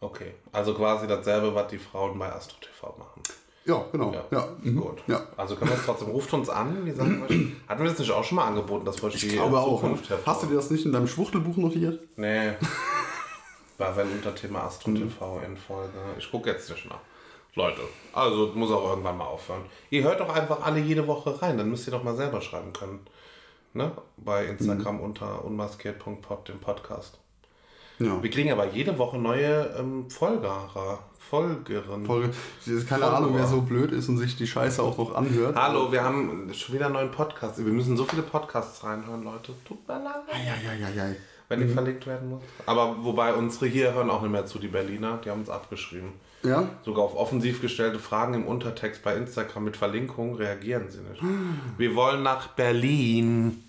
Okay. 0.00 0.34
Also 0.52 0.74
quasi 0.74 1.06
dasselbe, 1.06 1.54
was 1.54 1.68
die 1.68 1.78
Frauen 1.78 2.18
bei 2.18 2.32
Astro 2.32 2.56
TV 2.60 2.96
machen. 2.98 3.22
Ja, 3.64 3.84
genau. 3.92 4.12
Ja. 4.12 4.24
Ja, 4.30 4.48
mhm. 4.62 4.76
Gut. 4.80 5.02
Ja. 5.06 5.22
Also 5.36 5.54
können 5.54 5.70
wir 5.70 5.76
es 5.76 5.84
trotzdem, 5.84 6.08
ruft 6.08 6.32
uns 6.32 6.48
an. 6.48 6.84
Die 6.84 6.92
sagen, 6.92 7.22
hatten 7.68 7.82
wir 7.82 7.90
das 7.90 7.98
nicht 7.98 8.10
auch 8.10 8.24
schon 8.24 8.36
mal 8.36 8.46
angeboten, 8.46 8.84
dass 8.84 9.02
wir 9.02 9.08
Ich 9.10 9.20
die 9.20 9.28
glaube 9.28 9.58
auch. 9.58 9.82
Hast 10.26 10.42
du 10.42 10.46
dir 10.46 10.56
das 10.56 10.70
nicht 10.70 10.86
in 10.86 10.92
deinem 10.92 11.06
Schwuchtelbuch 11.06 11.56
notiert? 11.56 12.00
Nee. 12.16 12.52
War 13.78 13.96
wenn 13.96 14.10
unter 14.10 14.34
Thema 14.34 14.64
Astro 14.64 14.90
TV 14.92 15.40
in 15.46 15.56
Folge. 15.56 15.98
Ich 16.18 16.30
gucke 16.30 16.50
jetzt 16.50 16.68
nicht 16.68 16.88
nach. 16.88 17.00
Leute, 17.54 17.80
also 18.12 18.52
muss 18.54 18.70
auch 18.70 18.90
irgendwann 18.90 19.16
mal 19.16 19.24
aufhören. 19.24 19.62
Ihr 19.90 20.04
hört 20.04 20.20
doch 20.20 20.28
einfach 20.28 20.62
alle 20.62 20.78
jede 20.78 21.06
Woche 21.08 21.42
rein, 21.42 21.58
dann 21.58 21.68
müsst 21.68 21.86
ihr 21.88 21.90
doch 21.90 22.04
mal 22.04 22.14
selber 22.14 22.40
schreiben 22.40 22.72
können. 22.72 23.00
Ne? 23.72 23.90
Bei 24.16 24.46
Instagram 24.46 25.00
unter 25.00 25.44
unmaskiert.pod, 25.44 26.48
dem 26.48 26.60
Podcast. 26.60 27.18
Ja. 27.98 28.22
Wir 28.22 28.30
kriegen 28.30 28.52
aber 28.52 28.68
jede 28.68 28.98
Woche 28.98 29.18
neue 29.18 29.74
ähm, 29.78 30.08
Folgerer, 30.08 31.00
Folgerin. 31.28 32.04
Folge. 32.06 32.30
Keine 32.64 32.80
Follower. 32.82 33.16
Ahnung, 33.16 33.34
wer 33.36 33.46
so 33.46 33.60
blöd 33.60 33.92
ist 33.92 34.08
und 34.08 34.18
sich 34.18 34.36
die 34.36 34.46
Scheiße 34.46 34.82
auch 34.82 34.98
noch 34.98 35.14
anhört. 35.14 35.54
Hallo, 35.54 35.92
wir 35.92 36.02
haben 36.02 36.52
schon 36.52 36.74
wieder 36.74 36.86
einen 36.86 36.94
neuen 36.94 37.10
Podcast. 37.10 37.64
Wir 37.64 37.72
müssen 37.72 37.96
so 37.96 38.04
viele 38.04 38.22
Podcasts 38.22 38.82
reinhören, 38.82 39.22
Leute. 39.22 39.52
Tut 39.64 39.86
mir 39.86 40.02
leid. 40.02 40.96
Ja. 40.96 41.04
Wenn 41.48 41.60
die 41.60 41.68
verlinkt 41.68 42.06
werden 42.06 42.30
muss. 42.30 42.42
Aber 42.66 42.96
wobei 43.04 43.34
unsere 43.34 43.66
hier 43.66 43.92
hören 43.92 44.10
auch 44.10 44.22
nicht 44.22 44.30
mehr 44.32 44.46
zu, 44.46 44.58
die 44.58 44.68
Berliner. 44.68 45.20
Die 45.24 45.30
haben 45.30 45.40
uns 45.40 45.50
abgeschrieben. 45.50 46.12
Ja? 46.42 46.68
Sogar 46.84 47.04
auf 47.04 47.14
offensiv 47.14 47.60
gestellte 47.60 47.98
Fragen 47.98 48.34
im 48.34 48.46
Untertext 48.46 49.02
bei 49.02 49.14
Instagram 49.14 49.64
mit 49.64 49.76
Verlinkung 49.76 50.36
reagieren 50.36 50.88
sie 50.88 51.00
nicht. 51.00 51.22
Wir 51.78 51.94
wollen 51.94 52.22
nach 52.22 52.48
Berlin. 52.48 53.62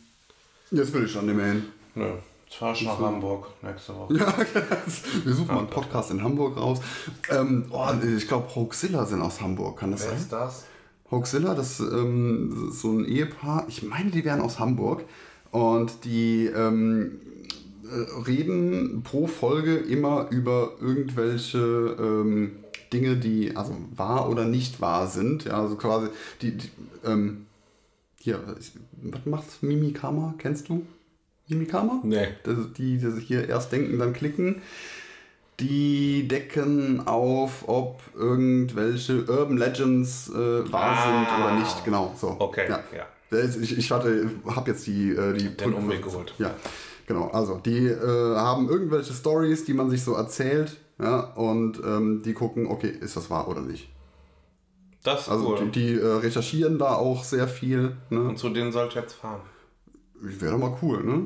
Jetzt 0.72 0.94
will 0.94 1.06
ich 1.06 1.12
schon 1.12 1.26
nicht 1.26 1.36
mehr 1.36 1.48
hin. 1.48 1.66
Nö, 1.96 2.14
jetzt 2.52 2.60
fahr 2.60 2.74
ich 2.74 2.84
nach 2.84 3.00
Hamburg 3.00 3.48
nächste 3.62 3.96
Woche. 3.96 4.18
Ja, 4.18 4.34
wir 5.24 5.34
suchen 5.34 5.48
mal 5.48 5.60
einen 5.60 5.70
Podcast 5.70 6.12
in 6.12 6.22
Hamburg 6.22 6.58
raus. 6.58 6.82
Ähm, 7.30 7.66
oh, 7.72 7.88
ich 8.18 8.28
glaube, 8.28 8.54
Hoaxilla 8.54 9.06
sind 9.06 9.22
aus 9.22 9.42
Hamburg, 9.42 9.80
kann 9.80 9.92
das 9.92 10.02
Wer 10.02 10.10
sein? 10.10 10.18
ist 10.20 10.32
das? 10.32 10.66
Hoaxilla, 11.10 11.56
das, 11.56 11.80
ähm, 11.80 12.70
ist 12.70 12.82
so 12.82 12.92
ein 12.92 13.06
Ehepaar, 13.06 13.66
ich 13.68 13.84
meine, 13.84 14.12
die 14.12 14.26
wären 14.26 14.42
aus 14.42 14.60
Hamburg 14.60 15.04
und 15.52 16.04
die 16.06 16.46
ähm, 16.46 17.20
äh, 17.86 18.22
reden 18.28 19.02
pro 19.04 19.28
Folge 19.28 19.78
immer 19.78 20.28
über 20.30 20.74
irgendwelche 20.80 21.98
ähm, 22.00 22.58
Dinge, 22.94 23.18
die 23.18 23.56
also 23.56 23.76
wahr 23.96 24.30
oder 24.30 24.46
nicht 24.46 24.82
wahr 24.82 25.08
sind. 25.08 25.46
Ja, 25.46 25.62
also 25.62 25.76
quasi 25.76 26.08
die, 26.42 26.58
die 26.58 26.70
ähm, 27.06 27.46
hier, 28.20 28.42
was 28.46 28.72
was 29.02 29.26
macht 29.26 29.64
Mimikama? 29.64 30.36
Kennst 30.38 30.70
du 30.70 30.86
Mimikama? 31.52 32.00
Nee. 32.04 32.28
Das, 32.44 32.58
ist 32.58 32.78
die, 32.78 32.98
die 32.98 33.22
hier 33.22 33.48
erst 33.48 33.72
denken, 33.72 34.00
dann 34.00 34.14
klicken. 34.14 34.62
Die 35.60 36.28
decken 36.28 37.06
auf, 37.08 37.68
ob 37.68 38.02
irgendwelche 38.16 39.26
Urban 39.26 39.58
Legends 39.58 40.30
äh, 40.30 40.72
wahr 40.72 40.98
Ah. 40.98 41.06
sind 41.28 41.44
oder 41.46 41.60
nicht. 41.60 41.86
Genau, 41.86 42.14
so. 42.18 42.36
Okay, 42.40 42.66
Ja. 42.70 42.80
ja. 42.96 43.06
Ich, 43.62 43.78
ich 43.78 43.92
hatte, 43.92 44.30
habe 44.48 44.72
jetzt 44.72 44.86
die, 44.88 45.12
äh, 45.12 45.34
die 45.38 45.56
Den 45.56 45.74
Umweg 45.74 46.04
geholt. 46.04 46.34
Ja, 46.38 46.54
genau. 47.08 47.28
Also 47.30 47.62
die 47.64 47.86
äh, 47.88 48.36
haben 48.36 48.68
irgendwelche 48.68 49.14
Stories, 49.14 49.64
die 49.64 49.74
man 49.74 49.90
sich 49.90 50.04
so 50.04 50.16
erzählt, 50.16 50.78
ja, 51.00 51.20
und 51.36 51.80
ähm, 51.86 52.22
die 52.26 52.34
gucken, 52.34 52.68
okay, 52.68 52.90
ist 52.90 53.16
das 53.16 53.30
wahr 53.30 53.48
oder 53.48 53.62
nicht. 53.62 53.88
Das 55.04 55.22
ist 55.22 55.30
Also 55.30 55.56
cool. 55.58 55.70
die, 55.72 55.94
die 55.96 56.00
äh, 56.00 56.06
recherchieren 56.06 56.78
da 56.78 56.96
auch 56.96 57.24
sehr 57.24 57.48
viel. 57.48 57.96
Ne? 58.10 58.22
Und 58.22 58.38
zu 58.38 58.50
denen 58.50 58.72
soll 58.74 58.88
ich 58.90 58.96
jetzt 58.96 59.14
fahren. 59.14 59.42
Wäre 60.20 60.52
doch 60.52 60.60
mal 60.60 60.78
cool, 60.82 61.04
ne? 61.04 61.26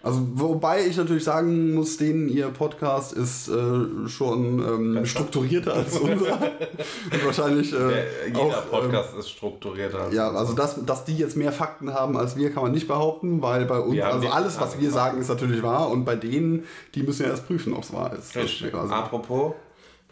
Also, 0.00 0.20
wobei 0.34 0.86
ich 0.86 0.96
natürlich 0.96 1.24
sagen 1.24 1.74
muss, 1.74 1.96
denen 1.96 2.28
ihr 2.28 2.48
Podcast 2.48 3.12
ist 3.12 3.48
äh, 3.48 4.08
schon 4.08 4.60
ähm, 4.98 5.04
strukturierter 5.04 5.74
als 5.74 5.98
unser. 5.98 6.34
Und 7.12 7.26
wahrscheinlich 7.26 7.72
äh, 7.72 7.76
Der, 7.78 8.04
jeder 8.28 8.40
auch, 8.40 8.62
ähm, 8.62 8.70
Podcast 8.70 9.16
ist 9.18 9.30
strukturierter. 9.30 10.02
als 10.04 10.14
ja, 10.14 10.30
also 10.30 10.52
dass, 10.52 10.84
dass 10.86 11.04
die 11.04 11.16
jetzt 11.16 11.36
mehr 11.36 11.50
Fakten 11.50 11.92
haben 11.92 12.16
als 12.16 12.36
wir, 12.36 12.52
kann 12.52 12.62
man 12.62 12.72
nicht 12.72 12.86
behaupten, 12.86 13.42
weil 13.42 13.64
bei 13.64 13.80
uns, 13.80 14.00
also 14.00 14.28
alles, 14.28 14.60
was 14.60 14.78
wir 14.80 14.90
sagen, 14.90 15.20
ist 15.20 15.28
natürlich 15.28 15.62
wahr 15.64 15.90
und 15.90 16.04
bei 16.04 16.14
denen, 16.14 16.64
die 16.94 17.02
müssen 17.02 17.24
ja 17.24 17.30
erst 17.30 17.48
prüfen, 17.48 17.74
ob 17.74 17.82
es 17.82 17.92
wahr 17.92 18.12
ist. 18.16 18.36
Richtig. 18.36 18.72
Also, 18.72 18.94
Apropos 18.94 19.54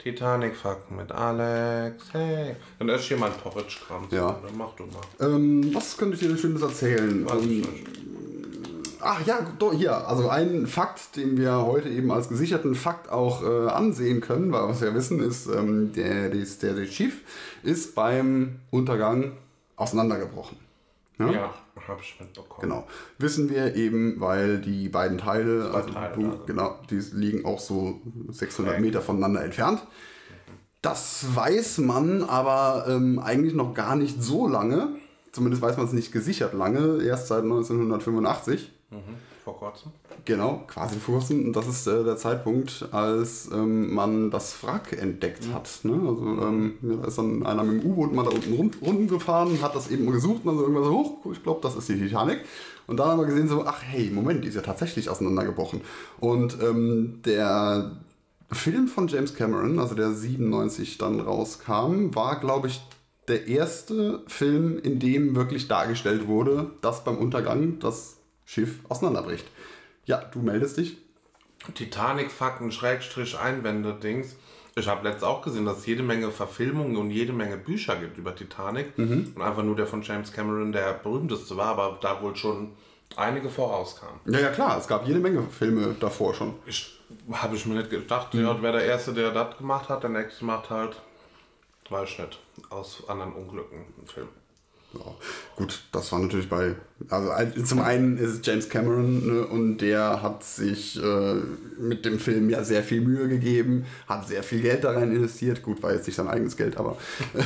Titanic-Fakten 0.03 0.97
mit 0.97 1.11
Alex. 1.13 2.05
Hey. 2.13 2.57
Dann 2.79 2.99
hier 2.99 3.17
mein 3.17 3.33
Porridge-Kram. 3.33 4.09
Ja. 4.11 4.39
Dann 4.45 4.57
mach 4.57 4.75
du 4.75 4.85
mal. 4.85 5.35
ähm, 5.35 5.75
was 5.75 5.97
könnte 5.97 6.15
ich 6.15 6.21
dir 6.21 6.29
denn 6.29 6.39
Schönes 6.39 6.63
erzählen? 6.63 7.25
Ich 7.27 7.33
Ähm. 7.33 7.63
Ach 9.09 9.25
ja, 9.27 9.39
doch, 9.59 9.73
hier, 9.73 10.09
also 10.09 10.29
ein 10.29 10.67
Fakt, 10.67 11.17
den 11.17 11.37
wir 11.39 11.65
heute 11.65 11.89
eben 11.89 12.11
als 12.11 12.29
gesicherten 12.29 12.75
Fakt 12.75 13.09
auch 13.11 13.43
äh, 13.43 13.69
ansehen 13.69 14.21
können, 14.21 14.51
weil 14.53 14.69
was 14.69 14.81
wir 14.81 14.95
wissen 14.95 15.21
ist, 15.21 15.47
ähm, 15.47 15.93
der, 15.93 16.29
des- 16.31 16.59
der, 16.59 16.75
der 16.75 16.87
Schiff 16.87 17.21
ist 17.63 17.95
beim 17.95 18.57
Untergang 18.71 19.33
auseinandergebrochen. 19.77 20.57
Ja? 21.19 21.31
Ja, 21.31 21.55
hab 21.89 22.01
ich 22.01 22.17
mitbekommen. 22.21 22.61
Genau. 22.69 22.87
Wissen 23.19 23.49
wir 23.49 23.75
eben, 23.77 24.21
weil 24.21 24.59
die 24.61 24.89
beiden 24.89 25.19
Teile, 25.19 25.71
also 25.73 25.91
Teile 25.91 26.15
du, 26.15 26.21
sind. 26.23 26.47
genau, 26.47 26.75
die 26.91 26.99
liegen 27.13 27.45
auch 27.45 27.59
so 27.61 28.01
600 28.29 28.73
Korrekt. 28.75 28.81
Meter 28.87 29.01
voneinander 29.03 29.43
entfernt. 29.45 29.83
Das 30.83 31.25
weiß 31.35 31.79
man 31.79 32.23
aber 32.23 32.87
ähm, 32.89 33.19
eigentlich 33.19 33.55
noch 33.55 33.73
gar 33.75 33.97
nicht 33.97 34.23
so 34.23 34.47
lange. 34.47 34.89
Zumindest 35.33 35.63
weiß 35.63 35.77
man 35.77 35.87
es 35.87 35.93
nicht 35.93 36.13
gesichert 36.13 36.55
lange, 36.55 37.03
erst 37.03 37.29
seit 37.29 37.43
1985. 37.45 38.73
Mhm. 38.91 39.17
Vor 39.43 39.59
kurzem. 39.59 39.91
Genau, 40.25 40.63
quasi 40.69 40.97
vor 40.99 41.17
kurzem. 41.17 41.47
Und 41.47 41.57
das 41.57 41.67
ist 41.67 41.87
äh, 41.89 42.05
der 42.05 42.17
Zeitpunkt, 42.17 42.89
als 42.93 43.51
ähm, 43.53 43.93
man 43.93 44.31
das 44.31 44.63
Wrack 44.63 44.93
entdeckt 44.93 45.49
hat. 45.53 45.69
Ne? 45.83 46.01
Also 46.07 46.23
ähm, 46.23 46.75
ja, 46.83 46.97
da 46.97 47.09
ist 47.09 47.19
dann 47.19 47.45
einer 47.45 47.65
mit 47.65 47.83
dem 47.83 47.91
U-Boot 47.91 48.13
mal 48.13 48.25
da 48.25 48.31
unten 48.31 48.55
rum, 48.55 48.71
rumgefahren, 48.81 49.61
hat 49.61 49.75
das 49.75 49.91
eben 49.91 50.05
mal 50.05 50.13
gesucht 50.13 50.43
und 50.45 50.47
dann 50.47 50.57
so 50.57 50.63
irgendwann 50.63 50.85
so, 50.85 50.93
hoch, 50.93 51.33
ich 51.33 51.43
glaube, 51.43 51.61
das 51.63 51.75
ist 51.75 51.89
die 51.89 51.99
Titanic. 51.99 52.41
Und 52.87 52.99
dann 52.99 53.09
haben 53.09 53.19
wir 53.19 53.27
gesehen 53.27 53.49
so, 53.49 53.65
ach 53.67 53.83
hey, 53.83 54.11
Moment, 54.11 54.45
die 54.45 54.49
ist 54.49 54.55
ja 54.55 54.63
tatsächlich 54.63 55.11
auseinandergebrochen. 55.11 55.81
Und 56.21 56.57
ähm, 56.63 57.21
der 57.25 57.97
Film 58.53 58.87
von 58.87 59.09
James 59.09 59.35
Cameron, 59.35 59.81
also 59.81 59.97
der 59.97 60.13
97 60.13 60.99
dann 60.99 61.19
rauskam, 61.19 62.15
war, 62.15 62.39
glaube 62.39 62.69
ich, 62.69 62.81
der 63.27 63.49
erste 63.49 64.23
Film, 64.29 64.79
in 64.79 65.01
dem 65.01 65.35
wirklich 65.35 65.67
dargestellt 65.67 66.29
wurde, 66.29 66.71
dass 66.81 67.03
beim 67.03 67.19
Untergang 67.19 67.81
das 67.81 68.16
Schiff 68.47 68.79
auseinanderbricht. 68.89 69.47
Ja, 70.07 70.19
du 70.19 70.39
meldest 70.39 70.79
dich. 70.79 70.97
Titanic-Fakten, 71.75 72.73
Schrägstrich, 72.73 73.39
Einwände, 73.39 73.93
Dings. 73.95 74.37
Ich 74.77 74.89
habe 74.89 75.05
letztens 75.05 75.25
auch 75.25 75.43
gesehen, 75.43 75.65
dass 75.65 75.79
es 75.79 75.87
jede 75.87 76.03
Menge 76.03 76.31
Verfilmungen 76.31 76.97
und 76.97 77.11
jede 77.11 77.33
Menge 77.33 77.57
Bücher 77.57 77.97
gibt 77.97 78.19
über 78.19 78.35
Titanic. 78.35 78.93
Und 78.97 79.41
einfach 79.41 79.63
nur 79.63 79.75
der 79.75 79.87
von 79.87 80.03
James 80.03 80.33
Cameron 80.33 80.71
der 80.71 80.93
berühmteste 80.95 81.57
war, 81.57 81.79
aber 81.79 81.99
da 82.01 82.23
wohl 82.23 82.37
schon 82.37 82.73
einige 83.17 83.49
vorauskamen. 83.49 84.21
Ja, 84.27 84.39
ja, 84.39 84.51
klar, 84.51 84.79
es 84.79 84.87
gab 84.87 85.07
jede 85.07 85.19
Menge 85.19 85.43
Filme 85.43 85.97
davor 85.99 86.35
schon. 86.35 86.55
Ich 86.67 87.01
habe 87.33 87.57
ich 87.57 87.67
mir 87.67 87.75
nicht 87.75 87.91
gedacht, 87.91 88.35
ja, 88.35 88.61
wer 88.61 88.73
der 88.73 88.85
Erste, 88.85 89.13
der 89.13 89.31
das 89.33 89.57
gemacht 89.57 89.89
hat, 89.89 90.03
der 90.03 90.11
nächste 90.11 90.45
macht 90.45 90.71
halt, 90.71 91.01
weiß 91.89 92.11
ich 92.11 92.19
nicht, 92.19 92.39
aus 92.71 93.03
anderen 93.09 93.33
Unglücken 93.33 93.79
einen 93.97 94.07
Film. 94.07 94.29
Ja, 94.99 95.15
gut, 95.57 95.83
das 95.93 96.11
war 96.13 96.19
natürlich 96.21 96.49
bei. 96.49 96.75
Also 97.11 97.31
zum 97.65 97.81
einen 97.81 98.17
ist 98.17 98.31
es 98.31 98.41
James 98.43 98.69
Cameron 98.69 99.27
ne, 99.27 99.47
und 99.47 99.79
der 99.79 100.23
hat 100.23 100.43
sich 100.43 101.03
äh, 101.03 101.35
mit 101.79 102.05
dem 102.05 102.19
Film 102.19 102.49
ja 102.49 102.65
sehr 102.65 102.83
viel 102.83 103.01
Mühe 103.03 103.29
gegeben, 103.29 103.85
hat 104.09 104.27
sehr 104.27 104.43
viel 104.43 104.63
Geld 104.63 104.85
da 104.85 104.93
rein 104.93 105.15
investiert. 105.15 105.63
Gut, 105.63 105.83
war 105.83 105.93
jetzt 105.93 106.07
nicht 106.07 106.17
sein 106.17 106.29
eigenes 106.29 106.57
Geld, 106.57 106.77
aber. 106.77 106.97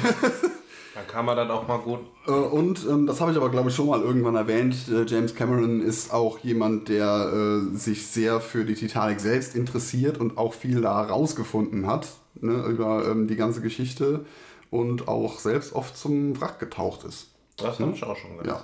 Dann 0.94 1.06
kann 1.06 1.24
man 1.24 1.36
dann 1.36 1.50
auch 1.50 1.66
mal 1.68 1.78
gut. 1.78 2.00
Äh, 2.26 2.32
und 2.32 2.84
ähm, 2.88 3.06
das 3.06 3.20
habe 3.20 3.30
ich 3.30 3.36
aber, 3.36 3.48
glaube 3.50 3.70
ich, 3.70 3.74
schon 3.74 3.86
mal 3.86 4.00
irgendwann 4.00 4.34
erwähnt. 4.34 4.74
Äh, 4.88 5.04
James 5.06 5.34
Cameron 5.34 5.80
ist 5.80 6.12
auch 6.12 6.40
jemand, 6.40 6.88
der 6.88 7.32
äh, 7.32 7.76
sich 7.76 8.08
sehr 8.08 8.40
für 8.40 8.64
die 8.64 8.74
Titanic 8.74 9.20
selbst 9.20 9.54
interessiert 9.54 10.18
und 10.18 10.36
auch 10.36 10.52
viel 10.52 10.82
da 10.82 11.00
rausgefunden 11.00 11.86
hat 11.86 12.08
ne, 12.40 12.64
über 12.66 13.06
ähm, 13.08 13.28
die 13.28 13.36
ganze 13.36 13.60
Geschichte 13.60 14.24
und 14.70 15.08
auch 15.08 15.38
selbst 15.38 15.74
oft 15.74 15.96
zum 15.96 16.40
Wrack 16.40 16.58
getaucht 16.58 17.04
ist. 17.04 17.28
Das 17.62 17.78
habe 17.78 17.92
ich 17.94 18.04
auch 18.04 18.16
schon 18.16 18.38
gelesen. 18.38 18.48
Ja. 18.48 18.54
dass 18.54 18.62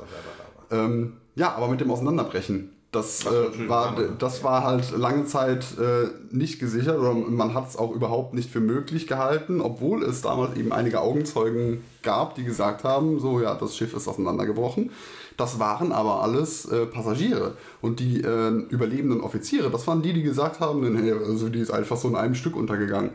da 0.71 0.77
war. 0.77 0.85
Ähm, 0.85 1.17
ja, 1.35 1.55
aber 1.55 1.69
mit 1.69 1.81
dem 1.81 1.91
Auseinanderbrechen. 1.91 2.73
Das, 2.93 3.27
äh, 3.27 3.69
war, 3.69 3.95
das 4.19 4.43
war 4.43 4.65
halt 4.65 4.97
lange 4.97 5.27
Zeit 5.27 5.67
äh, 5.79 6.09
nicht 6.31 6.59
gesichert 6.59 6.99
oder 6.99 7.13
man 7.13 7.53
hat 7.53 7.69
es 7.69 7.77
auch 7.77 7.95
überhaupt 7.95 8.33
nicht 8.33 8.51
für 8.51 8.61
möglich 8.61 9.07
gehalten, 9.07 9.61
obwohl 9.61 10.03
es 10.03 10.23
damals 10.23 10.57
eben 10.57 10.73
einige 10.73 11.01
Augenzeugen 11.01 11.85
gab, 12.03 12.37
die 12.37 12.45
gesagt 12.45 12.85
haben, 12.85 13.21
so 13.21 13.41
ja, 13.41 13.55
das 13.55 13.77
Schiff 13.77 13.93
ist 13.93 14.09
auseinandergebrochen. 14.09 14.93
Das 15.37 15.59
waren 15.59 15.93
aber 15.93 16.23
alles 16.23 16.65
äh, 16.67 16.87
Passagiere. 16.87 17.59
Und 17.83 18.01
die 18.01 18.23
äh, 18.23 18.49
überlebenden 18.71 19.21
Offiziere, 19.21 19.69
das 19.71 19.87
waren 19.87 20.01
die, 20.01 20.15
die 20.15 20.23
gesagt 20.23 20.61
haben, 20.61 20.81
nee, 20.95 21.13
also 21.13 21.51
die 21.51 21.61
ist 21.61 21.71
einfach 21.71 21.99
so 21.99 22.09
in 22.09 22.17
einem 22.17 22.35
Stück 22.35 22.57
untergegangen. 22.57 23.11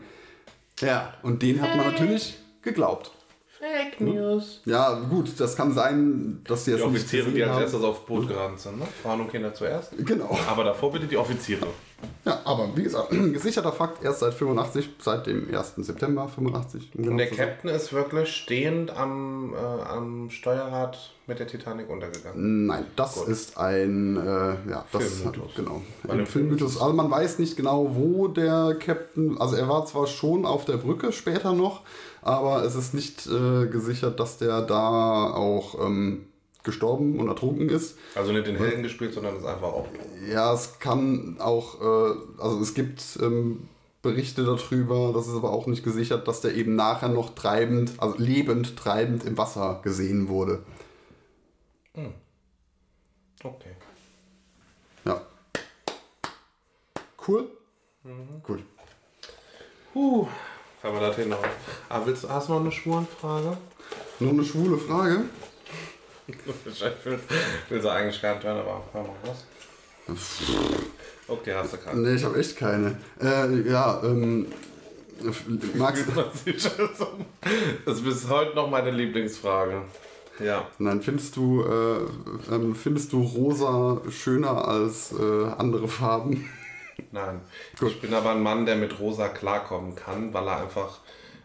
Ja, 0.80 1.14
und 1.22 1.42
denen 1.42 1.60
hat 1.60 1.76
man 1.76 1.86
natürlich 1.86 2.38
geglaubt. 2.62 3.10
Fake 3.62 4.00
News. 4.00 4.60
Ja, 4.64 4.92
gut, 5.08 5.38
das 5.38 5.54
kann 5.54 5.72
sein, 5.72 6.40
dass 6.48 6.64
die 6.64 6.72
Die 6.72 6.76
jetzt 6.78 6.84
nicht 6.86 6.96
Offiziere, 6.96 7.30
die 7.30 7.44
als 7.44 7.60
erstes 7.60 7.84
aufs 7.84 8.00
Boot 8.04 8.26
gerannt 8.26 8.58
sind, 8.58 8.80
ne? 8.80 8.86
Frauen 9.00 9.20
und 9.20 9.30
Kinder 9.30 9.54
zuerst. 9.54 9.92
Genau. 10.04 10.36
Aber 10.48 10.64
davor 10.64 10.90
bitte 10.90 11.06
die 11.06 11.16
Offiziere. 11.16 11.68
Ja, 12.24 12.40
aber 12.42 12.70
wie 12.74 12.82
gesagt, 12.82 13.10
gesicherter 13.32 13.70
Fakt 13.70 14.02
erst 14.02 14.18
seit 14.18 14.34
85, 14.34 14.90
seit 14.98 15.28
dem 15.28 15.54
1. 15.54 15.74
September 15.76 16.26
85. 16.26 16.90
um 16.96 17.02
genau 17.02 17.12
Und 17.12 17.18
der. 17.18 17.30
Captain 17.30 17.70
ist 17.70 17.92
wirklich 17.92 18.34
stehend 18.34 18.90
am, 18.90 19.54
äh, 19.54 19.56
am 19.56 20.28
Steuerrad 20.30 20.98
mit 21.28 21.38
der 21.38 21.46
Titanic 21.46 21.88
untergegangen. 21.88 22.66
Nein, 22.66 22.84
das 22.96 23.16
ist 23.18 23.56
ein, 23.58 24.16
äh, 24.16 24.70
ja, 24.70 24.84
das 24.90 25.04
Filmmythos. 25.04 25.54
genau. 25.54 25.82
Weil 26.02 26.18
Ein 26.18 26.26
Filmmythos. 26.26 26.80
Also 26.80 26.92
man 26.94 27.08
weiß 27.08 27.38
nicht 27.38 27.56
genau, 27.56 27.94
wo 27.94 28.26
der 28.26 28.76
Captain, 28.80 29.40
also 29.40 29.54
er 29.54 29.68
war 29.68 29.86
zwar 29.86 30.08
schon 30.08 30.44
auf 30.44 30.64
der 30.64 30.78
Brücke 30.78 31.12
später 31.12 31.52
noch, 31.52 31.82
aber 32.22 32.64
es 32.64 32.74
ist 32.74 32.94
nicht 32.94 33.26
äh, 33.26 33.66
gesichert, 33.66 34.18
dass 34.18 34.38
der 34.38 34.62
da 34.62 35.30
auch 35.32 35.84
ähm, 35.84 36.26
gestorben 36.62 37.18
und 37.18 37.28
ertrunken 37.28 37.68
ist. 37.68 37.98
Also 38.14 38.32
nicht 38.32 38.46
den 38.46 38.56
Helden 38.56 38.82
gespielt, 38.82 39.12
sondern 39.12 39.36
ist 39.36 39.44
einfach 39.44 39.68
auch. 39.68 39.86
Ja, 40.30 40.54
es 40.54 40.78
kann 40.78 41.36
auch, 41.40 41.80
äh, 41.80 42.14
also 42.38 42.60
es 42.60 42.74
gibt 42.74 43.18
ähm, 43.20 43.68
Berichte 44.00 44.44
darüber, 44.44 45.12
das 45.12 45.28
ist 45.28 45.34
aber 45.34 45.50
auch 45.50 45.66
nicht 45.66 45.84
gesichert, 45.84 46.26
dass 46.26 46.40
der 46.40 46.54
eben 46.54 46.74
nachher 46.74 47.08
noch 47.08 47.34
treibend, 47.34 47.92
also 47.98 48.16
lebend 48.18 48.76
treibend 48.76 49.24
im 49.24 49.36
Wasser 49.36 49.80
gesehen 49.84 50.28
wurde. 50.28 50.64
Okay. 53.44 53.70
Ja. 55.04 55.20
Cool? 57.26 57.50
Gut. 58.42 58.62
Huh. 59.94 60.28
Haben 60.82 60.94
wir 60.94 61.06
das 61.06 61.16
hin 61.16 61.28
noch? 61.28 61.38
Ah, 61.88 62.00
willst, 62.04 62.28
hast 62.28 62.48
du 62.48 62.54
noch 62.54 62.60
eine 62.60 62.72
Schwurenfrage? 62.72 63.56
Noch 64.18 64.30
eine 64.30 64.44
schwule 64.44 64.76
Frage. 64.76 65.22
Ich 66.26 66.36
will, 67.04 67.18
will 67.68 67.82
sie 67.82 67.90
eigentlich 67.92 68.20
gar 68.20 68.34
nicht 68.34 68.44
hören, 68.44 68.58
aber 68.58 68.82
hör 68.92 69.02
mal 69.02 69.10
was. 69.24 69.44
Okay, 71.28 71.54
hast 71.54 71.72
du 71.74 71.76
keine. 71.76 72.00
Nee, 72.00 72.14
ich 72.14 72.24
habe 72.24 72.38
echt 72.38 72.56
keine. 72.56 72.96
Äh, 73.20 73.68
ja, 73.68 74.02
ähm, 74.04 74.46
magst 75.74 76.04
Das 77.84 77.96
ist 77.96 78.04
bis 78.04 78.28
heute 78.28 78.56
noch 78.56 78.68
meine 78.68 78.90
Lieblingsfrage. 78.90 79.82
Ja. 80.40 80.66
Nein, 80.78 81.00
findest 81.00 81.36
du, 81.36 81.62
äh, 81.62 82.52
ähm, 82.52 82.74
findest 82.74 83.12
du 83.12 83.22
rosa 83.22 84.00
schöner 84.10 84.66
als 84.66 85.12
äh, 85.12 85.44
andere 85.58 85.86
Farben? 85.86 86.48
Nein. 87.10 87.40
Ich 87.86 88.00
bin 88.00 88.14
aber 88.14 88.30
ein 88.30 88.42
Mann, 88.42 88.66
der 88.66 88.76
mit 88.76 88.98
rosa 88.98 89.28
klarkommen 89.28 89.94
kann, 89.96 90.32
weil 90.32 90.46
er 90.46 90.62
einfach 90.62 90.98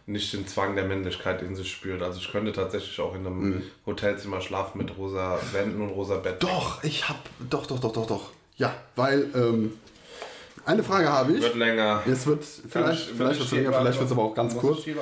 nicht 0.06 0.32
den 0.32 0.46
Zwang 0.46 0.74
der 0.74 0.84
Männlichkeit 0.84 1.42
in 1.42 1.54
sich 1.54 1.70
spürt. 1.70 2.02
Also 2.02 2.18
ich 2.18 2.32
könnte 2.32 2.52
tatsächlich 2.52 2.98
auch 3.00 3.14
in 3.14 3.26
einem 3.26 3.62
Hotelzimmer 3.84 4.40
schlafen 4.40 4.78
mit 4.78 4.96
rosa 4.96 5.38
Wänden 5.52 5.82
und 5.82 5.90
rosa 5.90 6.16
Bett. 6.16 6.42
Doch, 6.42 6.82
ich 6.82 7.08
hab. 7.08 7.18
Doch, 7.50 7.66
doch, 7.66 7.78
doch, 7.78 7.92
doch, 7.92 8.06
doch. 8.06 8.30
Ja, 8.56 8.74
weil 8.96 9.26
ähm, 9.34 9.78
eine 10.64 10.82
Frage 10.82 11.10
habe 11.10 11.32
ich. 11.32 11.42
Wird 11.42 11.56
länger. 11.56 12.02
Es 12.06 12.26
wird 12.26 12.44
vielleicht, 12.44 13.10
vielleicht 13.10 13.38
wird 13.38 13.40
es 13.40 13.50
länger, 13.52 13.72
vielleicht 13.72 13.98
wird 13.98 14.06
es 14.06 14.12
aber 14.12 14.22
auch 14.22 14.34
ganz 14.34 14.56
kurz. 14.56 14.86
ich? 14.86 14.96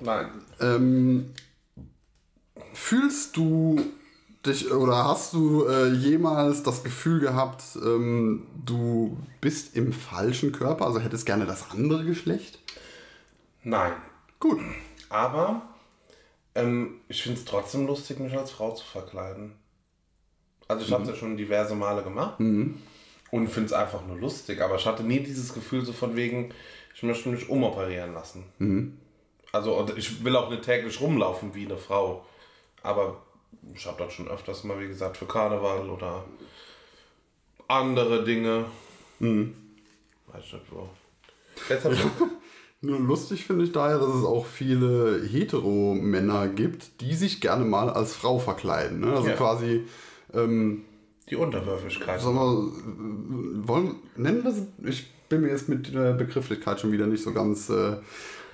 Nein. 0.00 0.28
Ähm, 0.60 1.32
fühlst 2.72 3.36
du 3.36 3.80
dich 4.44 4.70
oder 4.70 5.04
hast 5.04 5.32
du 5.34 5.66
äh, 5.66 5.88
jemals 5.92 6.62
das 6.62 6.82
Gefühl 6.82 7.20
gehabt, 7.20 7.62
ähm, 7.76 8.46
du 8.64 9.16
bist 9.40 9.76
im 9.76 9.92
falschen 9.92 10.52
Körper, 10.52 10.86
also 10.86 11.00
hättest 11.00 11.26
gerne 11.26 11.46
das 11.46 11.70
andere 11.70 12.04
Geschlecht? 12.04 12.58
Nein. 13.62 13.92
Gut. 14.40 14.60
Aber 15.08 15.62
ähm, 16.54 17.00
ich 17.08 17.22
finde 17.22 17.38
es 17.38 17.44
trotzdem 17.44 17.86
lustig, 17.86 18.18
mich 18.18 18.36
als 18.36 18.50
Frau 18.50 18.72
zu 18.72 18.84
verkleiden. 18.84 19.52
Also 20.66 20.84
ich 20.84 20.92
habe 20.92 21.04
es 21.04 21.10
ja 21.10 21.14
schon 21.14 21.36
diverse 21.36 21.74
Male 21.74 22.02
gemacht 22.02 22.40
und 23.30 23.48
finde 23.48 23.66
es 23.66 23.72
einfach 23.72 24.04
nur 24.06 24.18
lustig. 24.18 24.60
Aber 24.60 24.76
ich 24.76 24.86
hatte 24.86 25.04
nie 25.04 25.20
dieses 25.20 25.52
Gefühl 25.52 25.84
so 25.84 25.92
von 25.92 26.16
wegen, 26.16 26.52
ich 26.94 27.02
möchte 27.02 27.28
mich 27.28 27.48
umoperieren 27.48 28.14
lassen. 28.14 28.44
Also 29.52 29.76
und 29.76 29.96
ich 29.96 30.24
will 30.24 30.34
auch 30.34 30.50
nicht 30.50 30.62
täglich 30.62 31.00
rumlaufen 31.00 31.54
wie 31.54 31.66
eine 31.66 31.76
Frau. 31.76 32.24
Aber 32.82 33.22
ich 33.74 33.86
habe 33.86 34.02
das 34.04 34.12
schon 34.12 34.28
öfters 34.28 34.64
mal, 34.64 34.78
wie 34.80 34.88
gesagt, 34.88 35.16
für 35.16 35.26
Karneval 35.26 35.88
oder 35.88 36.24
andere 37.68 38.24
Dinge. 38.24 38.66
Weiß 39.20 40.44
ich 40.44 40.52
nicht 40.52 40.64
wo. 40.70 40.88
Jetzt 41.68 41.84
hab 41.84 41.92
ich 41.92 42.00
Nur 42.84 42.98
lustig 42.98 43.44
finde 43.44 43.62
ich 43.64 43.70
daher, 43.70 43.98
dass 44.00 44.12
es 44.12 44.24
auch 44.24 44.44
viele 44.44 45.22
Hetero-Männer 45.24 46.48
gibt, 46.48 47.00
die 47.00 47.14
sich 47.14 47.40
gerne 47.40 47.64
mal 47.64 47.88
als 47.88 48.16
Frau 48.16 48.40
verkleiden. 48.40 48.98
Ne? 49.00 49.12
Also 49.14 49.28
Ja. 49.28 49.36
quasi, 49.36 49.84
ähm, 50.34 50.82
die 51.30 51.36
Unterwürfigkeit. 51.36 52.20
sagen 52.20 52.34
wir, 52.34 53.68
wollen, 53.68 53.94
nennen 54.16 54.42
wir 54.42 54.50
sie, 54.50 54.66
ich 54.84 55.08
bin 55.28 55.42
mir 55.42 55.50
jetzt 55.50 55.68
mit 55.68 55.94
der 55.94 56.12
Begrifflichkeit 56.14 56.80
schon 56.80 56.90
wieder 56.90 57.06
nicht 57.06 57.22
so 57.22 57.32
ganz, 57.32 57.70
äh, 57.70 57.98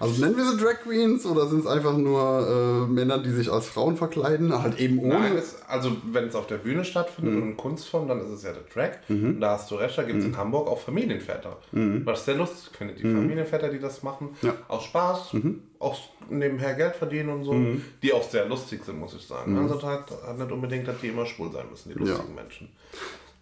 also 0.00 0.20
nennen 0.24 0.36
wir 0.36 0.44
sie 0.44 0.56
Drag 0.56 0.80
Queens 0.82 1.26
oder 1.26 1.46
sind 1.46 1.60
es 1.60 1.66
einfach 1.66 1.96
nur 1.96 2.86
äh, 2.88 2.92
Männer, 2.92 3.18
die 3.18 3.30
sich 3.30 3.50
als 3.50 3.66
Frauen 3.66 3.96
verkleiden, 3.96 4.52
halt 4.62 4.78
eben 4.78 4.98
ohne. 5.00 5.18
Nein, 5.18 5.36
es, 5.36 5.56
also 5.66 5.92
wenn 6.12 6.26
es 6.28 6.34
auf 6.34 6.46
der 6.46 6.58
Bühne 6.58 6.84
stattfindet 6.84 7.34
und 7.34 7.42
in 7.50 7.56
Kunstform, 7.56 8.06
dann 8.08 8.20
ist 8.20 8.30
es 8.30 8.42
ja 8.42 8.50
der 8.52 8.62
Drag. 8.72 8.98
Und 9.08 9.40
da 9.40 9.52
hast 9.52 9.70
du 9.70 9.74
recht, 9.76 9.96
da 9.98 10.02
gibt 10.04 10.20
es 10.20 10.24
in 10.24 10.36
Hamburg 10.36 10.68
auch 10.68 10.78
Familienväter. 10.78 11.56
Was 11.72 12.20
ich 12.20 12.24
sehr 12.26 12.34
lustig 12.36 12.70
finde, 12.76 12.94
die 12.94 13.02
Familienväter, 13.02 13.68
die 13.68 13.80
das 13.80 14.02
machen, 14.02 14.30
Ja. 14.42 14.54
aus 14.68 14.84
Spaß, 14.84 15.36
aus 15.78 15.98
nebenher 16.30 16.74
Geld 16.74 16.94
verdienen 16.96 17.30
und 17.30 17.44
so, 17.44 17.54
die 18.02 18.12
auch 18.12 18.22
sehr 18.28 18.46
lustig 18.46 18.84
sind, 18.84 18.98
muss 18.98 19.14
ich 19.14 19.26
sagen. 19.26 19.56
Also 19.58 19.82
halt, 19.82 20.04
halt 20.26 20.38
nicht 20.38 20.52
unbedingt, 20.52 20.86
dass 20.86 21.00
die 21.00 21.08
immer 21.08 21.26
schwul 21.26 21.50
sein 21.52 21.64
müssen, 21.70 21.90
die 21.90 21.98
lustigen 21.98 22.34
Menschen. 22.34 22.68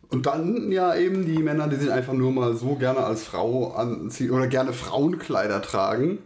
Und 0.09 0.24
dann 0.26 0.70
ja 0.70 0.94
eben 0.94 1.26
die 1.26 1.38
Männer, 1.38 1.66
die 1.66 1.76
sich 1.76 1.90
einfach 1.90 2.12
nur 2.12 2.30
mal 2.30 2.54
so 2.54 2.76
gerne 2.76 3.00
als 3.00 3.24
Frau 3.24 3.72
anziehen 3.72 4.30
oder 4.30 4.46
gerne 4.46 4.72
Frauenkleider 4.72 5.61
tragen 5.62 6.18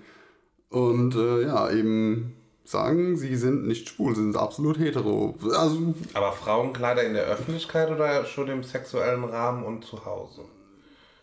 und 0.70 1.14
äh, 1.14 1.42
ja, 1.42 1.70
eben 1.70 2.36
sagen, 2.64 3.16
sie 3.16 3.36
sind 3.36 3.66
nicht 3.66 3.88
schwul, 3.88 4.14
sie 4.14 4.22
sind 4.22 4.36
absolut 4.36 4.78
hetero. 4.78 5.34
Also, 5.42 5.94
Aber 6.14 6.32
Frauenkleider 6.32 7.04
in 7.04 7.14
der 7.14 7.24
Öffentlichkeit 7.24 7.90
oder 7.90 8.24
schon 8.24 8.48
im 8.48 8.62
sexuellen 8.62 9.24
Rahmen 9.24 9.64
und 9.64 9.84
zu 9.84 10.04
Hause? 10.04 10.44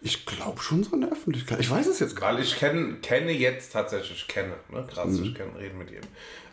ich 0.02 0.26
glaube 0.26 0.62
schon 0.62 0.84
so 0.84 0.96
in 0.96 1.02
der 1.02 1.12
Öffentlichkeit. 1.12 1.60
Ich 1.60 1.70
weiß 1.70 1.88
es 1.88 2.00
jetzt 2.00 2.16
gar 2.16 2.34
Weil 2.34 2.44
ich 2.44 2.56
kenn, 2.58 3.02
kenne 3.02 3.32
jetzt 3.32 3.74
tatsächlich, 3.74 4.28
kenne, 4.28 4.54
ne? 4.72 4.86
krass, 4.88 5.20
ich 5.20 5.34
kenn, 5.34 5.56
rede 5.58 5.76
mit 5.76 5.90
jedem. 5.90 6.10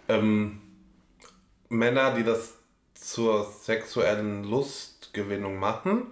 Ähm, 0.09 0.61
Männer, 1.69 2.15
die 2.15 2.25
das 2.25 2.55
zur 2.95 3.45
sexuellen 3.45 4.45
Lustgewinnung 4.45 5.59
machen, 5.59 6.07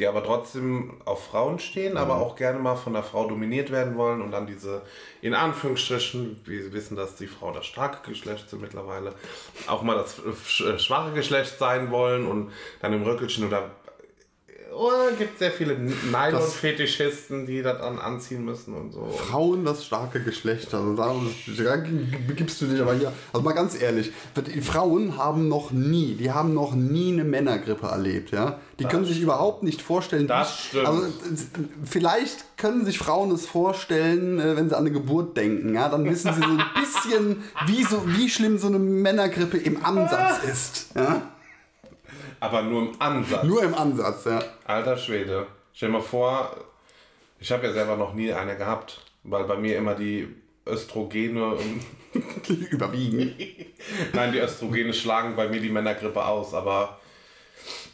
die 0.00 0.06
aber 0.06 0.24
trotzdem 0.24 0.94
auf 1.04 1.26
Frauen 1.26 1.58
stehen, 1.58 1.96
aber 1.98 2.16
auch 2.16 2.34
gerne 2.34 2.58
mal 2.58 2.74
von 2.74 2.94
der 2.94 3.02
Frau 3.02 3.28
dominiert 3.28 3.70
werden 3.70 3.96
wollen 3.96 4.22
und 4.22 4.32
dann 4.32 4.46
diese, 4.46 4.80
in 5.20 5.34
Anführungsstrichen, 5.34 6.40
wir 6.44 6.72
wissen, 6.72 6.96
dass 6.96 7.16
die 7.16 7.26
Frau 7.26 7.52
das 7.52 7.66
starke 7.66 8.08
Geschlecht 8.08 8.48
sind 8.48 8.62
mittlerweile, 8.62 9.14
auch 9.66 9.82
mal 9.82 9.94
das 9.96 10.20
sch- 10.48 10.78
schwache 10.78 11.12
Geschlecht 11.12 11.58
sein 11.58 11.90
wollen 11.90 12.26
und 12.26 12.50
dann 12.80 12.94
im 12.94 13.02
Röckelchen 13.02 13.46
oder 13.46 13.70
oh, 14.74 14.90
gibt 15.18 15.38
sehr 15.38 15.50
viele 15.50 15.76
Nylon-Fetischisten, 15.78 17.46
die 17.46 17.62
das 17.62 17.78
dann 17.78 17.98
anziehen 17.98 18.44
müssen 18.44 18.74
und 18.74 18.92
so. 18.92 19.06
Frauen 19.06 19.64
das 19.64 19.84
starke 19.84 20.22
Geschlecht. 20.22 20.72
Also 20.74 20.94
da 20.94 21.14
begibst 22.26 22.60
du 22.60 22.66
dich 22.66 22.80
aber 22.80 22.94
hier. 22.94 23.12
Also 23.32 23.44
mal 23.44 23.52
ganz 23.52 23.80
ehrlich, 23.80 24.12
die 24.36 24.60
Frauen 24.60 25.16
haben 25.16 25.48
noch 25.48 25.70
nie, 25.70 26.14
die 26.14 26.30
haben 26.30 26.54
noch 26.54 26.74
nie 26.74 27.12
eine 27.12 27.24
Männergrippe 27.24 27.86
erlebt, 27.86 28.30
ja. 28.30 28.58
Die 28.78 28.84
können 28.84 29.04
sich 29.04 29.20
überhaupt 29.20 29.62
nicht 29.62 29.82
vorstellen. 29.82 30.26
Das 30.26 30.58
stimmt. 30.58 30.86
Also 30.86 31.02
vielleicht 31.84 32.56
können 32.56 32.86
sich 32.86 32.98
Frauen 32.98 33.30
es 33.30 33.46
vorstellen, 33.46 34.38
äh, 34.38 34.56
wenn 34.56 34.68
sie 34.70 34.76
an 34.76 34.86
eine 34.86 34.92
Geburt 34.92 35.36
denken, 35.36 35.74
ja, 35.74 35.88
dann 35.88 36.04
wissen 36.04 36.32
sie 36.32 36.40
so 36.40 36.48
ein 36.48 36.62
bisschen, 36.74 37.42
wie, 37.66 37.84
so, 37.84 38.02
wie 38.06 38.28
schlimm 38.30 38.58
so 38.58 38.68
eine 38.68 38.78
Männergrippe 38.78 39.58
im 39.58 39.84
Ansatz 39.84 40.44
ist. 40.50 40.86
Ja? 40.94 41.22
Aber 42.40 42.62
nur 42.62 42.82
im 42.82 42.92
Ansatz. 43.00 43.44
Nur 43.44 43.62
im 43.62 43.74
Ansatz, 43.74 44.24
ja. 44.24 44.42
Alter 44.64 44.96
Schwede. 44.96 45.46
Stell 45.72 45.90
dir 45.90 45.98
mal 45.98 46.02
vor, 46.02 46.56
ich 47.38 47.52
habe 47.52 47.66
ja 47.66 47.72
selber 47.72 47.96
noch 47.96 48.14
nie 48.14 48.32
eine 48.32 48.56
gehabt, 48.56 49.00
weil 49.22 49.44
bei 49.44 49.56
mir 49.56 49.76
immer 49.76 49.94
die 49.94 50.28
Östrogene, 50.66 51.56
Überwiegen. 52.70 53.34
nein, 54.12 54.32
die 54.32 54.38
Östrogene 54.40 54.92
schlagen 54.92 55.36
bei 55.36 55.48
mir 55.48 55.60
die 55.60 55.70
Männergrippe 55.70 56.24
aus, 56.24 56.54
aber 56.54 56.98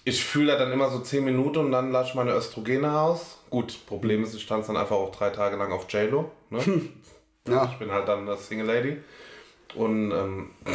ich 0.04 0.24
fühle 0.24 0.52
da 0.52 0.58
dann 0.58 0.72
immer 0.72 0.90
so 0.90 1.00
10 1.00 1.24
Minuten 1.24 1.58
und 1.58 1.72
dann 1.72 1.90
lasse 1.90 2.10
ich 2.10 2.14
meine 2.14 2.32
Östrogene 2.32 2.98
aus. 2.98 3.38
Gut, 3.50 3.86
Problem 3.86 4.22
ist, 4.22 4.34
ich 4.34 4.46
tanze 4.46 4.68
dann 4.68 4.80
einfach 4.80 4.96
auch 4.96 5.14
drei 5.14 5.30
Tage 5.30 5.56
lang 5.56 5.72
auf 5.72 5.86
JLo. 5.88 6.30
Ne? 6.50 6.60
Ja. 7.48 7.70
Ich 7.72 7.78
bin 7.78 7.92
halt 7.92 8.08
dann 8.08 8.28
eine 8.28 8.36
Single 8.36 8.66
Lady. 8.66 8.96
Und, 9.76 10.10
ähm, 10.10 10.50
äh, 10.64 10.72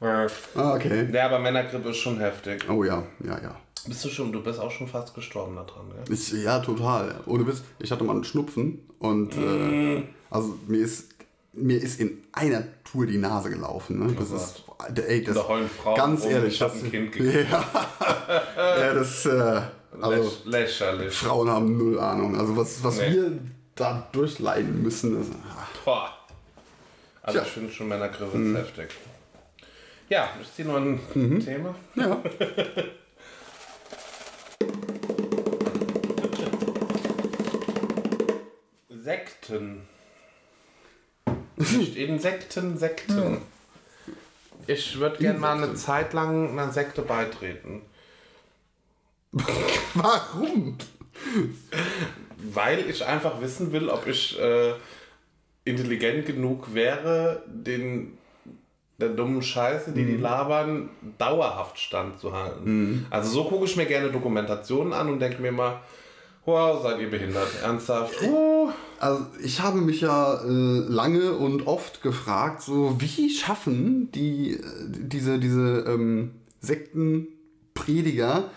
Ah, 0.00 0.74
okay. 0.74 1.08
ja, 1.12 1.26
aber 1.26 1.38
Männergrippe 1.38 1.90
ist 1.90 1.96
schon 1.98 2.18
heftig. 2.20 2.68
Oh 2.68 2.84
ja, 2.84 3.02
ja, 3.24 3.40
ja. 3.40 3.56
Bist 3.86 4.04
du 4.04 4.08
schon, 4.08 4.32
du 4.32 4.42
bist 4.42 4.58
auch 4.60 4.70
schon 4.70 4.86
fast 4.88 5.14
gestorben 5.14 5.56
daran, 5.56 5.90
ja? 5.96 6.12
Ich, 6.12 6.32
ja, 6.32 6.58
total. 6.60 7.14
Ohne 7.26 7.46
Witz, 7.46 7.62
ich 7.78 7.90
hatte 7.90 8.04
mal 8.04 8.12
einen 8.14 8.24
Schnupfen 8.24 8.80
und 8.98 9.36
Mm. 9.36 9.96
äh, 9.98 10.02
also 10.30 10.58
mir 10.66 10.78
ist 10.80 11.10
mir 11.56 11.80
ist 11.80 12.00
in 12.00 12.24
einer 12.32 12.64
Tour 12.82 13.06
die 13.06 13.16
Nase 13.18 13.48
gelaufen. 13.48 14.04
Ne? 14.04 14.12
Das 14.18 14.30
ist, 14.32 14.64
ey, 15.06 15.22
das, 15.22 15.38
Frauen 15.38 15.68
ganz 15.94 16.24
ehrlich, 16.24 16.54
ich 16.54 16.60
hab 16.62 16.72
das, 16.72 16.82
ein 16.82 16.90
Kind 16.90 17.12
gekriegt. 17.12 17.48
ja, 17.48 17.64
ja, 18.80 18.94
das, 18.94 19.24
äh, 19.26 19.60
also 20.00 20.22
Läch- 20.22 20.44
lächerlich. 20.46 21.14
Frauen 21.14 21.48
haben 21.48 21.78
null 21.78 22.00
Ahnung. 22.00 22.36
Also 22.36 22.56
was, 22.56 22.82
was 22.82 22.96
Nee. 22.98 23.12
wir 23.12 23.38
da 23.76 24.08
durchleiden 24.10 24.82
müssen, 24.82 25.16
das, 25.16 25.26
Boah. 25.84 26.10
Also 27.22 27.38
Tja. 27.38 27.46
ich 27.46 27.52
finde 27.54 27.72
schon 27.72 27.86
Männergrippe 27.88 28.36
ist 28.36 28.56
heftig. 28.56 28.88
Ja, 30.14 30.28
ich 30.40 30.52
ziehe 30.54 30.68
noch 30.68 30.76
ein 30.76 31.00
Thema. 31.44 31.74
ja. 31.96 32.22
Sekten. 38.90 39.88
Nicht 41.56 41.96
Insekten, 41.96 42.78
Sekten. 42.78 43.38
Ich 44.68 45.00
würde 45.00 45.18
gerne 45.18 45.40
mal 45.40 45.60
eine. 45.60 45.74
Zeit 45.74 46.12
lang 46.12 46.50
einer 46.50 46.70
Sekte 46.70 47.02
beitreten. 47.02 47.82
Warum? 49.94 50.78
Weil 52.36 52.88
ich 52.88 53.04
einfach 53.04 53.40
wissen 53.40 53.72
will, 53.72 53.88
ob 53.88 54.06
ich 54.06 54.38
äh, 54.38 54.74
intelligent 55.64 56.26
genug 56.26 56.72
wäre, 56.72 57.42
den 57.48 58.16
der 59.04 59.14
dummen 59.16 59.42
Scheiße, 59.42 59.92
die 59.92 60.04
die 60.04 60.16
labern, 60.16 60.88
dauerhaft 61.18 61.78
standzuhalten. 61.78 63.06
Also 63.10 63.30
so 63.30 63.44
gucke 63.44 63.64
ich 63.64 63.76
mir 63.76 63.86
gerne 63.86 64.10
Dokumentationen 64.10 64.92
an 64.92 65.08
und 65.08 65.20
denke 65.20 65.40
mir 65.40 65.52
mal, 65.52 65.80
wow, 66.44 66.82
seid 66.82 67.00
ihr 67.00 67.10
behindert, 67.10 67.48
ernsthaft? 67.62 68.22
Uh, 68.22 68.70
Also 69.00 69.26
ich 69.42 69.60
habe 69.60 69.78
mich 69.78 70.00
ja 70.00 70.40
äh, 70.42 70.78
lange 70.88 71.32
und 71.32 71.66
oft 71.66 72.00
gefragt, 72.02 72.62
so 72.62 72.96
wie 73.00 73.28
schaffen 73.30 74.10
die 74.12 74.54
äh, 74.54 74.60
diese 74.86 75.38
diese 75.38 75.84
ähm, 75.86 76.30
Sektenprediger 76.60 78.50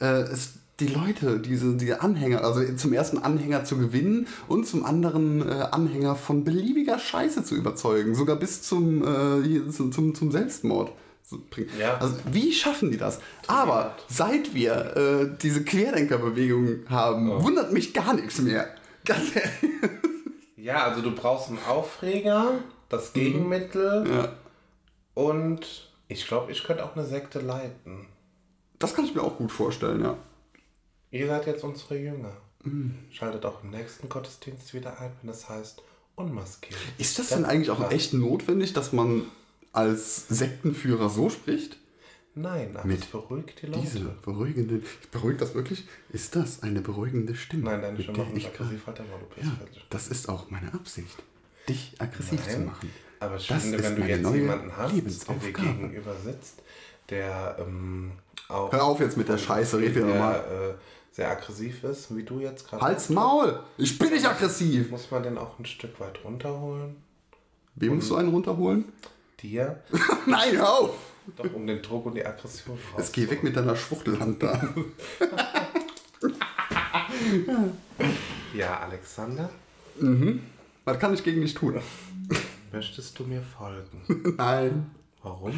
äh, 0.00 0.22
es 0.34 0.58
die 0.80 0.88
Leute, 0.88 1.38
diese, 1.40 1.76
diese 1.76 2.02
Anhänger, 2.02 2.42
also 2.42 2.60
zum 2.74 2.92
ersten 2.92 3.18
Anhänger 3.18 3.64
zu 3.64 3.78
gewinnen 3.78 4.26
und 4.48 4.66
zum 4.66 4.84
anderen 4.84 5.48
äh, 5.48 5.52
Anhänger 5.70 6.16
von 6.16 6.42
beliebiger 6.44 6.98
Scheiße 6.98 7.44
zu 7.44 7.54
überzeugen, 7.54 8.14
sogar 8.14 8.36
bis 8.36 8.62
zum, 8.62 9.02
äh, 9.02 9.70
zum, 9.70 9.92
zum, 9.92 10.14
zum 10.14 10.32
Selbstmord. 10.32 10.90
zu 11.22 11.40
bringen. 11.48 11.70
Ja. 11.78 11.98
Also 11.98 12.16
wie 12.32 12.52
schaffen 12.52 12.90
die 12.90 12.96
das? 12.98 13.20
Aber 13.46 13.94
seit 14.08 14.52
wir 14.54 14.96
äh, 14.96 15.36
diese 15.40 15.64
Querdenkerbewegung 15.64 16.80
haben, 16.88 17.30
wundert 17.42 17.72
mich 17.72 17.94
gar 17.94 18.12
nichts 18.14 18.40
mehr. 18.40 18.66
Ganz 19.04 19.34
ehrlich. 19.36 19.80
ja, 20.56 20.84
also 20.84 21.02
du 21.02 21.12
brauchst 21.14 21.48
einen 21.50 21.58
Aufreger, 21.68 22.52
das 22.88 23.12
Gegenmittel 23.12 24.06
Ja. 24.12 24.32
und 25.14 25.90
ich 26.08 26.26
glaube, 26.26 26.52
ich 26.52 26.64
könnte 26.64 26.84
auch 26.84 26.96
eine 26.96 27.06
Sekte 27.06 27.40
leiten. 27.40 28.06
Das 28.78 28.94
kann 28.94 29.04
ich 29.04 29.14
mir 29.14 29.22
auch 29.22 29.38
gut 29.38 29.52
vorstellen, 29.52 30.02
ja. 30.02 30.16
Ihr 31.14 31.28
seid 31.28 31.46
jetzt 31.46 31.62
unsere 31.62 31.96
Jünger. 31.96 32.32
Schaltet 33.12 33.44
auch 33.44 33.62
im 33.62 33.70
nächsten 33.70 34.08
Gottesdienst 34.08 34.74
wieder 34.74 35.00
ein, 35.00 35.12
wenn 35.22 35.30
es 35.30 35.48
heißt 35.48 35.80
unmaskiert. 36.16 36.76
Ist 36.98 37.20
das 37.20 37.28
denn 37.28 37.44
eigentlich 37.44 37.70
auch 37.70 37.90
echt 37.92 38.14
notwendig, 38.14 38.72
dass 38.72 38.92
man 38.92 39.22
als 39.72 40.26
Sektenführer 40.28 41.08
so 41.08 41.30
spricht? 41.30 41.78
Nein, 42.34 42.76
aber 42.76 42.88
Mit 42.88 43.00
es 43.00 43.06
beruhigt 43.06 43.62
die 43.62 43.66
Leute. 43.66 43.80
Diese 43.82 44.00
beruhigende. 44.00 44.82
Beruhigt 45.12 45.40
das 45.40 45.54
wirklich? 45.54 45.84
Ist 46.10 46.34
das 46.34 46.64
eine 46.64 46.80
beruhigende 46.80 47.36
Stimme? 47.36 47.64
Nein, 47.64 47.82
deine 47.82 48.02
Stimme 48.02 48.18
macht 48.18 48.34
mich 48.34 48.42
ich 48.46 48.48
aggressiv, 48.50 48.86
halt 48.88 48.98
dein 48.98 49.08
Maul, 49.08 49.20
du 49.36 49.40
Ja, 49.40 49.52
das 49.90 50.08
ist 50.08 50.28
auch 50.28 50.50
meine 50.50 50.74
Absicht. 50.74 51.22
Dich 51.68 51.94
aggressiv 52.00 52.42
zu 52.42 52.58
Nein, 52.58 52.66
machen. 52.66 52.90
Aber 53.20 53.36
ich 53.36 53.46
Das 53.46 53.62
finde, 53.62 53.78
ist 53.78 53.84
wenn 53.84 53.96
du 53.96 54.02
jetzt 54.02 54.34
jemanden 54.34 54.76
hast, 54.76 55.28
der 55.28 55.34
dir 55.36 55.52
gegenüber 55.52 56.16
sitzt, 56.24 56.60
der 57.08 57.56
ähm, 57.60 58.12
auch 58.48 58.72
Hör 58.72 58.82
auf 58.84 58.98
jetzt 58.98 59.16
mit 59.16 59.28
der 59.28 59.38
Scheiße, 59.38 59.78
red 59.78 59.94
wieder 59.94 60.06
der, 60.06 60.14
normal. 60.14 60.44
äh, 60.72 60.74
sehr 61.14 61.30
aggressiv 61.30 61.84
ist, 61.84 62.14
wie 62.16 62.24
du 62.24 62.40
jetzt 62.40 62.68
gerade. 62.68 62.82
Halt's 62.82 63.08
Maul! 63.08 63.60
Ich 63.78 63.96
bin 63.98 64.10
nicht 64.10 64.26
aggressiv! 64.26 64.90
Muss 64.90 65.08
man 65.12 65.22
den 65.22 65.38
auch 65.38 65.56
ein 65.60 65.64
Stück 65.64 66.00
weit 66.00 66.18
runterholen? 66.24 66.96
Wem 67.76 67.96
musst 67.96 68.10
du 68.10 68.16
einen 68.16 68.30
runterholen? 68.30 68.92
Dir? 69.40 69.80
Nein, 70.26 70.60
auf! 70.60 70.96
Doch 71.36 71.54
um 71.54 71.68
den 71.68 71.80
Druck 71.82 72.06
und 72.06 72.16
die 72.16 72.26
Aggression 72.26 72.76
raus. 72.92 72.98
Jetzt 72.98 73.12
geh 73.12 73.30
weg 73.30 73.44
mit 73.44 73.56
deiner 73.56 73.76
Schwuchtelhand 73.76 74.42
da. 74.42 74.74
Ja, 78.54 78.80
Alexander, 78.80 79.50
Was 80.84 80.98
kann 80.98 81.14
ich 81.14 81.22
gegen 81.22 81.40
dich 81.40 81.54
tun? 81.54 81.80
möchtest 82.72 83.18
du 83.18 83.24
mir 83.24 83.40
folgen? 83.40 84.34
Nein. 84.36 84.90
Warum? 85.22 85.52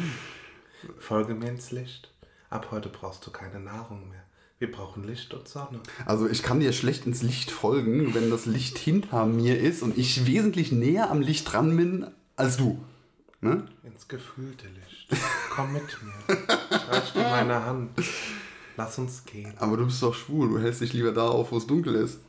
Folge 0.99 1.33
mir 1.33 1.49
ins 1.49 1.71
Licht. 1.71 2.11
Ab 2.49 2.67
heute 2.71 2.89
brauchst 2.89 3.25
du 3.25 3.31
keine 3.31 3.59
Nahrung 3.59 4.09
mehr. 4.09 4.23
Wir 4.59 4.71
brauchen 4.71 5.03
Licht 5.05 5.35
und 5.35 5.47
Sonne. 5.47 5.79
Also 6.05 6.27
ich 6.27 6.41
kann 6.41 6.59
dir 6.59 6.73
schlecht 6.73 7.05
ins 7.05 7.21
Licht 7.21 7.51
folgen, 7.51 8.15
wenn 8.15 8.31
das 8.31 8.47
Licht 8.47 8.79
hinter 8.79 9.27
mir 9.27 9.59
ist 9.59 9.83
und 9.83 9.95
ich 9.95 10.25
wesentlich 10.25 10.71
näher 10.71 11.11
am 11.11 11.21
Licht 11.21 11.51
dran 11.51 11.77
bin 11.77 12.07
als 12.35 12.57
du. 12.57 12.83
Ne? 13.39 13.67
Ins 13.83 14.07
gefühlte 14.07 14.65
Licht. 14.67 15.09
Komm 15.51 15.73
mit 15.73 15.83
mir. 16.01 16.37
Ich 16.71 16.89
reich 16.89 17.13
dir 17.13 17.21
meine 17.21 17.65
Hand. 17.65 17.91
Lass 18.77 18.97
uns 18.97 19.25
gehen. 19.25 19.53
Aber 19.59 19.77
du 19.77 19.85
bist 19.85 20.01
doch 20.01 20.15
schwul, 20.15 20.49
du 20.49 20.59
hältst 20.59 20.81
dich 20.81 20.93
lieber 20.93 21.11
da 21.11 21.27
auf, 21.27 21.51
wo 21.51 21.57
es 21.57 21.67
dunkel 21.67 21.93
ist. 21.93 22.19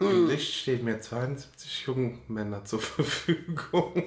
Im 0.00 0.28
Licht 0.28 0.52
stehen 0.52 0.84
mir 0.84 1.00
72 1.00 1.86
junge 1.86 2.18
Männer 2.28 2.62
zur 2.66 2.80
Verfügung. 2.80 4.02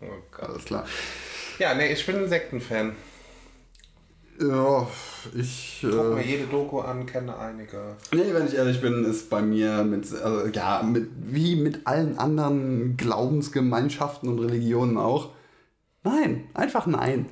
Oh 0.00 0.06
Gott. 0.30 0.48
Alles 0.48 0.64
klar. 0.64 0.86
Ja, 1.58 1.74
nee, 1.74 1.92
ich 1.92 2.06
bin 2.06 2.16
ein 2.16 2.28
Sektenfan. 2.28 2.96
Ja, 4.40 4.86
ich. 5.34 5.78
Guck 5.82 5.92
Äh, 5.92 6.14
mir 6.16 6.24
jede 6.26 6.46
Doku 6.46 6.80
an, 6.80 7.06
kenne 7.06 7.36
einige. 7.38 7.96
nee, 8.12 8.32
wenn 8.32 8.46
ich 8.46 8.54
ehrlich 8.54 8.80
bin, 8.80 9.04
ist 9.04 9.30
bei 9.30 9.40
mir 9.42 9.84
mit, 9.84 10.12
also, 10.12 10.46
ja, 10.48 10.82
mit, 10.82 11.08
wie 11.16 11.54
mit 11.56 11.86
allen 11.86 12.18
anderen 12.18 12.96
Glaubensgemeinschaften 12.96 14.28
und 14.28 14.38
Religionen 14.40 14.98
auch. 14.98 15.30
Nein, 16.02 16.44
einfach 16.54 16.86
nein. 16.86 17.26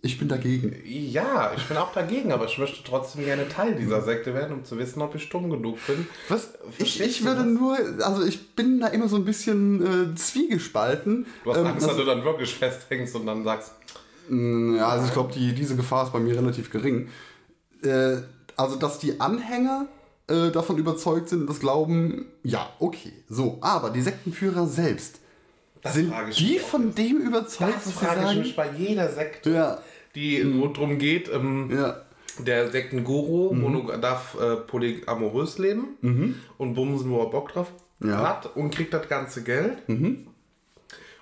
Ich 0.00 0.16
bin 0.16 0.28
dagegen. 0.28 0.76
Ja, 0.84 1.50
ich 1.56 1.64
bin 1.66 1.76
auch 1.76 1.92
dagegen, 1.92 2.30
aber 2.30 2.44
ich 2.44 2.56
möchte 2.58 2.84
trotzdem 2.88 3.24
gerne 3.24 3.48
Teil 3.48 3.74
dieser 3.74 4.00
Sekte 4.02 4.32
werden, 4.32 4.58
um 4.58 4.64
zu 4.64 4.78
wissen, 4.78 5.02
ob 5.02 5.16
ich 5.16 5.24
stumm 5.24 5.50
genug 5.50 5.84
bin. 5.88 6.06
Was? 6.28 6.54
Ich, 6.70 6.76
Verstehst 6.76 7.08
ich 7.10 7.24
würde 7.24 7.44
nur, 7.44 7.76
also 8.04 8.22
ich 8.24 8.54
bin 8.54 8.78
da 8.78 8.86
immer 8.88 9.08
so 9.08 9.16
ein 9.16 9.24
bisschen 9.24 10.12
äh, 10.12 10.14
zwiegespalten. 10.14 11.26
Du 11.42 11.50
hast 11.50 11.58
Ähm, 11.58 11.66
Angst, 11.66 11.88
dass 11.88 11.96
du 11.96 12.04
dann 12.04 12.22
wirklich 12.22 12.54
festhängst 12.54 13.16
und 13.16 13.26
dann 13.26 13.42
sagst, 13.42 13.72
Ja, 14.30 14.88
also 14.88 15.06
ich 15.06 15.12
glaube, 15.12 15.32
die, 15.32 15.54
diese 15.54 15.76
Gefahr 15.76 16.04
ist 16.04 16.12
bei 16.12 16.20
mir 16.20 16.34
relativ 16.36 16.70
gering. 16.70 17.08
Äh, 17.82 18.16
also, 18.56 18.76
dass 18.76 18.98
die 18.98 19.20
Anhänger 19.20 19.86
äh, 20.28 20.50
davon 20.50 20.78
überzeugt 20.78 21.28
sind, 21.28 21.48
das 21.48 21.60
glauben, 21.60 22.26
ja, 22.42 22.68
okay. 22.80 23.12
So, 23.28 23.58
aber 23.60 23.90
die 23.90 24.02
Sektenführer 24.02 24.66
selbst, 24.66 25.20
das 25.82 25.94
sind 25.94 26.12
die 26.38 26.58
von 26.58 26.94
dem 26.94 27.18
überzeugt, 27.18 27.74
Das 27.76 27.86
was 27.86 28.00
sie 28.00 28.04
frage 28.06 28.32
ich 28.32 28.38
mich 28.38 28.56
bei 28.56 28.68
jeder 28.76 29.08
Sekte, 29.10 29.50
Ja, 29.50 29.78
die 30.14 30.60
wo 30.60 30.66
drum 30.68 30.98
geht, 30.98 31.30
ähm, 31.32 31.70
ja. 31.72 32.02
der 32.44 32.70
Sektenguru 32.70 33.54
monog- 33.54 33.96
darf 33.98 34.36
äh, 34.40 34.56
polyamorös 34.56 35.58
leben 35.58 36.34
und 36.58 36.74
bumsen, 36.74 37.10
wo 37.10 37.20
er 37.22 37.30
Bock 37.30 37.52
drauf 37.52 37.70
Ja. 38.02 38.28
hat 38.28 38.56
und 38.56 38.74
kriegt 38.74 38.92
das 38.92 39.08
ganze 39.08 39.42
Geld. 39.44 39.78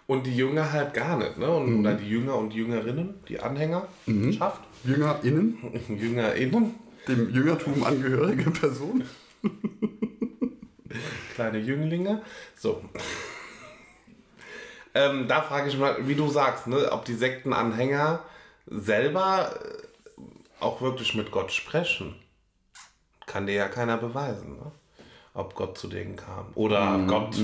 Und 0.07 0.25
die 0.27 0.37
Jünger 0.37 0.73
halt 0.73 0.95
gar 0.95 1.17
nicht, 1.17 1.37
ne? 1.39 1.51
Und, 1.51 1.81
Oder 1.81 1.95
die 1.95 2.09
Jünger 2.09 2.37
und 2.37 2.55
Jüngerinnen, 2.55 3.15
die 3.29 3.41
Anhänger, 3.41 3.89
schafft. 4.37 4.63
JüngerInnen, 4.85 5.59
JüngerInnen, 5.89 6.75
dem 7.09 7.31
Jüngertum 7.31 7.83
angehörige 7.83 8.51
Person. 8.51 9.05
kleine 11.35 11.59
Jünglinge. 11.59 12.23
So. 12.57 12.83
ähm, 14.95 15.29
da 15.29 15.43
frage 15.43 15.69
ich 15.69 15.79
mal, 15.79 15.97
wie 16.07 16.15
du 16.15 16.29
sagst, 16.29 16.67
ne, 16.67 16.91
ob 16.93 17.05
die 17.05 17.15
Sektenanhänger 17.15 18.21
selber 18.67 19.55
äh, 19.55 20.25
auch 20.61 20.81
wirklich 20.81 21.15
mit 21.15 21.31
Gott 21.31 21.53
sprechen. 21.53 22.17
Kann 23.27 23.47
dir 23.47 23.55
ja 23.55 23.69
keiner 23.69 23.97
beweisen, 23.97 24.57
ne? 24.57 24.73
ob 25.35 25.55
Gott 25.55 25.77
zu 25.77 25.89
denen 25.89 26.17
kam. 26.17 26.47
Oder 26.55 27.05
Gott, 27.07 27.37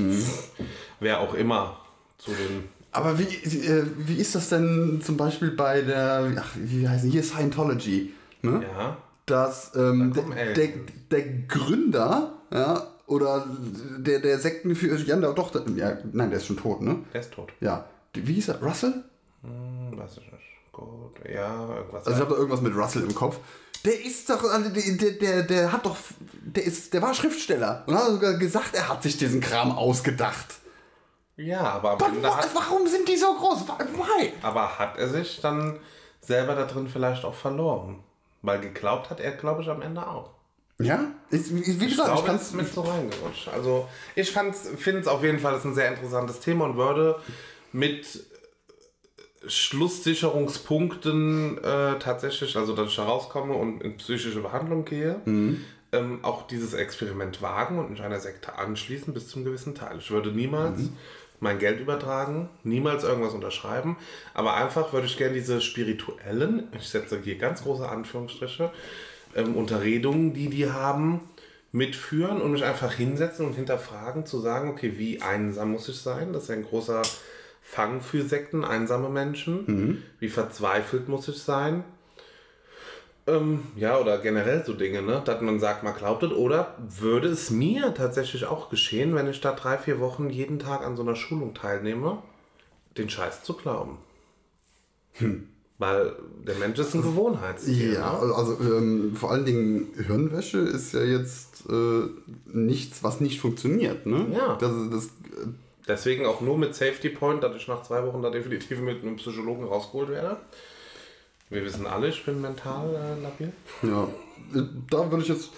wer 1.01 1.21
auch 1.21 1.35
immer, 1.35 1.82
zu 2.25 2.31
den. 2.33 2.69
Aber 2.93 3.19
wie, 3.19 3.25
äh, 3.25 3.87
wie 3.97 4.17
ist 4.17 4.35
das 4.35 4.51
denn 4.51 5.01
zum 5.03 5.17
Beispiel 5.17 5.51
bei 5.53 5.81
der, 5.81 6.31
ach, 6.39 6.51
wie 6.57 6.87
heißt 6.87 7.05
die, 7.05 7.11
hier 7.11 7.23
Scientology, 7.23 8.13
ne? 8.43 8.65
Ja. 8.77 8.99
dass 9.27 9.73
ähm, 9.75 10.13
Da 10.15 10.23
der, 10.23 10.53
der, 10.53 10.69
der 11.11 11.23
Gründer, 11.49 12.35
ja, 12.53 12.87
oder 13.07 13.47
der, 13.99 14.21
der 14.21 14.39
Sektenführer, 14.39 14.99
ja, 14.99 15.17
doch, 15.17 15.51
der, 15.51 15.63
ja, 15.75 15.99
nein, 16.13 16.31
der 16.31 16.39
ist 16.39 16.47
schon 16.47 16.59
tot, 16.59 16.83
ne? 16.83 16.99
Der 17.13 17.21
ist 17.23 17.33
tot. 17.33 17.53
Ja. 17.61 17.87
Wie 18.15 18.35
hieß 18.35 18.49
er? 18.49 18.63
Russell? 18.63 19.05
Hm, 19.43 19.99
weiß 19.99 20.19
ich 20.19 20.31
nicht. 20.31 20.43
Gut, 20.71 21.17
ja, 21.33 21.77
irgendwas. 21.77 22.07
Also 22.07 22.11
ich 22.19 22.21
habe 22.21 22.35
da 22.35 22.37
irgendwas 22.37 22.61
mit 22.61 22.75
Russell 22.75 23.03
im 23.03 23.15
Kopf. 23.15 23.39
Der 23.85 24.05
ist 24.05 24.29
doch, 24.31 24.45
also 24.45 24.71
der, 24.71 24.83
der, 24.97 25.11
der, 25.13 25.43
der 25.43 25.73
hat 25.73 25.85
doch, 25.87 25.97
der 26.43 26.65
ist, 26.65 26.93
der 26.95 27.03
war 27.03 27.15
Schriftsteller 27.15 27.83
und 27.87 27.95
hat 27.95 28.07
sogar 28.07 28.35
gesagt, 28.35 28.75
er 28.75 28.89
hat 28.89 29.03
sich 29.03 29.17
diesen 29.17 29.41
Kram 29.41 29.73
ausgedacht. 29.73 30.55
Ja, 31.37 31.61
aber 31.63 31.93
am 31.93 32.15
Ende 32.15 32.35
hat, 32.37 32.55
warum 32.55 32.87
sind 32.87 33.09
die 33.09 33.17
so 33.17 33.35
groß? 33.35 33.67
Why? 33.69 34.33
aber 34.43 34.79
hat 34.79 34.99
er 34.99 35.09
sich 35.09 35.41
dann 35.41 35.79
selber 36.21 36.55
da 36.55 36.65
drin 36.67 36.89
vielleicht 36.89 37.25
auch 37.25 37.35
verloren? 37.35 38.01
Weil 38.43 38.61
geglaubt 38.61 39.11
hat 39.11 39.21
er, 39.21 39.33
glaube 39.33 39.63
ich, 39.63 39.69
am 39.69 39.83
Ende 39.83 40.07
auch. 40.07 40.31
Ja? 40.81 41.05
Ich, 41.31 41.55
wie 41.55 41.81
wie 41.81 41.85
Ich 41.85 41.91
gesagt, 41.91 42.09
ich 42.09 42.15
glaube, 42.15 42.27
kann 42.27 42.37
es 42.37 42.43
ist 42.43 42.55
mit 42.55 42.73
so 42.73 42.81
reingerutscht. 42.81 43.49
Also 43.49 43.89
ich 44.17 44.33
finde 44.33 44.99
es 44.99 45.07
auf 45.07 45.23
jeden 45.23 45.39
Fall 45.39 45.53
das 45.53 45.61
ist 45.61 45.67
ein 45.67 45.75
sehr 45.75 45.89
interessantes 45.89 46.41
Thema 46.41 46.65
und 46.65 46.77
würde 46.77 47.21
mit 47.73 48.25
Schlusssicherungspunkten 49.47 51.59
äh, 51.59 51.99
tatsächlich, 51.99 52.57
also 52.57 52.75
dass 52.75 52.89
ich 52.89 52.97
da 52.97 53.05
rauskomme 53.05 53.55
und 53.55 53.83
in 53.83 53.97
psychische 53.97 54.41
Behandlung 54.41 54.85
gehe, 54.85 55.21
Mhm. 55.25 55.65
ähm, 55.93 56.21
auch 56.25 56.47
dieses 56.47 56.75
Experiment 56.75 57.43
wagen 57.43 57.79
und 57.79 57.91
mich 57.91 58.03
einer 58.03 58.21
Sekte 58.21 58.57
anschließen 58.59 59.13
bis 59.15 59.29
zum 59.29 59.45
gewissen 59.45 59.75
Teil. 59.75 59.99
Ich 59.99 60.11
würde 60.11 60.31
niemals 60.31 60.79
Mhm. 60.81 60.97
Mein 61.43 61.59
Geld 61.59 61.81
übertragen, 61.81 62.49
niemals 62.63 63.03
irgendwas 63.03 63.35
unterschreiben, 63.35 63.97
aber 64.33 64.55
einfach 64.55 64.93
würde 64.93 65.07
ich 65.07 65.19
gerne 65.19 65.35
diese 65.35 65.61
spirituellen, 65.61 66.69
ich 66.79 66.89
setze 66.89 67.21
hier 67.21 67.37
ganz 67.37 67.65
große 67.65 67.89
Anführungsstriche, 67.89 68.71
ähm, 69.35 69.57
Unterredungen, 69.57 70.33
die 70.33 70.49
die 70.49 70.71
haben, 70.71 71.21
mitführen 71.73 72.41
und 72.41 72.53
mich 72.53 72.65
einfach 72.65 72.93
hinsetzen 72.93 73.47
und 73.47 73.55
hinterfragen, 73.55 74.25
zu 74.25 74.39
sagen, 74.39 74.71
okay, 74.71 74.95
wie 74.99 75.21
einsam 75.21 75.73
muss 75.73 75.89
ich 75.89 75.97
sein? 75.97 76.33
Das 76.33 76.45
ist 76.45 76.49
ja 76.51 76.55
ein 76.55 76.65
großer 76.65 77.03
Fang 77.61 78.03
für 78.03 78.23
Sekten, 78.23 78.65
einsame 78.65 79.09
Menschen. 79.09 79.65
Wie 80.21 80.29
verzweifelt 80.29 81.09
muss 81.09 81.29
ich 81.29 81.39
sein? 81.39 81.83
Ähm, 83.27 83.61
ja, 83.77 83.99
oder 83.99 84.19
generell 84.19 84.65
so 84.65 84.73
Dinge, 84.73 85.01
ne? 85.01 85.23
dass 85.25 85.41
man 85.41 85.61
sagt, 85.61 85.85
man 85.85 85.95
glaubt 85.95 86.23
es. 86.25 86.33
Oder 86.33 86.77
würde 86.89 87.29
es 87.29 87.51
mir 87.51 87.95
tatsächlich 87.95 88.47
auch 88.47 88.69
geschehen, 88.69 89.15
wenn 89.15 89.29
ich 89.29 89.41
da 89.41 89.53
drei, 89.53 89.79
vier 89.79 90.01
Wochen 90.01 90.29
jeden 90.29 90.59
Tag 90.59 90.85
an 90.85 90.97
so 90.97 91.03
einer 91.03 91.15
Schulung 91.15 91.55
teilnehme, 91.55 92.19
den 92.99 93.09
Scheiß 93.09 93.45
zu 93.45 93.55
glauben? 93.55 93.99
Weil 95.79 96.13
der 96.47 96.57
Mensch 96.57 96.79
ist 96.79 96.95
ein 96.95 97.03
Gewohnheitstier. 97.03 97.95
Ja, 97.95 98.25
ne? 98.25 98.35
also 98.35 98.59
ähm, 98.61 99.17
vor 99.17 99.31
allen 99.31 99.45
Dingen 99.45 99.89
Hirnwäsche 100.07 100.59
ist 100.59 100.93
ja 100.93 101.03
jetzt 101.03 101.65
äh, 101.69 102.09
nichts, 102.47 103.03
was 103.03 103.21
nicht 103.21 103.41
funktioniert. 103.41 104.07
Ne? 104.07 104.27
Ja. 104.33 104.57
Das, 104.61 104.73
das, 104.91 105.11
Deswegen 105.89 106.27
auch 106.27 106.41
nur 106.41 106.59
mit 106.59 106.75
Safety 106.75 107.09
Point, 107.09 107.43
dass 107.43 107.57
ich 107.57 107.67
nach 107.67 107.83
zwei 107.83 108.05
Wochen 108.07 108.23
da 108.23 108.31
definitiv 108.31 108.81
mit 108.81 109.03
einem 109.03 109.17
Psychologen 109.17 109.65
rausgeholt 109.65 110.11
werde. 110.11 110.37
Wir 111.53 111.63
wissen 111.67 111.87
alle, 111.87 112.09
ich 112.09 112.25
bin 112.25 112.41
mental 112.41 112.89
äh, 112.95 113.23
labil. 113.23 113.53
ja, 113.83 114.09
da 114.91 115.11
würde 115.11 115.23
ich 115.23 115.29
jetzt. 115.29 115.51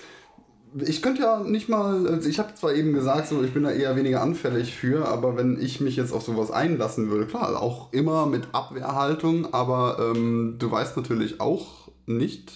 Ich 0.85 1.03
könnte 1.03 1.23
ja 1.23 1.39
nicht 1.45 1.69
mal, 1.69 2.09
also 2.09 2.29
ich 2.29 2.41
habe 2.41 2.53
zwar 2.57 2.75
eben 2.75 2.93
gesagt, 2.95 3.29
so, 3.29 3.45
ich 3.45 3.55
bin 3.55 3.63
da 3.63 3.71
eher 3.71 3.95
weniger 3.95 4.21
anfällig 4.21 4.75
für, 4.75 5.07
aber 5.07 5.37
wenn 5.37 5.61
ich 5.61 5.81
mich 5.81 5.95
jetzt 5.95 6.13
auf 6.13 6.25
sowas 6.25 6.51
einlassen 6.51 7.11
würde, 7.11 7.27
klar, 7.27 7.63
auch 7.63 7.93
immer 7.93 8.27
mit 8.27 8.49
Abwehrhaltung, 8.51 9.55
aber 9.55 9.99
ähm, 10.01 10.57
du 10.59 10.69
weißt 10.69 10.97
natürlich 10.97 11.41
auch 11.41 11.89
nicht, 12.07 12.51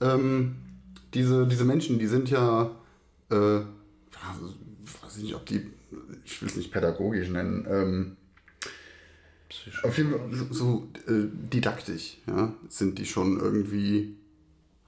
ähm, 0.00 0.54
diese, 1.14 1.48
diese 1.48 1.64
Menschen, 1.64 1.98
die 1.98 2.06
sind 2.06 2.30
ja, 2.30 2.70
äh, 3.28 3.34
weiß 3.34 5.16
ich 5.16 5.24
nicht, 5.24 5.34
ob 5.34 5.44
die, 5.46 5.68
ich 6.24 6.40
will 6.40 6.48
es 6.48 6.54
nicht 6.54 6.70
pädagogisch 6.70 7.28
nennen, 7.28 7.66
ähm, 7.68 8.16
auf 9.82 9.96
jeden 9.98 10.10
Fall 10.10 10.20
so, 10.32 10.46
so 10.50 10.88
äh, 11.06 11.26
didaktisch, 11.52 12.18
ja, 12.26 12.52
sind 12.68 12.98
die 12.98 13.06
schon 13.06 13.38
irgendwie, 13.40 14.14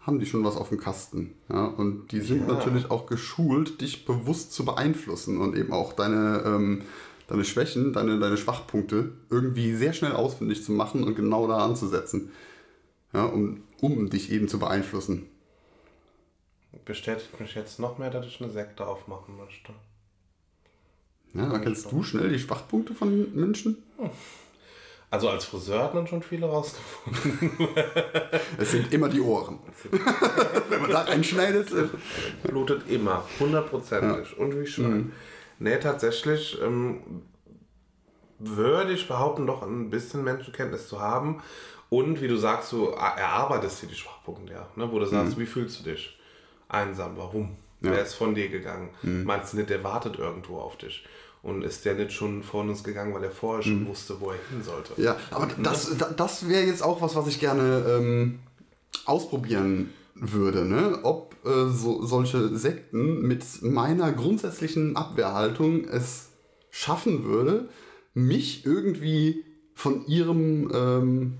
haben 0.00 0.18
die 0.18 0.26
schon 0.26 0.44
was 0.44 0.56
auf 0.56 0.68
dem 0.68 0.78
Kasten, 0.78 1.32
ja, 1.48 1.64
und 1.66 2.12
die 2.12 2.20
sind 2.20 2.46
Ja. 2.48 2.54
natürlich 2.54 2.90
auch 2.90 3.06
geschult, 3.06 3.80
dich 3.80 4.04
bewusst 4.04 4.52
zu 4.52 4.64
beeinflussen 4.64 5.38
und 5.38 5.56
eben 5.56 5.72
auch 5.72 5.92
deine, 5.92 6.42
ähm, 6.46 6.82
deine 7.26 7.44
Schwächen, 7.44 7.92
deine, 7.92 8.18
deine 8.18 8.36
Schwachpunkte 8.36 9.12
irgendwie 9.30 9.74
sehr 9.74 9.92
schnell 9.92 10.12
ausfindig 10.12 10.62
zu 10.62 10.72
machen 10.72 11.04
und 11.04 11.14
genau 11.14 11.46
da 11.48 11.58
anzusetzen, 11.58 12.30
ja, 13.12 13.24
um, 13.24 13.62
um 13.80 14.10
dich 14.10 14.30
eben 14.30 14.48
zu 14.48 14.58
beeinflussen. 14.58 15.26
Bestätigt 16.84 17.40
mich 17.40 17.54
jetzt 17.54 17.78
noch 17.78 17.98
mehr, 17.98 18.10
dass 18.10 18.26
ich 18.26 18.42
eine 18.42 18.50
Sekte 18.52 18.86
aufmachen 18.86 19.36
möchte. 19.36 19.72
Ja, 21.32 21.52
erkennst 21.52 21.90
du 21.90 22.02
schnell 22.02 22.28
die 22.28 22.38
Schwachpunkte 22.38 22.94
von 22.94 23.34
Menschen? 23.34 23.82
Also 25.14 25.28
als 25.28 25.44
Friseur 25.44 25.84
hat 25.84 25.94
man 25.94 26.08
schon 26.08 26.24
viele 26.24 26.46
rausgefunden. 26.46 27.68
Es 28.58 28.72
sind 28.72 28.92
immer 28.92 29.08
die 29.08 29.20
Ohren. 29.20 29.60
Wenn 30.68 30.80
man 30.82 30.90
da 30.90 31.02
reinschneidet. 31.02 31.68
Blutet 32.42 32.90
immer, 32.90 33.24
hundertprozentig. 33.38 34.36
Und 34.36 34.60
wie 34.60 34.66
Schwein. 34.66 35.12
Nee, 35.60 35.78
tatsächlich 35.78 36.60
ähm, 36.60 37.22
würde 38.40 38.92
ich 38.92 39.06
behaupten, 39.06 39.46
doch 39.46 39.62
ein 39.62 39.88
bisschen 39.88 40.24
Menschenkenntnis 40.24 40.88
zu 40.88 41.00
haben. 41.00 41.40
Und 41.90 42.20
wie 42.20 42.26
du 42.26 42.36
sagst, 42.36 42.72
du 42.72 42.86
erarbeitest 42.86 43.82
dir 43.82 43.86
die 43.86 43.94
Schwachpunkte, 43.94 44.52
ja. 44.52 44.66
Ne? 44.74 44.90
Wo 44.90 44.98
du 44.98 45.06
sagst, 45.06 45.38
wie 45.38 45.46
fühlst 45.46 45.78
du 45.78 45.90
dich? 45.92 46.18
Einsam, 46.68 47.16
warum? 47.16 47.56
Wer 47.78 48.02
ist 48.02 48.14
von 48.14 48.34
dir 48.34 48.48
gegangen? 48.48 48.90
Meinst 49.02 49.52
du 49.52 49.58
nicht, 49.58 49.70
der 49.70 49.84
wartet 49.84 50.18
irgendwo 50.18 50.58
auf 50.58 50.76
dich? 50.76 51.04
Und 51.44 51.62
ist 51.62 51.84
der 51.84 51.94
nicht 51.94 52.12
schon 52.12 52.42
vor 52.42 52.62
uns 52.62 52.82
gegangen, 52.82 53.12
weil 53.14 53.22
er 53.22 53.30
vorher 53.30 53.62
schon 53.62 53.86
wusste, 53.86 54.18
wo 54.18 54.30
er 54.30 54.38
hin 54.50 54.62
sollte? 54.64 55.00
Ja, 55.00 55.16
aber 55.30 55.48
das, 55.62 55.94
da- 55.98 56.10
das 56.10 56.48
wäre 56.48 56.64
jetzt 56.64 56.82
auch 56.82 57.02
was, 57.02 57.14
was 57.16 57.26
ich 57.28 57.38
gerne 57.38 57.84
ähm, 57.86 58.38
ausprobieren 59.04 59.90
würde, 60.14 60.64
ne? 60.64 61.00
Ob 61.02 61.34
äh, 61.44 61.68
so, 61.70 62.02
solche 62.06 62.56
Sekten 62.56 63.20
mit 63.22 63.44
meiner 63.62 64.12
grundsätzlichen 64.12 64.96
Abwehrhaltung 64.96 65.84
es 65.84 66.28
schaffen 66.70 67.24
würde, 67.24 67.68
mich 68.14 68.64
irgendwie 68.64 69.44
von 69.74 70.06
ihrem 70.06 70.70
ähm, 70.72 71.34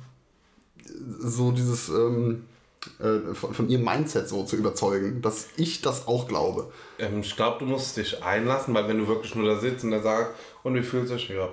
so 1.19 1.51
dieses 1.53 1.89
ähm, 1.89 2.45
äh, 3.01 3.35
von, 3.35 3.55
von 3.55 3.69
ihrem 3.69 3.85
Mindset 3.85 4.29
so 4.29 4.45
zu 4.45 4.57
überzeugen, 4.57 5.23
dass 5.23 5.49
ich 5.57 5.83
das 5.83 6.09
auch 6.09 6.29
glaube. 6.29 6.73
Ähm, 6.99 7.21
ich 7.21 7.37
glaube, 7.37 7.59
du 7.61 7.67
musst 7.67 7.97
dich 7.97 8.23
einlassen, 8.23 8.75
weil 8.75 8.89
wenn 8.89 8.99
du 8.99 9.09
wirklich 9.09 9.35
nur 9.35 9.47
da 9.47 9.59
sitzt 9.59 9.85
und 9.85 9.91
da 9.91 10.01
sagst, 10.01 10.33
und 10.63 10.75
wie 10.75 10.83
fühlt 10.83 11.09
sich? 11.09 11.29
Ja, 11.29 11.49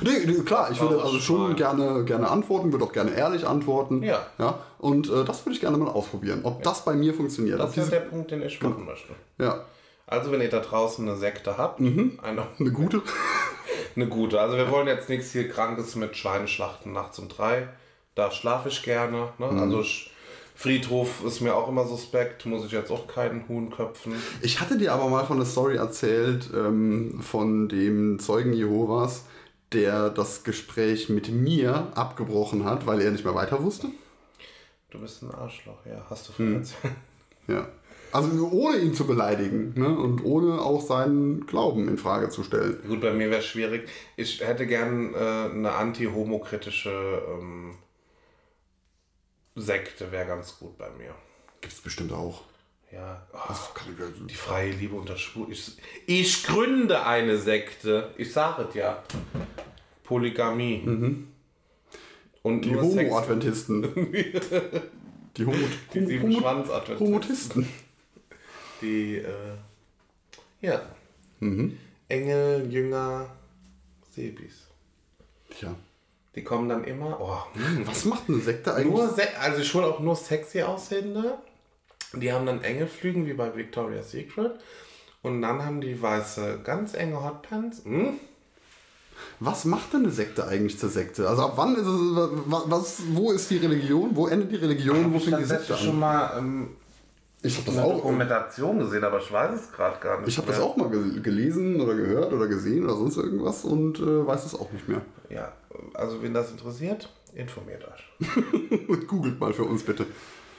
Nee, 0.00 0.24
nee, 0.24 0.42
klar, 0.42 0.70
ich 0.70 0.80
würde 0.80 1.02
also 1.02 1.18
schon 1.18 1.54
gerne, 1.56 2.04
gerne 2.04 2.30
antworten, 2.30 2.72
würde 2.72 2.84
auch 2.84 2.92
gerne 2.92 3.14
ehrlich 3.14 3.46
antworten. 3.46 4.02
Ja. 4.02 4.26
ja 4.38 4.58
und 4.78 5.10
äh, 5.10 5.24
das 5.24 5.44
würde 5.44 5.54
ich 5.54 5.60
gerne 5.60 5.76
mal 5.76 5.88
ausprobieren, 5.88 6.40
ob 6.44 6.62
das 6.62 6.84
bei 6.84 6.94
mir 6.94 7.12
funktioniert. 7.12 7.60
Das 7.60 7.72
ob 7.72 7.76
ist 7.76 7.92
der 7.92 8.00
Punkt, 8.00 8.30
den 8.30 8.42
ich 8.42 8.60
machen 8.62 8.86
möchte. 8.86 9.12
ja, 9.38 9.64
Also, 10.06 10.32
wenn 10.32 10.40
ihr 10.40 10.48
da 10.48 10.60
draußen 10.60 11.06
eine 11.06 11.18
Sekte 11.18 11.58
habt, 11.58 11.80
eine, 11.80 12.16
eine 12.22 12.70
gute. 12.72 13.02
eine 13.96 14.08
gute. 14.08 14.40
Also, 14.40 14.56
wir 14.56 14.70
wollen 14.70 14.86
jetzt 14.86 15.08
nichts 15.08 15.32
hier 15.32 15.48
Krankes 15.48 15.94
mit 15.96 16.16
Schweineschlachten 16.16 16.92
nachts 16.92 17.18
um 17.18 17.28
drei. 17.28 17.68
Da 18.14 18.30
schlafe 18.30 18.68
ich 18.68 18.82
gerne. 18.82 19.32
Ne? 19.38 19.46
Also, 19.46 19.80
ich, 19.80 20.11
Friedhof 20.54 21.24
ist 21.24 21.40
mir 21.40 21.54
auch 21.54 21.68
immer 21.68 21.86
suspekt. 21.86 22.46
Muss 22.46 22.64
ich 22.64 22.72
jetzt 22.72 22.90
auch 22.90 23.06
keinen 23.06 23.48
Huhn 23.48 23.70
köpfen. 23.70 24.14
Ich 24.42 24.60
hatte 24.60 24.78
dir 24.78 24.92
aber 24.92 25.08
mal 25.08 25.24
von 25.24 25.38
der 25.38 25.46
Story 25.46 25.76
erzählt, 25.76 26.50
ähm, 26.54 27.20
von 27.22 27.68
dem 27.68 28.18
Zeugen 28.18 28.52
Jehovas, 28.52 29.24
der 29.72 30.10
das 30.10 30.44
Gespräch 30.44 31.08
mit 31.08 31.30
mir 31.30 31.88
abgebrochen 31.94 32.64
hat, 32.64 32.86
weil 32.86 33.00
er 33.00 33.10
nicht 33.10 33.24
mehr 33.24 33.34
weiter 33.34 33.62
wusste. 33.62 33.88
Du 34.90 35.00
bist 35.00 35.22
ein 35.22 35.30
Arschloch, 35.30 35.86
ja. 35.86 36.04
Hast 36.10 36.28
du 36.28 36.32
von 36.32 36.54
erzählt. 36.56 36.94
Ja. 37.48 37.66
Also 38.12 38.50
ohne 38.52 38.76
ihn 38.76 38.92
zu 38.92 39.06
beleidigen 39.06 39.72
ne? 39.74 39.88
und 39.88 40.22
ohne 40.22 40.60
auch 40.60 40.82
seinen 40.82 41.46
Glauben 41.46 41.88
in 41.88 41.96
Frage 41.96 42.28
zu 42.28 42.42
stellen. 42.42 42.78
Gut, 42.86 43.00
bei 43.00 43.12
mir 43.12 43.30
wäre 43.30 43.40
es 43.40 43.46
schwierig. 43.46 43.88
Ich 44.16 44.46
hätte 44.46 44.66
gern 44.66 45.14
äh, 45.14 45.16
eine 45.16 45.72
anti-homokritische 45.72 47.22
ähm, 47.26 47.74
Sekte, 49.54 50.10
wäre 50.12 50.26
ganz 50.26 50.58
gut 50.58 50.76
bei 50.78 50.90
mir. 50.90 51.14
Gibt 51.60 51.72
es 51.74 51.80
bestimmt 51.80 52.12
auch. 52.12 52.42
Ja, 52.90 53.26
oh, 53.32 53.38
Das 53.48 53.72
kann 53.74 53.92
ich 53.92 53.98
mir- 53.98 54.26
die 54.26 54.34
freie 54.34 54.70
Liebe 54.72 54.94
unter 54.96 55.16
Schwul. 55.16 55.50
Ich, 55.50 55.76
ich 56.06 56.44
gründe 56.44 57.04
eine 57.06 57.38
Sekte. 57.38 58.12
Ich 58.18 58.32
sage 58.32 58.66
es 58.68 58.74
ja. 58.74 59.02
Polygamie. 60.04 60.82
Und 62.42 62.62
Die 62.64 62.74
Homo-Adventisten. 62.76 63.82
Die 65.36 65.46
Homo 65.46 65.56
Die 65.94 66.04
sieben 66.06 66.32
Schwanz-Adventisten. 66.32 67.06
Homotisten. 67.06 67.68
Die, 68.82 69.16
äh, 69.18 69.56
ja. 70.60 70.82
Engel, 72.08 72.68
Jünger, 72.70 73.30
Sebis. 74.14 74.66
Tja. 75.50 75.74
Die 76.34 76.42
kommen 76.44 76.68
dann 76.68 76.84
immer. 76.84 77.18
Oh, 77.20 77.36
hm, 77.54 77.86
Was 77.86 78.04
macht 78.06 78.24
eine 78.28 78.38
Sekte 78.38 78.74
eigentlich? 78.74 78.92
Nur 78.94 79.08
se 79.14 79.22
also 79.38 79.60
ich 79.60 79.74
hole 79.74 79.86
auch 79.86 80.00
nur 80.00 80.16
sexy 80.16 80.62
aussehende. 80.62 81.38
Die 82.14 82.32
haben 82.32 82.46
dann 82.46 82.62
enge 82.62 82.86
Flügen 82.86 83.26
wie 83.26 83.32
bei 83.34 83.54
Victoria's 83.54 84.10
Secret. 84.10 84.52
Und 85.22 85.40
dann 85.42 85.64
haben 85.64 85.80
die 85.80 86.00
weiße, 86.00 86.60
ganz 86.64 86.94
enge 86.94 87.22
Hotpants. 87.22 87.84
Hm? 87.84 88.14
Was 89.40 89.64
macht 89.64 89.92
denn 89.92 90.02
eine 90.04 90.10
Sekte 90.10 90.46
eigentlich 90.46 90.78
zur 90.78 90.88
Sekte? 90.88 91.28
Also 91.28 91.42
ab 91.42 91.52
wann 91.56 91.74
ist 91.76 91.86
es, 91.86 92.16
wa- 92.50 92.64
was, 92.66 93.02
wo 93.10 93.30
ist 93.32 93.50
die 93.50 93.58
Religion? 93.58 94.10
Wo 94.14 94.26
endet 94.26 94.50
die 94.52 94.56
Religion? 94.56 95.12
Wo 95.12 95.18
fängt 95.18 95.38
die 95.38 95.44
Sekte 95.44 95.76
schon 95.76 95.90
an? 95.94 95.98
mal 96.00 96.38
ähm, 96.38 96.70
Ich 97.44 97.56
habe 97.56 97.66
das 97.66 97.76
eine 97.76 97.86
auch. 97.86 97.94
Dokumentation 97.96 98.78
gesehen, 98.78 99.02
aber 99.04 99.18
ich 99.18 99.32
weiß 99.32 99.60
es 99.60 99.72
gerade 99.72 99.98
gar 100.00 100.18
nicht. 100.20 100.28
Ich 100.28 100.38
habe 100.38 100.46
das 100.46 100.60
auch 100.60 100.76
mal 100.76 100.88
ge- 100.90 101.20
gelesen 101.20 101.80
oder 101.80 101.94
gehört 101.94 102.32
oder 102.32 102.46
gesehen 102.46 102.84
oder 102.84 102.94
sonst 102.94 103.16
irgendwas 103.16 103.64
und 103.64 103.98
äh, 103.98 104.26
weiß 104.26 104.44
es 104.46 104.54
auch 104.54 104.70
nicht 104.70 104.88
mehr. 104.88 105.00
Ja, 105.28 105.52
also 105.94 106.22
wen 106.22 106.32
das 106.34 106.50
interessiert, 106.52 107.08
informiert 107.34 107.82
euch. 107.84 109.06
Googelt 109.08 109.40
mal 109.40 109.52
für 109.52 109.64
uns 109.64 109.82
bitte. 109.82 110.06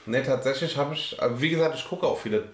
Ne, 0.06 0.22
tatsächlich 0.22 0.76
habe 0.76 0.92
ich, 0.92 1.18
äh, 1.18 1.30
wie 1.40 1.48
gesagt, 1.48 1.76
ich 1.76 1.88
gucke 1.88 2.06
auch 2.06 2.18
viele, 2.18 2.44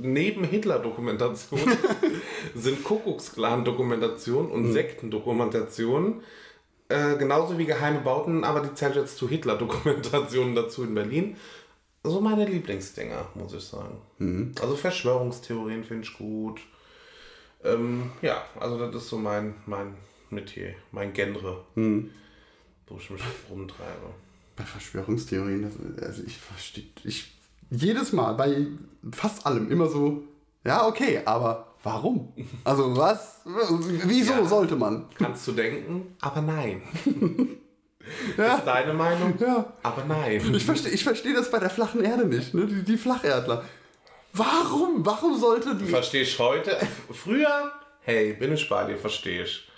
neben 0.00 0.44
Hitler-Dokumentationen 0.44 1.76
sind 2.54 2.84
Kuckucksklan-Dokumentationen 2.84 4.50
und 4.52 4.72
Sektendokumentationen, 4.72 6.20
äh, 6.88 7.16
genauso 7.16 7.58
wie 7.58 7.66
geheime 7.66 8.00
Bauten, 8.00 8.44
aber 8.44 8.60
die 8.60 8.72
zählt 8.74 8.94
jetzt 8.94 9.16
zu 9.18 9.28
Hitler-Dokumentationen 9.28 10.54
dazu 10.54 10.84
in 10.84 10.94
Berlin. 10.94 11.36
So 12.02 12.20
meine 12.20 12.46
Lieblingsdinger, 12.46 13.26
muss 13.34 13.52
ich 13.52 13.62
sagen. 13.64 14.54
Also 14.60 14.74
Verschwörungstheorien 14.76 15.84
finde 15.84 16.04
ich 16.04 16.16
gut. 16.16 16.60
Ähm, 17.62 18.10
ja, 18.22 18.42
also 18.58 18.78
das 18.78 19.02
ist 19.02 19.08
so 19.10 19.18
mein, 19.18 19.54
mein 19.66 19.94
Metier, 20.30 20.74
mein 20.92 21.12
Genre, 21.12 21.62
wo 21.74 22.96
ich 22.96 23.10
mich 23.10 23.22
rumtreibe. 23.50 24.14
Bei 24.56 24.64
Verschwörungstheorien, 24.64 25.62
das, 25.62 26.02
also 26.08 26.22
ich 26.26 26.38
verstehe, 26.38 26.84
ich 27.04 27.32
jedes 27.70 28.12
Mal 28.12 28.32
bei 28.34 28.66
fast 29.12 29.46
allem 29.46 29.70
immer 29.70 29.86
so, 29.88 30.24
ja 30.64 30.86
okay, 30.86 31.20
aber 31.24 31.74
warum? 31.82 32.32
Also 32.64 32.96
was? 32.96 33.42
Wieso 33.44 34.32
Ja. 34.32 34.44
sollte 34.46 34.76
man? 34.76 35.06
Kannst 35.14 35.46
du 35.46 35.52
denken, 35.52 36.16
aber 36.20 36.40
nein. 36.40 36.82
Ja. 38.36 38.56
Ist 38.56 38.64
deine 38.64 38.94
Meinung? 38.94 39.34
Ja. 39.38 39.72
Aber 39.82 40.04
nein. 40.06 40.40
Ich 40.54 40.64
verstehe 40.64 40.92
ich 40.92 41.04
versteh 41.04 41.32
das 41.34 41.50
bei 41.50 41.58
der 41.58 41.70
flachen 41.70 42.02
Erde 42.02 42.26
nicht, 42.26 42.54
ne? 42.54 42.66
die, 42.66 42.82
die 42.82 42.96
Flacherdler. 42.96 43.64
Warum? 44.32 45.04
Warum 45.04 45.38
sollte 45.38 45.74
die... 45.74 45.86
Verstehe 45.86 46.22
ich 46.22 46.38
heute. 46.38 46.76
Früher, 47.12 47.72
hey, 48.02 48.32
bin 48.34 48.52
ich 48.52 48.68
bei 48.68 48.84
dir, 48.84 48.96
verstehe 48.96 49.42
ich. 49.44 49.68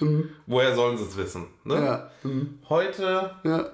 Woher 0.47 0.75
sollen 0.75 0.99
sie 0.99 1.05
es 1.05 1.17
wissen? 1.17 1.47
Ne? 1.65 2.09
Mhm. 2.23 2.59
Ja. 2.63 2.69
Heute, 2.69 3.31
Ja. 3.45 3.71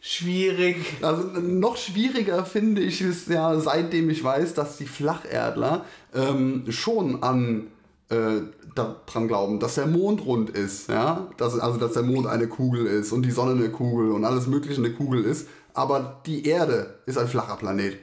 schwierig. 0.00 0.76
Also 1.02 1.24
noch 1.40 1.76
schwieriger 1.76 2.44
finde 2.46 2.82
ich 2.82 3.00
es 3.00 3.26
ja, 3.26 3.58
seitdem 3.58 4.08
ich 4.10 4.22
weiß, 4.22 4.54
dass 4.54 4.76
die 4.76 4.86
Flacherdler 4.86 5.84
ähm, 6.14 6.64
schon 6.70 7.22
an 7.22 7.66
äh, 8.08 8.40
daran 8.78 9.28
glauben, 9.28 9.60
dass 9.60 9.74
der 9.74 9.86
Mond 9.86 10.24
rund 10.24 10.50
ist, 10.50 10.88
ja, 10.88 11.28
dass, 11.36 11.58
also 11.58 11.78
dass 11.78 11.92
der 11.92 12.02
Mond 12.02 12.26
eine 12.26 12.46
Kugel 12.46 12.86
ist 12.86 13.12
und 13.12 13.22
die 13.22 13.30
Sonne 13.30 13.52
eine 13.52 13.70
Kugel 13.70 14.12
und 14.12 14.24
alles 14.24 14.46
Mögliche 14.46 14.80
eine 14.80 14.92
Kugel 14.92 15.24
ist, 15.24 15.48
aber 15.74 16.20
die 16.26 16.46
Erde 16.46 17.00
ist 17.06 17.18
ein 17.18 17.28
flacher 17.28 17.56
Planet. 17.56 17.98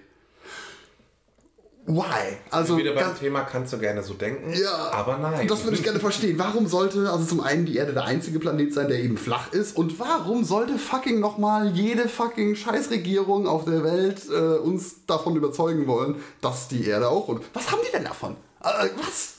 Why? 1.85 2.37
Also 2.49 2.77
Wieder 2.77 2.93
beim 2.93 3.17
Thema 3.19 3.41
kannst 3.41 3.73
du 3.73 3.77
gerne 3.77 4.01
so 4.03 4.13
denken, 4.13 4.53
ja, 4.53 4.91
aber 4.93 5.17
nein. 5.17 5.47
Das 5.49 5.65
würde 5.65 5.75
ich 5.75 5.83
gerne 5.83 5.99
verstehen. 5.99 6.39
Warum 6.39 6.65
sollte 6.65 7.09
also 7.11 7.25
zum 7.25 7.41
einen 7.41 7.65
die 7.65 7.75
Erde 7.75 7.91
der 7.91 8.05
einzige 8.05 8.39
Planet 8.39 8.73
sein, 8.73 8.87
der 8.87 8.99
eben 8.99 9.17
flach 9.17 9.51
ist? 9.51 9.75
Und 9.75 9.99
warum 9.99 10.45
sollte 10.45 10.77
fucking 10.77 11.19
nochmal 11.19 11.71
jede 11.75 12.07
fucking 12.07 12.55
Scheißregierung 12.55 13.47
auf 13.47 13.65
der 13.65 13.83
Welt 13.83 14.21
äh, 14.29 14.59
uns 14.59 15.05
davon 15.07 15.35
überzeugen 15.35 15.85
wollen, 15.85 16.15
dass 16.39 16.69
die 16.69 16.87
Erde 16.87 17.09
auch 17.09 17.27
rund 17.27 17.43
Was 17.53 17.69
haben 17.69 17.81
die 17.85 17.91
denn 17.91 18.05
davon? 18.05 18.37
Äh, 18.63 18.87
was? 18.97 19.33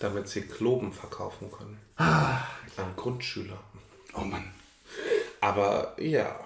Damit 0.00 0.28
sie 0.28 0.42
Kloben 0.42 0.92
verkaufen 0.92 1.50
können. 1.50 1.78
Ah. 1.96 2.38
An 2.76 2.94
Grundschüler. 2.96 3.58
Oh 4.14 4.20
Mann. 4.20 4.52
Aber 5.40 5.94
ja. 6.00 6.38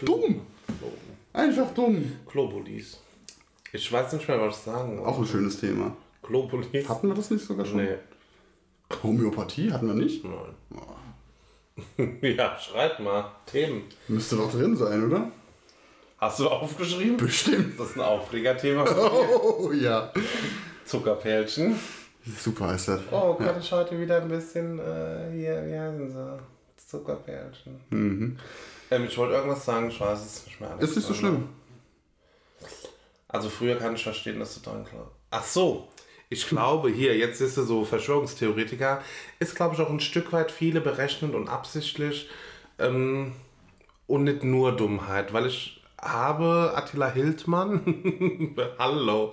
Dumm. 0.00 0.40
Kloben. 0.66 1.18
Einfach 1.32 1.72
dumm. 1.74 2.16
Globulis. 2.26 2.98
Ich 3.72 3.92
weiß 3.92 4.12
nicht 4.14 4.26
mehr, 4.28 4.40
was 4.40 4.58
ich 4.58 4.62
sagen 4.64 4.96
soll. 4.96 5.06
Auch 5.06 5.18
ein 5.18 5.26
schönes 5.26 5.60
Thema. 5.60 5.94
Globulis? 6.22 6.88
Hatten 6.88 7.08
wir 7.08 7.14
das 7.14 7.30
nicht 7.30 7.44
sogar 7.44 7.66
schon? 7.66 7.84
Nee. 7.84 7.96
Homöopathie 9.02 9.70
hatten 9.70 9.86
wir 9.86 9.94
nicht? 9.94 10.24
Nein. 10.24 10.56
ja, 12.36 12.58
schreib 12.58 12.98
mal. 13.00 13.30
Themen. 13.46 13.84
Müsste 14.08 14.36
doch 14.36 14.50
drin 14.50 14.76
sein, 14.76 15.04
oder? 15.04 15.30
Hast 16.18 16.40
du 16.40 16.48
aufgeschrieben? 16.48 17.16
Bestimmt. 17.16 17.70
Ist 17.70 17.80
das 17.80 17.94
ein 17.94 18.00
Aufregerthema? 18.00 18.84
Oh 19.60 19.72
ja. 19.72 20.12
Zuckerpärchen. 20.84 21.78
Super 22.36 22.74
ist 22.74 22.88
das. 22.88 23.00
Oh, 23.10 23.34
kann 23.34 23.58
ich 23.60 23.70
heute 23.72 23.98
wieder 23.98 24.20
ein 24.20 24.28
bisschen 24.28 24.78
äh, 24.78 25.30
hier, 25.32 25.64
wie 25.66 25.78
heißen 25.78 26.10
sie? 26.10 26.38
Zuckerpärchen. 26.88 27.80
Ähm, 28.90 29.04
ich 29.04 29.18
wollte 29.18 29.34
irgendwas 29.34 29.64
sagen, 29.64 29.88
ich 29.90 30.00
weiß 30.00 30.24
es 30.24 30.46
nicht 30.46 30.60
mehr. 30.60 30.76
Ist 30.78 30.96
nicht 30.96 31.06
so 31.06 31.14
schlimm. 31.14 31.48
Also 33.28 33.50
früher 33.50 33.76
kann 33.76 33.94
ich 33.94 34.02
verstehen, 34.02 34.38
dass 34.38 34.54
du 34.54 34.60
dran 34.60 34.84
glaubst. 34.84 35.12
Ach 35.30 35.44
so. 35.44 35.88
Ich 36.30 36.46
glaube 36.46 36.90
hier, 36.90 37.16
jetzt 37.16 37.40
ist 37.40 37.56
er 37.56 37.64
so 37.64 37.84
Verschwörungstheoretiker, 37.84 39.02
ist 39.38 39.54
glaube 39.54 39.74
ich 39.74 39.80
auch 39.80 39.88
ein 39.88 40.00
Stück 40.00 40.32
weit 40.32 40.50
viele 40.50 40.82
berechnend 40.82 41.34
und 41.34 41.48
absichtlich 41.48 42.28
ähm, 42.78 43.32
und 44.06 44.24
nicht 44.24 44.44
nur 44.44 44.76
Dummheit, 44.76 45.32
weil 45.32 45.46
ich 45.46 45.77
habe 46.00 46.72
Attila 46.76 47.10
Hildmann, 47.10 48.54
hallo, 48.78 49.32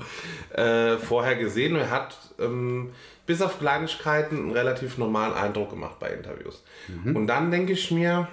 äh, 0.52 0.98
vorher 0.98 1.36
gesehen 1.36 1.74
und 1.74 1.80
er 1.80 1.92
hat 1.92 2.18
ähm, 2.40 2.92
bis 3.26 3.42
auf 3.42 3.60
Kleinigkeiten 3.60 4.38
einen 4.38 4.52
relativ 4.52 4.98
normalen 4.98 5.34
Eindruck 5.34 5.72
gemacht 5.72 6.00
bei 6.00 6.10
Interviews. 6.10 6.64
Und 7.16 7.28
dann 7.28 7.52
denke 7.52 7.74
ich 7.74 7.92
mir, 7.92 8.28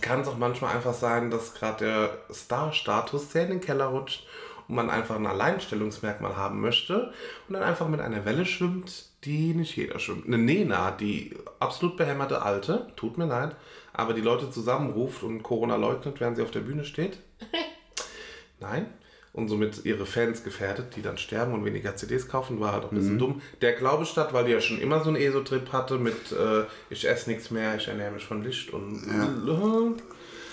kann 0.00 0.20
es 0.20 0.28
auch 0.28 0.38
manchmal 0.38 0.74
einfach 0.74 0.94
sein, 0.94 1.30
dass 1.30 1.54
gerade 1.54 1.84
der 1.84 2.34
Star-Status 2.34 3.32
sehr 3.32 3.44
in 3.44 3.50
den 3.50 3.60
Keller 3.60 3.86
rutscht 3.86 4.26
und 4.68 4.74
man 4.74 4.90
einfach 4.90 5.16
ein 5.16 5.26
Alleinstellungsmerkmal 5.26 6.36
haben 6.36 6.60
möchte 6.60 7.12
und 7.48 7.54
dann 7.54 7.62
einfach 7.62 7.88
mit 7.88 8.00
einer 8.00 8.24
Welle 8.24 8.46
schwimmt, 8.46 9.06
die 9.24 9.54
nicht 9.54 9.76
jeder 9.76 9.98
schwimmt. 9.98 10.26
Eine 10.26 10.38
Nena, 10.38 10.90
die 10.90 11.36
absolut 11.60 11.96
behämmerte 11.96 12.42
Alte, 12.42 12.88
tut 12.96 13.18
mir 13.18 13.26
leid, 13.26 13.56
aber 13.92 14.14
die 14.14 14.20
Leute 14.20 14.50
zusammenruft 14.50 15.22
und 15.22 15.42
Corona 15.42 15.76
leugnet, 15.76 16.20
während 16.20 16.36
sie 16.36 16.42
auf 16.42 16.50
der 16.50 16.60
Bühne 16.60 16.84
steht. 16.84 17.18
Nein. 18.60 18.86
und 19.32 19.48
somit 19.48 19.84
ihre 19.84 20.06
Fans 20.06 20.44
gefährdet, 20.44 20.94
die 20.94 21.02
dann 21.02 21.18
sterben 21.18 21.52
und 21.54 21.64
weniger 21.64 21.96
CDs 21.96 22.28
kaufen, 22.28 22.60
war 22.60 22.72
halt 22.72 22.84
auch 22.84 22.92
ein 22.92 22.98
bisschen 22.98 23.14
Mhm. 23.14 23.18
dumm. 23.18 23.42
Der 23.62 23.72
Glaube 23.72 24.06
statt, 24.06 24.32
weil 24.32 24.44
die 24.44 24.52
ja 24.52 24.60
schon 24.60 24.80
immer 24.80 25.02
so 25.02 25.08
einen 25.08 25.16
ESO-Trip 25.16 25.72
hatte 25.72 25.98
mit 25.98 26.30
äh, 26.30 26.62
ich 26.88 27.06
esse 27.08 27.28
nichts 27.30 27.50
mehr, 27.50 27.74
ich 27.74 27.88
ernähre 27.88 28.12
mich 28.12 28.24
von 28.24 28.44
Licht 28.44 28.70
und 28.72 29.02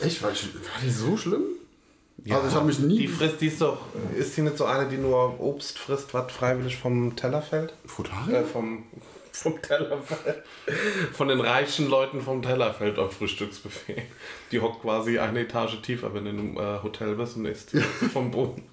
Echt? 0.02 0.24
War, 0.24 0.32
ich, 0.32 0.54
war 0.56 0.82
die 0.84 0.90
so 0.90 1.16
schlimm? 1.16 1.44
also 2.30 2.48
ich 2.48 2.54
habe 2.56 2.66
mich 2.66 2.80
nie... 2.80 2.98
Die 2.98 3.08
frisst, 3.08 3.40
die 3.42 3.48
ist 3.48 3.62
doch, 3.62 3.86
ist 4.18 4.36
die 4.36 4.42
nicht 4.42 4.58
so 4.58 4.66
eine, 4.66 4.90
die 4.90 4.98
nur 4.98 5.40
Obst 5.40 5.78
frisst, 5.78 6.14
was 6.16 6.32
freiwillig 6.32 6.78
vom 6.78 7.16
Teller 7.16 7.44
fällt? 7.44 7.74
Frutari? 7.86 8.34
Äh, 8.34 8.44
vom, 8.46 8.84
vom 9.38 9.62
Teller 9.62 9.98
fällt. 10.02 10.44
Von 11.14 11.28
den 11.28 11.42
reichen 11.42 11.90
Leuten 11.90 12.22
vom 12.22 12.42
Teller 12.42 12.74
fällt 12.74 13.00
am 13.00 13.10
Frühstücksbuffet. 13.10 14.04
Die 14.52 14.60
hockt 14.60 14.82
quasi 14.82 15.20
eine 15.20 15.42
Etage 15.42 15.82
tiefer, 15.82 16.14
wenn 16.14 16.26
du 16.26 16.30
in 16.32 16.40
einem 16.40 16.58
äh, 16.58 16.84
Hotel 16.84 17.16
bist 17.16 17.38
und 17.38 17.46
isst 17.46 17.72
vom 18.14 18.32
Boden. 18.32 18.64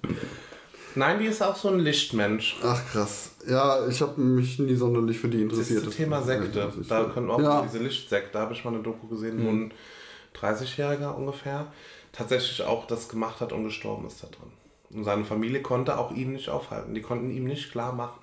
Nein, 0.95 1.19
die 1.19 1.25
ist 1.25 1.41
auch 1.41 1.55
so 1.55 1.69
ein 1.69 1.79
Lichtmensch. 1.79 2.57
Ach 2.63 2.81
krass. 2.91 3.35
Ja, 3.47 3.87
ich 3.87 4.01
habe 4.01 4.19
mich 4.19 4.59
nie 4.59 4.75
sonderlich 4.75 5.19
für 5.19 5.29
die 5.29 5.47
Das 5.47 5.59
ist 5.59 5.69
interessiert. 5.69 5.87
das 5.87 5.95
Thema 5.95 6.21
Sekte. 6.21 6.73
Da 6.87 7.03
können 7.05 7.27
wir 7.27 7.35
auch 7.35 7.41
ja. 7.41 7.61
diese 7.61 7.79
Lichtsekte, 7.83 8.31
da 8.33 8.41
habe 8.41 8.53
ich 8.53 8.63
mal 8.65 8.73
eine 8.73 8.83
Doku 8.83 9.07
gesehen, 9.07 9.43
wo 9.45 9.49
ein 9.49 9.73
30-Jähriger 10.35 11.15
ungefähr 11.15 11.71
tatsächlich 12.11 12.63
auch 12.63 12.87
das 12.87 13.07
gemacht 13.07 13.39
hat 13.39 13.53
und 13.53 13.63
gestorben 13.63 14.07
ist 14.07 14.23
da 14.23 14.27
drin. 14.27 14.51
Und 14.91 15.03
seine 15.03 15.25
Familie 15.25 15.61
konnte 15.61 15.97
auch 15.97 16.11
ihn 16.11 16.33
nicht 16.33 16.49
aufhalten. 16.49 16.93
Die 16.93 17.01
konnten 17.01 17.29
ihm 17.29 17.45
nicht 17.45 17.71
klar 17.71 17.93
machen, 17.93 18.19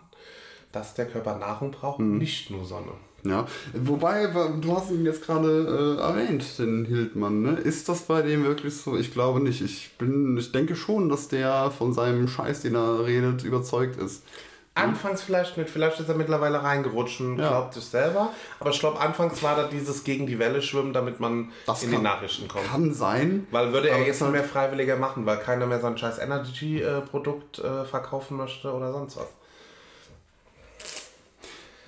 dass 0.77 0.95
der 0.95 1.07
Körper 1.07 1.37
Nahrung 1.39 1.71
braucht, 1.71 2.01
nicht 2.01 2.51
nur 2.51 2.65
Sonne. 2.65 2.93
Ja, 3.25 3.45
wobei, 3.75 4.27
du 4.61 4.77
hast 4.77 4.91
ihn 4.93 5.05
jetzt 5.05 5.25
gerade 5.27 5.97
äh, 5.99 6.01
erwähnt, 6.01 6.45
den 6.59 6.85
Hildmann, 6.85 7.43
ne? 7.43 7.53
Ist 7.59 7.89
das 7.89 8.03
bei 8.03 8.23
dem 8.23 8.45
wirklich 8.45 8.77
so? 8.77 8.97
Ich 8.97 9.13
glaube 9.13 9.41
nicht. 9.41 9.63
Ich 9.63 9.97
bin, 9.99 10.37
ich 10.37 10.53
denke 10.53 10.77
schon, 10.77 11.09
dass 11.09 11.27
der 11.29 11.73
von 11.77 11.93
seinem 11.93 12.29
Scheiß, 12.29 12.61
den 12.61 12.77
er 12.77 13.05
redet, 13.05 13.43
überzeugt 13.43 13.97
ist. 14.01 14.23
Anfangs 14.75 15.23
vielleicht 15.23 15.57
nicht, 15.57 15.71
vielleicht 15.71 15.99
ist 15.99 16.09
er 16.11 16.15
mittlerweile 16.15 16.63
reingerutscht 16.63 17.21
und 17.23 17.39
Ja. 17.39 17.49
glaubt 17.49 17.73
sich 17.75 17.85
selber. 17.87 18.29
Aber 18.61 18.71
ich 18.71 18.79
glaube, 18.79 19.01
anfangs 19.01 19.43
war 19.43 19.57
da 19.57 19.67
dieses 19.67 20.05
gegen 20.05 20.27
die 20.27 20.39
Welle 20.39 20.61
schwimmen, 20.61 20.93
damit 20.93 21.19
man 21.19 21.51
Das 21.65 21.83
in 21.83 21.91
kann- 21.91 21.99
die 22.01 22.05
Nachrichten 22.05 22.47
kommt. 22.47 22.67
Kann 22.71 22.93
sein. 22.93 23.47
Weil 23.51 23.73
würde 23.73 23.89
er 23.89 24.07
jetzt 24.07 24.21
halt- 24.21 24.33
mehr 24.33 24.45
Freiwilliger 24.45 24.97
machen, 24.99 25.25
weil 25.25 25.39
keiner 25.39 25.67
mehr 25.67 25.81
sein 25.81 25.97
scheiß 25.97 26.19
Energy-Produkt 26.19 27.59
äh, 27.59 27.85
verkaufen 27.87 28.37
möchte 28.37 28.71
oder 28.73 28.93
sonst 28.93 29.17
was. 29.17 29.27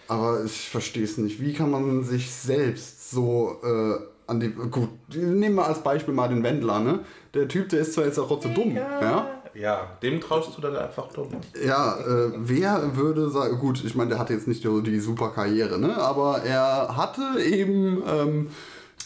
Aber 0.09 0.45
ich 0.45 0.69
verstehe 0.69 1.05
es 1.05 1.19
nicht. 1.19 1.41
Wie 1.41 1.53
kann 1.53 1.71
man 1.71 2.03
sich 2.03 2.31
selbst 2.31 3.11
so 3.11 3.59
äh, 3.63 3.99
an 4.29 4.41
die. 4.41 4.51
Gut, 4.51 4.91
nehmen 5.15 5.57
wir 5.57 5.67
als 5.67 5.83
Beispiel 5.83 6.15
mal 6.15 6.29
den 6.29 6.43
Wendler, 6.43 6.81
ne? 6.81 7.01
Der 7.35 7.49
Typ, 7.49 7.69
der 7.71 7.81
ist 7.81 7.95
zwar 7.95 8.05
jetzt 8.05 8.19
auch 8.19 8.31
rotze 8.31 8.49
dumm, 8.49 8.75
ja? 8.75 9.27
Ja, 9.55 9.89
dem 10.03 10.21
traust 10.21 10.57
du 10.57 10.61
dann 10.61 10.77
einfach 10.77 11.09
dumm. 11.09 11.29
Ja, 11.65 11.99
äh, 11.99 12.31
wer 12.37 12.97
würde 12.97 13.29
sagen, 13.31 13.59
gut, 13.59 13.83
ich 13.85 13.95
meine, 13.95 14.11
der 14.11 14.19
hatte 14.19 14.33
jetzt 14.35 14.47
nicht 14.47 14.63
so 14.63 14.81
die 14.81 15.01
super 15.01 15.31
Karriere, 15.31 15.79
ne? 15.79 15.97
Aber 15.97 16.43
er 16.43 16.97
hatte 16.97 17.41
eben 17.43 18.03
ähm, 18.07 18.49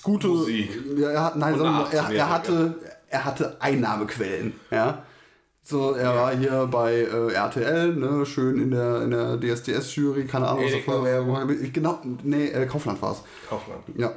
gute. 0.03 0.27
Musik. 0.29 0.79
Ja, 0.99 1.11
er 1.11 1.25
hat, 1.25 1.37
nein, 1.37 1.57
sondern 1.57 1.87
er, 1.91 2.03
18-Jährige. 2.03 2.19
er, 2.19 2.31
hatte, 2.31 2.75
er 3.09 3.25
hatte 3.25 3.57
Einnahmequellen, 3.61 4.55
ja. 4.71 5.05
So, 5.65 5.93
er 5.93 6.15
war 6.17 6.37
hier 6.37 6.67
bei 6.71 6.93
äh, 7.03 7.33
RTL, 7.33 7.95
ne, 7.95 8.27
schön 8.27 8.61
in 8.61 8.73
der, 8.73 9.03
in 9.03 9.11
der 9.13 9.37
DSDS-Jury, 9.39 10.27
keine 10.27 10.49
Ahnung, 10.49 10.65
was 10.65 10.73
er 10.73 10.81
vorher-. 10.81 11.47
Genau, 11.73 12.01
nee, 12.25 12.47
äh, 12.47 12.67
Kaufland 12.67 13.01
war 13.01 13.13
es. 13.13 13.23
Kaufmann. 13.49 13.79
Ja. 13.97 14.13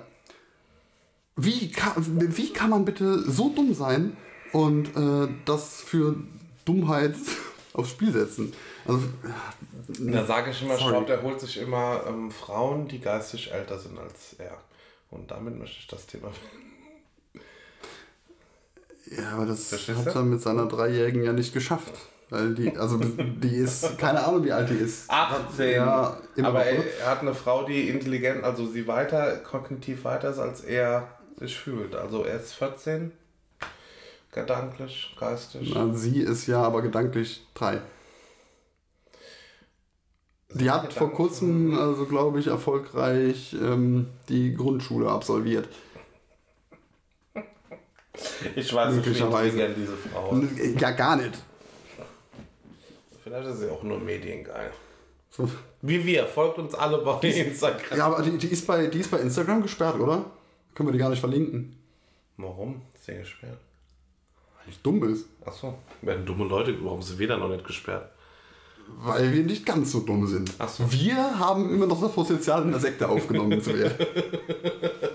Wie 1.36 1.72
kann, 1.72 1.94
wie 2.36 2.52
kann 2.52 2.72
man 2.72 2.84
bitte 2.84 3.20
so 3.20 3.50
dumm 3.50 3.74
sein 3.74 4.18
und 4.54 4.88
äh, 4.96 5.28
das 5.46 5.82
für 5.82 6.16
Dummheit 6.64 7.16
aufs 7.74 7.92
Spiel 7.92 8.12
setzen? 8.12 8.52
Also, 8.88 9.02
Da 10.00 10.26
sage 10.26 10.50
ich 10.50 10.64
immer, 10.64 10.78
glaube, 10.78 11.06
der 11.06 11.22
holt 11.22 11.40
sich 11.40 11.58
immer 11.62 12.02
ähm, 12.08 12.32
Frauen, 12.32 12.88
die 12.88 13.00
geistig 13.00 13.52
älter 13.52 13.78
sind 13.78 14.00
als 14.00 14.34
er. 14.40 14.58
Und 15.12 15.30
damit 15.30 15.60
möchte 15.60 15.78
ich 15.80 15.88
das 15.88 16.08
Thema. 16.08 16.32
Ja, 19.06 19.32
aber 19.34 19.46
das 19.46 19.70
Verstehst 19.70 20.06
hat 20.06 20.16
er 20.16 20.24
mit 20.24 20.42
seiner 20.42 20.66
Dreijährigen 20.66 21.24
ja 21.24 21.34
nicht 21.34 21.54
geschafft. 21.54 21.94
Weil 22.30 22.56
die, 22.56 22.76
also 22.76 22.98
die 22.98 23.56
ist, 23.56 23.98
keine 24.00 24.26
Ahnung, 24.26 24.44
wie 24.44 24.52
alt 24.52 24.70
die 24.70 24.76
ist. 24.76 25.10
18. 25.10 25.72
Ja, 25.74 26.18
immer 26.36 26.48
Aber 26.48 26.66
er, 26.66 26.84
er 27.00 27.10
hat 27.10 27.22
eine 27.22 27.36
Frau, 27.36 27.64
die 27.66 27.88
intelligent, 27.90 28.44
also 28.44 28.66
sie 28.66 28.88
weiter, 28.88 29.38
kognitiv 29.38 30.04
weiter 30.06 30.32
ist, 30.32 30.40
als 30.40 30.62
er 30.62 31.08
sich 31.38 31.56
fühlt. 31.56 31.96
Also 31.96 32.24
er 32.24 32.40
ist 32.40 32.54
14, 32.54 33.12
gedanklich, 34.32 35.16
geistig. 35.20 35.72
Na, 35.76 35.94
sie 35.94 36.20
ist 36.22 36.48
ja 36.48 36.64
aber 36.64 36.82
gedanklich 36.82 37.46
drei. 37.54 37.82
Die 40.50 40.72
hat 40.72 40.94
vor 40.94 41.12
kurzem, 41.12 41.78
also 41.78 42.06
glaube 42.06 42.40
ich, 42.40 42.48
erfolgreich 42.48 43.56
ähm, 43.62 44.08
die 44.30 44.56
Grundschule 44.56 45.10
absolviert. 45.10 45.68
Ich 48.56 48.74
weiß 48.74 48.94
nicht, 48.94 49.06
wie 49.06 49.10
Möglicherweise. 49.10 49.50
intelligent 49.50 49.78
diese 49.78 49.98
Frau 49.98 50.36
ist. 50.36 50.82
Ja, 50.82 50.92
gar 50.92 51.16
nicht. 51.16 51.34
Vielleicht 53.24 53.48
ist 53.48 53.60
sie 53.60 53.70
auch 53.70 53.84
nur 53.84 54.00
mediengeil. 54.00 54.72
So. 55.32 55.50
Wie 55.82 56.06
wir, 56.06 56.26
folgt 56.28 56.58
uns 56.60 56.76
alle 56.76 57.00
bei 57.00 57.20
Instagram. 57.28 57.98
Ja, 57.98 58.06
aber 58.06 58.22
die, 58.22 58.38
die, 58.38 58.48
ist 58.48 58.66
bei, 58.66 58.88
die 58.88 59.00
ist 59.00 59.12
bei 59.12 59.20
Instagram 59.20 59.62
gesperrt, 59.62 60.00
oder? 60.00 60.26
Können 60.74 60.90
wir 60.90 60.94
die 60.94 61.00
gar 61.00 61.10
nicht 61.10 61.20
verlinken. 61.20 61.76
Warum? 62.38 62.82
Sehr 63.02 63.20
gesperrt. 63.20 63.60
Weil 64.58 64.70
ich 64.70 64.82
dumm 64.82 65.04
ist. 65.12 65.26
Achso, 65.46 65.78
werden 66.02 66.26
dumme 66.26 66.46
Leute, 66.46 66.76
warum 66.84 67.02
sind 67.02 67.20
wir 67.20 67.28
dann 67.28 67.40
noch 67.40 67.50
nicht 67.50 67.66
gesperrt? 67.66 68.12
Weil 68.88 69.34
wir 69.34 69.44
nicht 69.44 69.66
ganz 69.66 69.92
so 69.92 70.02
dumm 70.02 70.28
sind. 70.28 70.52
Ach 70.60 70.70
so. 70.70 70.84
Wir 70.92 71.40
haben 71.40 71.74
immer 71.74 71.88
noch 71.88 72.00
das 72.00 72.12
Potenzial, 72.12 72.62
in 72.62 72.72
der 72.72 72.80
Sekte 72.80 73.10
aufgenommen 73.10 73.60
zu 73.62 73.78
werden. 73.78 73.98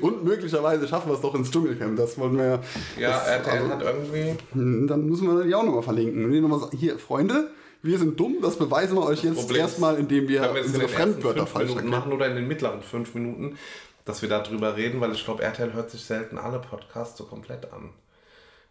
Und 0.00 0.24
möglicherweise 0.24 0.86
schaffen 0.88 1.08
wir 1.08 1.14
es 1.14 1.20
doch 1.20 1.34
ins 1.34 1.50
Dschungelcamp. 1.50 1.96
Das 1.96 2.18
wollen 2.18 2.36
wir. 2.36 2.60
Ja, 2.98 3.10
das, 3.10 3.28
RTL 3.28 3.58
also, 3.58 3.68
hat 3.70 3.82
irgendwie. 3.82 4.36
hm, 4.52 4.86
Dann 4.86 5.06
müssen 5.06 5.26
wir 5.26 5.44
die 5.44 5.54
auch 5.54 5.64
nochmal 5.64 5.82
verlinken. 5.82 6.24
Und 6.24 6.32
die 6.32 6.40
nochmal 6.40 6.68
hier, 6.72 6.98
Freunde, 6.98 7.50
wir 7.82 7.98
sind 7.98 8.18
dumm, 8.18 8.36
das 8.40 8.56
beweisen 8.56 8.96
wir 8.96 9.04
euch 9.04 9.22
jetzt 9.22 9.36
Problem 9.36 9.56
ist, 9.56 9.62
erstmal, 9.62 9.98
indem 9.98 10.26
wir 10.28 10.40
wir 10.42 10.56
jetzt 10.56 10.68
in 10.68 10.74
unsere 10.74 10.88
Fremdwörter 10.88 11.46
falsch 11.46 11.68
Minuten 11.70 11.88
machen 11.90 12.12
oder 12.12 12.26
in 12.28 12.34
den 12.34 12.48
mittleren 12.48 12.82
fünf 12.82 13.14
Minuten, 13.14 13.58
dass 14.06 14.22
wir 14.22 14.28
darüber 14.28 14.76
reden, 14.76 15.00
weil 15.00 15.12
ich 15.12 15.24
glaube, 15.24 15.42
RTL 15.42 15.72
hört 15.74 15.90
sich 15.90 16.02
selten 16.02 16.38
alle 16.38 16.60
Podcasts 16.60 17.18
so 17.18 17.24
komplett 17.24 17.72
an. 17.72 17.90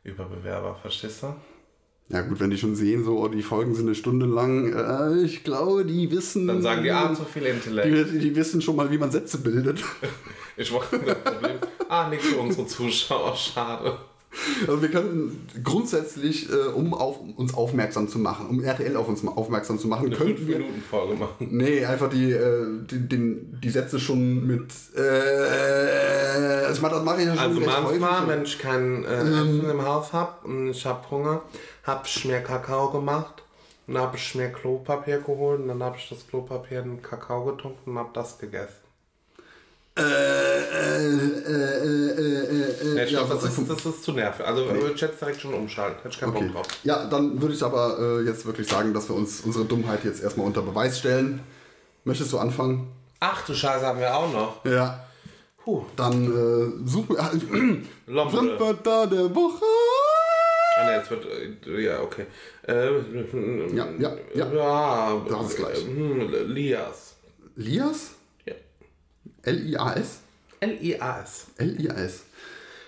Über 0.03 0.25
Bewerber, 0.25 0.75
verstehst 0.81 1.23
du? 1.23 1.35
Ja 2.13 2.21
gut, 2.21 2.39
wenn 2.39 2.51
die 2.51 2.59
schon 2.59 2.75
sehen, 2.75 3.03
so 3.03 3.17
oh, 3.17 3.27
die 3.27 3.41
Folgen 3.41 3.73
sind 3.73 3.87
eine 3.87 3.95
Stunde 3.95 4.27
lang, 4.27 4.71
äh, 4.71 5.23
ich 5.23 5.43
glaube, 5.43 5.83
die 5.83 6.11
wissen... 6.11 6.45
Dann 6.45 6.61
sagen 6.61 6.83
die, 6.83 6.91
ah, 6.91 7.11
zu 7.11 7.25
viel 7.25 7.41
Intellekt. 7.41 8.13
die, 8.13 8.19
die 8.19 8.35
wissen 8.35 8.61
schon 8.61 8.75
mal, 8.75 8.91
wie 8.91 8.99
man 8.99 9.11
Sätze 9.11 9.39
bildet. 9.39 9.83
Ich 10.55 10.71
wollte 10.71 10.99
das 10.99 11.17
Problem. 11.17 11.57
Ah, 11.89 12.07
nichts 12.09 12.27
für 12.27 12.37
unsere 12.37 12.67
Zuschauer, 12.67 13.35
schade. 13.35 13.97
Also 14.67 14.81
wir 14.81 14.89
können 14.89 15.47
grundsätzlich, 15.63 16.49
äh, 16.51 16.69
um 16.73 16.93
auf 16.93 17.19
uns 17.35 17.53
aufmerksam 17.53 18.07
zu 18.07 18.19
machen, 18.19 18.47
um 18.49 18.63
RTL 18.63 18.95
auf 18.97 19.07
uns 19.07 19.25
aufmerksam 19.25 19.79
zu 19.79 19.87
machen, 19.87 20.07
Eine 20.07 20.15
könnten 20.15 20.47
wir... 20.47 20.57
5-Minuten-Folge 20.57 21.15
machen. 21.15 21.47
Nee, 21.51 21.85
einfach 21.85 22.09
die, 22.09 22.31
äh, 22.31 22.65
die, 22.89 23.07
den, 23.07 23.59
die 23.61 23.69
Sätze 23.69 23.99
schon 23.99 24.47
mit... 24.47 24.71
Äh, 24.95 26.67
das 26.67 26.81
mache 26.81 27.21
ich 27.21 27.27
ja 27.27 27.35
schon 27.35 27.39
Also 27.39 27.59
manchmal, 27.61 28.27
wenn 28.27 28.43
ich 28.43 28.57
kein 28.57 29.03
äh, 29.05 29.21
Essen 29.21 29.69
im 29.69 29.85
Haus 29.85 30.13
habe 30.13 30.47
und 30.47 30.69
ich 30.69 30.85
habe 30.85 31.09
Hunger, 31.11 31.41
habe 31.83 32.01
ich 32.05 32.25
mir 32.25 32.41
Kakao 32.41 32.91
gemacht. 32.91 33.43
Und 33.85 33.95
dann 33.95 34.03
habe 34.03 34.17
ich 34.17 34.35
mir 34.35 34.49
Klopapier 34.49 35.19
geholt 35.19 35.59
und 35.59 35.67
dann 35.67 35.83
habe 35.83 35.97
ich 35.97 36.07
das 36.09 36.25
Klopapier 36.27 36.79
in 36.79 36.95
den 36.95 37.01
Kakao 37.01 37.43
getunkt 37.45 37.85
und 37.85 37.97
habe 37.97 38.09
das 38.13 38.37
gegessen. 38.37 38.82
Äh, 39.95 40.01
äh, 40.01 40.05
äh, 41.05 42.09
äh, 42.09 42.99
äh, 43.03 43.11
Ja, 43.11 43.23
das, 43.25 43.43
ist- 43.43 43.69
das 43.69 43.85
ist 43.85 44.03
zu 44.03 44.11
nervig. 44.13 44.45
Also 44.45 44.65
ich 44.93 44.99
jetzt 45.01 45.21
direkt 45.21 45.39
schon 45.41 45.53
umschalten. 45.53 45.97
Hätte 46.01 46.09
ich 46.09 46.19
keinen 46.19 46.35
Okay. 46.35 46.45
Bock 46.47 46.63
drauf. 46.63 46.67
Ja, 46.83 47.05
dann 47.05 47.39
würde 47.41 47.53
ich 47.53 47.61
aber 47.63 47.97
äh, 47.99 48.21
jetzt 48.25 48.45
wirklich 48.45 48.67
sagen, 48.67 48.93
dass 48.93 49.07
wir 49.09 49.15
uns 49.15 49.41
unsere 49.41 49.65
Dummheit 49.65 50.03
jetzt 50.03 50.23
erstmal 50.23 50.47
unter 50.47 50.61
Beweis 50.63 50.97
stellen. 50.99 51.41
Möchtest 52.05 52.33
du 52.33 52.39
anfangen? 52.39 52.91
Ach 53.19 53.45
du 53.45 53.53
Scheiße, 53.53 53.85
haben 53.85 53.99
wir 53.99 54.15
auch 54.15 54.31
noch. 54.33 54.65
Ja. 54.65 55.05
Puh, 55.63 55.85
Dann 55.95 56.25
äh, 56.25 56.89
suchen 56.89 57.15
wir. 57.15 58.29
Fremdwörter 58.29 59.07
der 59.07 59.33
Woche. 59.35 59.63
Ah, 60.77 60.85
ne, 60.85 60.95
jetzt 60.97 61.09
wird. 61.11 61.25
äh, 61.67 61.79
Ja, 61.81 62.01
okay. 62.01 62.25
Äh, 62.67 62.89
Ja, 63.75 63.87
ja, 63.99 64.13
ja. 64.33 64.51
Ja, 64.53 65.21
Du 65.27 65.37
hast 65.39 65.51
es 65.51 65.55
gleich. 65.55 65.85
hm, 65.85 66.27
Lias. 66.53 67.13
Lias? 67.55 68.11
L-I-A-S? 69.43 70.19
L-I-A-S. 70.61 71.47
L-I-A-S. 71.57 72.23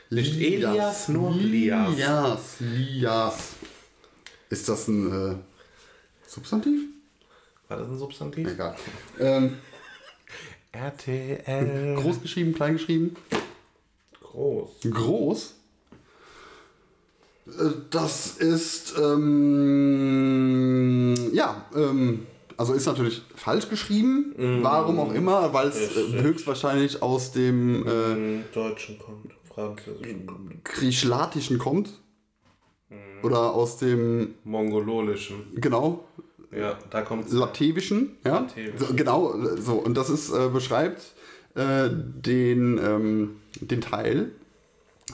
Nicht 0.10 0.36
Elias, 0.40 1.10
nur 1.10 1.32
Lias. 1.34 1.96
Lias. 1.96 2.56
Lias. 2.60 3.36
Ist 4.50 4.70
das 4.70 4.88
ein 4.88 5.32
äh, 5.32 5.36
Substantiv? 6.28 6.82
War 7.68 7.78
das 7.78 7.88
ein 7.90 7.98
Substantiv? 7.98 8.48
Egal. 8.48 8.76
Ähm, 9.20 9.58
RTL. 10.72 11.96
groß 11.96 12.22
geschrieben, 12.22 12.54
klein 12.54 12.74
geschrieben? 12.74 13.16
Groß. 14.22 14.70
Groß? 14.90 15.56
Äh, 17.48 17.52
Das 17.90 18.38
ist, 18.38 18.94
ähm, 18.98 20.36
ja, 21.34 21.66
ähm, 21.76 22.28
also 22.58 22.74
ist 22.74 22.86
natürlich 22.86 23.22
falsch 23.36 23.70
geschrieben, 23.70 24.34
warum 24.62 25.00
auch 25.00 25.14
immer, 25.14 25.54
weil 25.54 25.68
es 25.68 25.96
äh, 25.96 26.22
höchstwahrscheinlich 26.22 27.02
aus 27.02 27.32
dem 27.32 27.86
äh, 27.88 28.44
Deutschen 28.54 28.98
kommt, 29.00 29.34
Französischen 29.54 30.26
kommt, 30.26 30.66
Griechlatischen 30.66 31.58
kommt. 31.58 31.90
Oder 33.24 33.54
aus 33.54 33.78
dem, 33.78 34.36
Mongololischen. 34.44 35.38
genau, 35.56 36.06
Ja, 36.52 36.78
da 36.92 37.02
kommt 37.02 37.32
Latevischen, 37.32 38.18
ja, 38.24 38.42
Latevisch. 38.42 38.80
so, 38.80 38.94
genau, 38.94 39.34
so, 39.56 39.74
und 39.74 39.98
das 39.98 40.10
ist, 40.10 40.32
äh, 40.32 40.50
beschreibt 40.50 41.02
äh, 41.56 41.90
den, 41.90 42.78
ähm, 42.78 43.38
den 43.60 43.82
Teil 43.82 44.32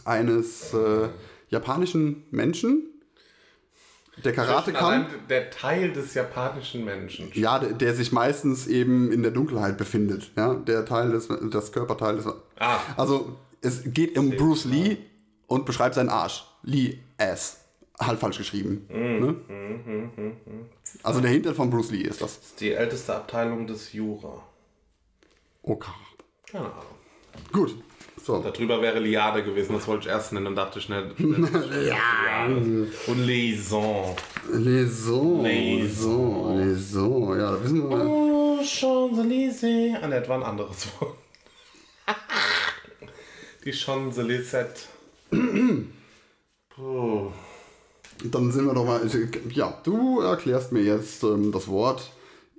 eines 0.03 0.73
äh, 0.73 1.07
japanischen 1.49 2.23
Menschen, 2.31 2.90
der 4.17 4.33
Karate 4.33 4.73
kann. 4.73 4.83
Allein 4.83 5.05
der 5.29 5.49
Teil 5.49 5.93
des 5.93 6.13
japanischen 6.13 6.83
Menschen. 6.85 7.31
Ja, 7.33 7.59
der, 7.59 7.73
der 7.73 7.93
sich 7.93 8.11
meistens 8.11 8.67
eben 8.67 9.11
in 9.11 9.23
der 9.23 9.31
Dunkelheit 9.31 9.77
befindet. 9.77 10.31
Ja, 10.35 10.53
der 10.53 10.85
Teil 10.85 11.11
des, 11.11 11.29
das 11.49 11.71
Körperteil 11.71 12.17
des. 12.17 12.27
Ah. 12.59 12.79
Also 12.97 13.37
es 13.61 13.81
geht 13.85 14.17
um 14.17 14.31
Bruce 14.31 14.65
Lee 14.65 14.97
und 15.47 15.65
beschreibt 15.65 15.95
seinen 15.95 16.09
Arsch. 16.09 16.45
Lee 16.63 16.99
Ass. 17.17 17.57
Halt 17.99 18.19
falsch 18.19 18.37
geschrieben. 18.39 18.85
Ne? 18.89 19.35
Also 21.03 21.21
der 21.21 21.29
Hintern 21.29 21.53
von 21.53 21.69
Bruce 21.69 21.91
Lee 21.91 22.01
ist 22.01 22.21
das. 22.21 22.39
Das 22.39 22.47
ist 22.47 22.61
die 22.61 22.71
älteste 22.71 23.15
Abteilung 23.15 23.67
des 23.67 23.93
Jura. 23.93 24.41
Okay. 25.61 25.91
Keine 26.51 26.65
Ahnung. 26.65 26.83
Gut. 27.51 27.75
So. 28.23 28.39
Darüber 28.39 28.81
wäre 28.81 28.99
Liade 28.99 29.43
gewesen, 29.43 29.73
das 29.73 29.87
wollte 29.87 30.07
ich 30.07 30.13
erst 30.13 30.31
nennen 30.31 30.47
und 30.47 30.55
dachte 30.55 30.79
schnell. 30.79 31.11
ja. 31.87 32.45
Und 32.45 33.25
Liaison. 33.25 34.15
Liaison. 34.51 35.43
Liaison. 35.43 36.57
Liaison. 36.57 37.39
Ja, 37.39 37.51
da 37.51 37.63
wissen 37.63 37.89
wir. 37.89 38.05
Oh, 38.05 38.59
Champs-Élysées. 38.63 39.97
Ah, 40.01 40.07
ne, 40.07 40.23
war 40.27 40.37
ein 40.37 40.43
anderes 40.43 40.87
Wort. 40.99 41.15
Die 43.65 43.73
Champs-Élysées. 43.73 44.87
Dann 48.23 48.51
sind 48.51 48.65
wir 48.65 48.73
doch 48.73 48.85
mal. 48.85 49.01
Ja, 49.49 49.79
du 49.83 50.19
erklärst 50.19 50.71
mir 50.71 50.83
jetzt 50.83 51.23
ähm, 51.23 51.51
das 51.51 51.67
Wort 51.67 52.11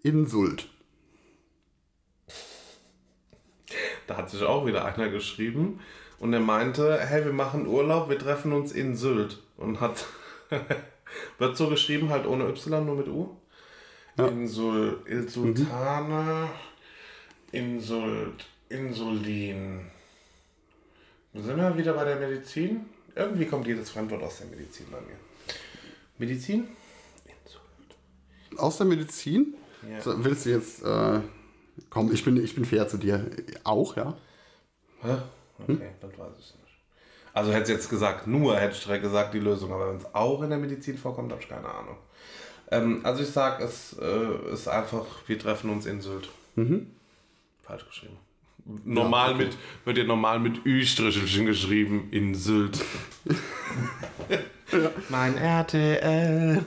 Insult. 0.03 0.69
Da 4.13 4.19
hat 4.19 4.29
sich 4.29 4.43
auch 4.43 4.67
wieder 4.67 4.85
einer 4.85 5.09
geschrieben 5.09 5.81
und 6.19 6.35
er 6.35 6.41
meinte, 6.41 7.01
hey, 7.01 7.25
wir 7.25 7.33
machen 7.33 7.67
Urlaub, 7.67 8.11
wir 8.11 8.19
treffen 8.19 8.53
uns 8.53 8.73
in 8.73 8.95
Sylt. 8.95 9.39
Und 9.57 9.81
hat, 9.81 10.05
wird 11.39 11.57
so 11.57 11.71
geschrieben, 11.71 12.11
halt 12.11 12.27
ohne 12.27 12.47
Y, 12.47 12.85
nur 12.85 12.97
mit 12.97 13.09
U. 13.09 13.35
Insul, 14.19 15.01
Insultane, 15.07 16.51
Insult, 17.53 18.45
Insulin. 18.69 19.87
Sind 21.33 21.57
wir 21.57 21.79
wieder 21.79 21.95
bei 21.95 22.05
der 22.05 22.17
Medizin? 22.17 22.85
Irgendwie 23.17 23.47
kommt 23.47 23.67
jedes 23.67 23.89
Fremdwort 23.89 24.23
aus 24.23 24.41
der 24.41 24.49
Medizin 24.49 24.89
bei 24.91 25.01
mir. 25.01 25.17
Medizin? 26.19 26.69
Insult. 27.25 28.61
Aus 28.61 28.77
der 28.77 28.87
Medizin? 28.87 29.55
Ja. 29.91 30.03
So, 30.03 30.23
willst 30.23 30.45
du 30.45 30.51
jetzt. 30.51 30.83
Äh, 30.83 31.21
komm, 31.91 32.13
ich 32.13 32.25
bin, 32.25 32.43
ich 32.43 32.55
bin 32.55 32.65
fair 32.65 32.89
zu 32.89 32.99
dir. 32.99 33.31
Auch, 33.65 33.97
ja? 33.97 34.17
Hä? 35.03 35.17
Okay, 35.59 35.91
dann 36.01 36.11
weiß 36.11 36.33
ich 36.39 36.47
es 36.47 36.55
nicht. 36.55 36.63
Also 37.35 37.53
hätte 37.53 37.73
jetzt 37.73 37.89
gesagt, 37.89 38.27
nur 38.27 38.57
hätte 38.57 38.75
ich 38.77 38.85
direkt 38.85 39.03
gesagt 39.03 39.35
die 39.35 39.39
Lösung, 39.39 39.73
aber 39.73 39.89
wenn 39.89 39.97
es 39.97 40.15
auch 40.15 40.43
in 40.43 40.51
der 40.51 40.59
Medizin 40.59 40.99
vorkommt, 40.99 41.33
habe 41.33 41.41
ich 41.41 41.49
keine 41.49 41.69
Ahnung. 41.69 41.97
Ähm, 42.71 43.01
also 43.05 43.23
ich 43.23 43.31
sage, 43.31 43.65
es 43.65 43.97
äh, 44.01 44.53
ist 44.53 44.69
einfach, 44.69 45.05
wir 45.27 45.39
treffen 45.39 45.71
uns 45.71 45.87
in 45.87 46.01
Sylt. 46.01 46.29
Falsch 47.63 47.87
geschrieben. 47.87 48.17
Normal 48.85 49.35
mit, 49.35 49.57
wird 49.85 49.99
ja 49.99 50.05
normal 50.05 50.39
mit 50.39 50.65
Ü-Strichelchen 50.65 51.47
geschrieben, 51.47 52.09
in 52.13 52.35
Sylt. 52.35 52.81
Mein 55.09 55.37
RTL. 55.37 56.63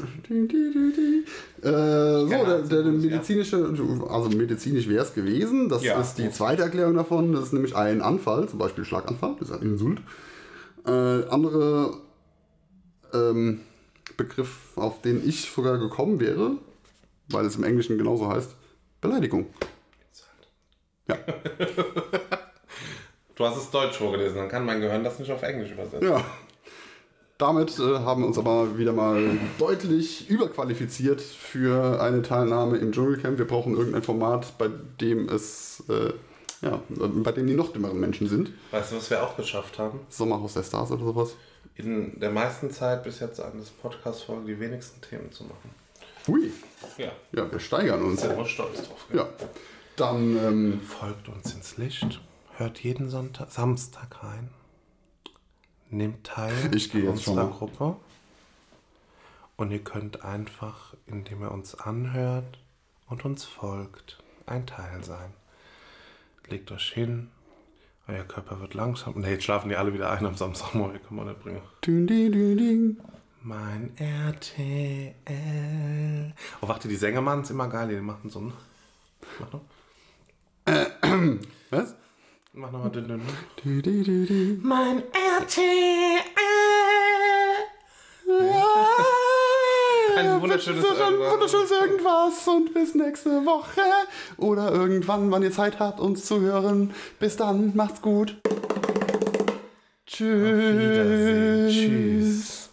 Äh, 1.62 1.70
so, 1.72 2.28
der, 2.30 2.62
der 2.62 2.84
medizinische, 2.84 3.58
also 4.10 4.30
medizinisch 4.30 4.88
wäre 4.88 5.04
es 5.04 5.14
gewesen. 5.14 5.70
Das 5.70 5.84
Ja. 5.84 6.00
ist 6.00 6.16
die 6.16 6.30
zweite 6.32 6.62
Erklärung 6.64 6.96
davon. 6.96 7.32
Das 7.34 7.44
ist 7.46 7.54
nämlich 7.54 7.76
ein 7.76 8.02
Anfall, 8.02 8.48
zum 8.48 8.60
Beispiel 8.60 8.86
Schlaganfall, 8.86 9.36
das 9.40 9.50
ist 9.50 9.56
ein 9.56 9.62
Insult. 9.64 10.00
Äh, 10.86 10.90
andere 11.30 11.98
ähm, 13.14 13.62
Begriff, 14.18 14.76
auf 14.76 15.02
den 15.02 15.28
ich 15.28 15.50
sogar 15.52 15.78
gekommen 15.80 16.20
wäre, 16.20 16.52
weil 17.30 17.46
es 17.46 17.56
im 17.56 17.64
Englischen 17.64 17.98
genauso 17.98 18.30
heißt, 18.30 18.52
Beleidigung. 19.02 19.48
Ja, 21.08 21.18
Du 23.36 23.44
hast 23.46 23.58
es 23.58 23.70
Deutsch 23.70 23.98
vorgelesen, 23.98 24.38
dann 24.38 24.48
kann 24.48 24.66
mein 24.66 24.80
Gehirn 24.80 25.04
das 25.04 25.20
nicht 25.20 25.30
auf 25.30 25.44
Englisch 25.44 25.72
übersetzen. 25.72 26.08
ja. 26.08 26.24
Damit 27.38 27.78
äh, 27.80 28.00
haben 28.00 28.22
wir 28.22 28.28
uns 28.28 28.38
aber 28.38 28.78
wieder 28.78 28.94
mal 28.94 29.38
deutlich 29.60 30.30
überqualifiziert 30.30 31.20
für 31.22 32.02
eine 32.02 32.22
Teilnahme 32.22 32.78
im 32.78 32.94
Dschungelcamp. 32.94 33.38
Wir 33.38 33.48
brauchen 33.48 33.76
irgendein 33.76 34.04
Format, 34.04 34.58
bei 34.58 34.70
dem 35.02 35.28
es, 35.28 35.84
äh, 35.90 36.14
ja, 36.66 36.80
bei 36.90 37.34
dem 37.34 37.48
die 37.48 37.54
noch 37.56 37.74
dümmeren 37.74 38.00
Menschen 38.00 38.30
sind. 38.30 38.52
Weißt 38.72 38.94
du, 38.94 38.98
was 38.98 39.10
wir 39.10 39.22
auch 39.22 39.36
geschafft 39.36 39.78
haben? 39.80 40.00
Sommerhaus 40.08 40.54
der 40.54 40.64
Stars 40.64 40.92
oder 40.92 41.04
sowas. 41.04 41.36
In 41.76 42.18
der 42.22 42.32
meisten 42.32 42.72
Zeit 42.72 43.04
bis 43.04 43.20
jetzt 43.20 43.42
an 43.42 43.52
das 43.60 43.70
Podcast-Folge 43.70 44.46
die 44.46 44.60
wenigsten 44.62 45.02
Themen 45.02 45.30
zu 45.34 45.44
machen. 45.44 45.72
Hui. 46.28 46.52
Ja. 46.98 47.12
Ja, 47.34 47.52
wir 47.52 47.60
steigern 47.60 48.02
uns. 48.02 48.22
Sind 48.22 48.38
wir 48.38 48.46
stolz 48.46 48.78
drauf. 48.78 49.06
Ja. 49.14 49.28
Dann, 49.98 50.38
ähm, 50.38 50.82
Folgt 50.82 51.28
uns 51.28 51.54
ins 51.54 51.76
Licht. 51.76 52.22
Hört 52.56 52.80
jeden 52.80 53.10
Sonntag, 53.10 53.52
Samstag 53.52 54.24
rein. 54.24 54.50
Nehmt 55.90 56.26
teil 56.26 56.54
Ich 56.76 56.92
gehe 56.92 57.04
an 57.04 57.10
unserer. 57.10 57.48
Gruppe. 57.50 57.96
Und 59.58 59.72
ihr 59.72 59.84
könnt 59.84 60.24
einfach, 60.24 60.94
indem 61.08 61.42
ihr 61.42 61.52
uns 61.52 61.76
anhört 61.76 62.60
und 63.08 63.24
uns 63.24 63.46
folgt, 63.46 64.22
ein 64.46 64.66
Teil 64.68 65.04
sein. 65.04 65.34
Legt 66.50 66.72
euch 66.72 66.92
hin. 66.92 67.30
Euer 68.08 68.24
Körper 68.24 68.60
wird 68.60 68.74
langsam. 68.76 69.20
Ne, 69.20 69.32
jetzt 69.32 69.46
schlafen 69.46 69.70
die 69.70 69.76
alle 69.76 69.94
wieder 69.94 70.12
ein 70.12 70.26
am 70.26 70.36
Samstagmorgen. 70.36 71.02
Kann 71.02 71.16
man 71.16 71.28
nicht 71.28 71.42
bringen. 71.42 71.62
dün, 71.86 72.06
dün, 72.06 72.32
dün, 72.32 72.58
dün. 72.58 73.02
Mein 73.42 73.92
RTL. 73.98 75.14
Oh, 76.62 76.68
warte, 76.68 76.88
die 76.88 76.96
Sänger 76.96 77.22
machen 77.22 77.42
es 77.42 77.50
immer 77.50 77.68
geil. 77.68 77.88
Die 77.88 77.96
machen 77.96 78.30
so 78.30 78.42
ein. 78.42 78.54
Mach 79.40 79.54
noch. 79.54 79.62
was? 81.72 81.96
Mach 82.58 82.72
nochmal 82.72 82.90
dünn, 82.90 83.08
dünn. 83.10 83.22
Dü, 83.66 83.82
dü, 83.82 84.06
dü, 84.06 84.28
dü. 84.28 84.60
Mein 84.64 85.04
RTL. 85.12 86.22
Ein 90.16 90.42
wunderschönes 90.42 90.86
Irgendwas. 90.86 91.34
wunderschönes 91.34 91.72
Irgendwas 91.72 92.48
und 92.48 92.74
bis 92.74 92.96
nächste 92.96 93.46
Woche. 93.46 93.82
Oder 94.38 94.72
irgendwann, 94.72 95.32
wann 95.32 95.44
ihr 95.44 95.52
Zeit 95.52 95.80
habt, 95.80 96.00
uns 96.00 96.24
zu 96.26 96.40
hören. 96.40 96.94
Bis 97.20 97.36
dann, 97.36 97.76
macht's 97.76 98.02
gut. 98.02 98.38
Tschüss. 100.08 101.74
Tschüss. 101.74 102.65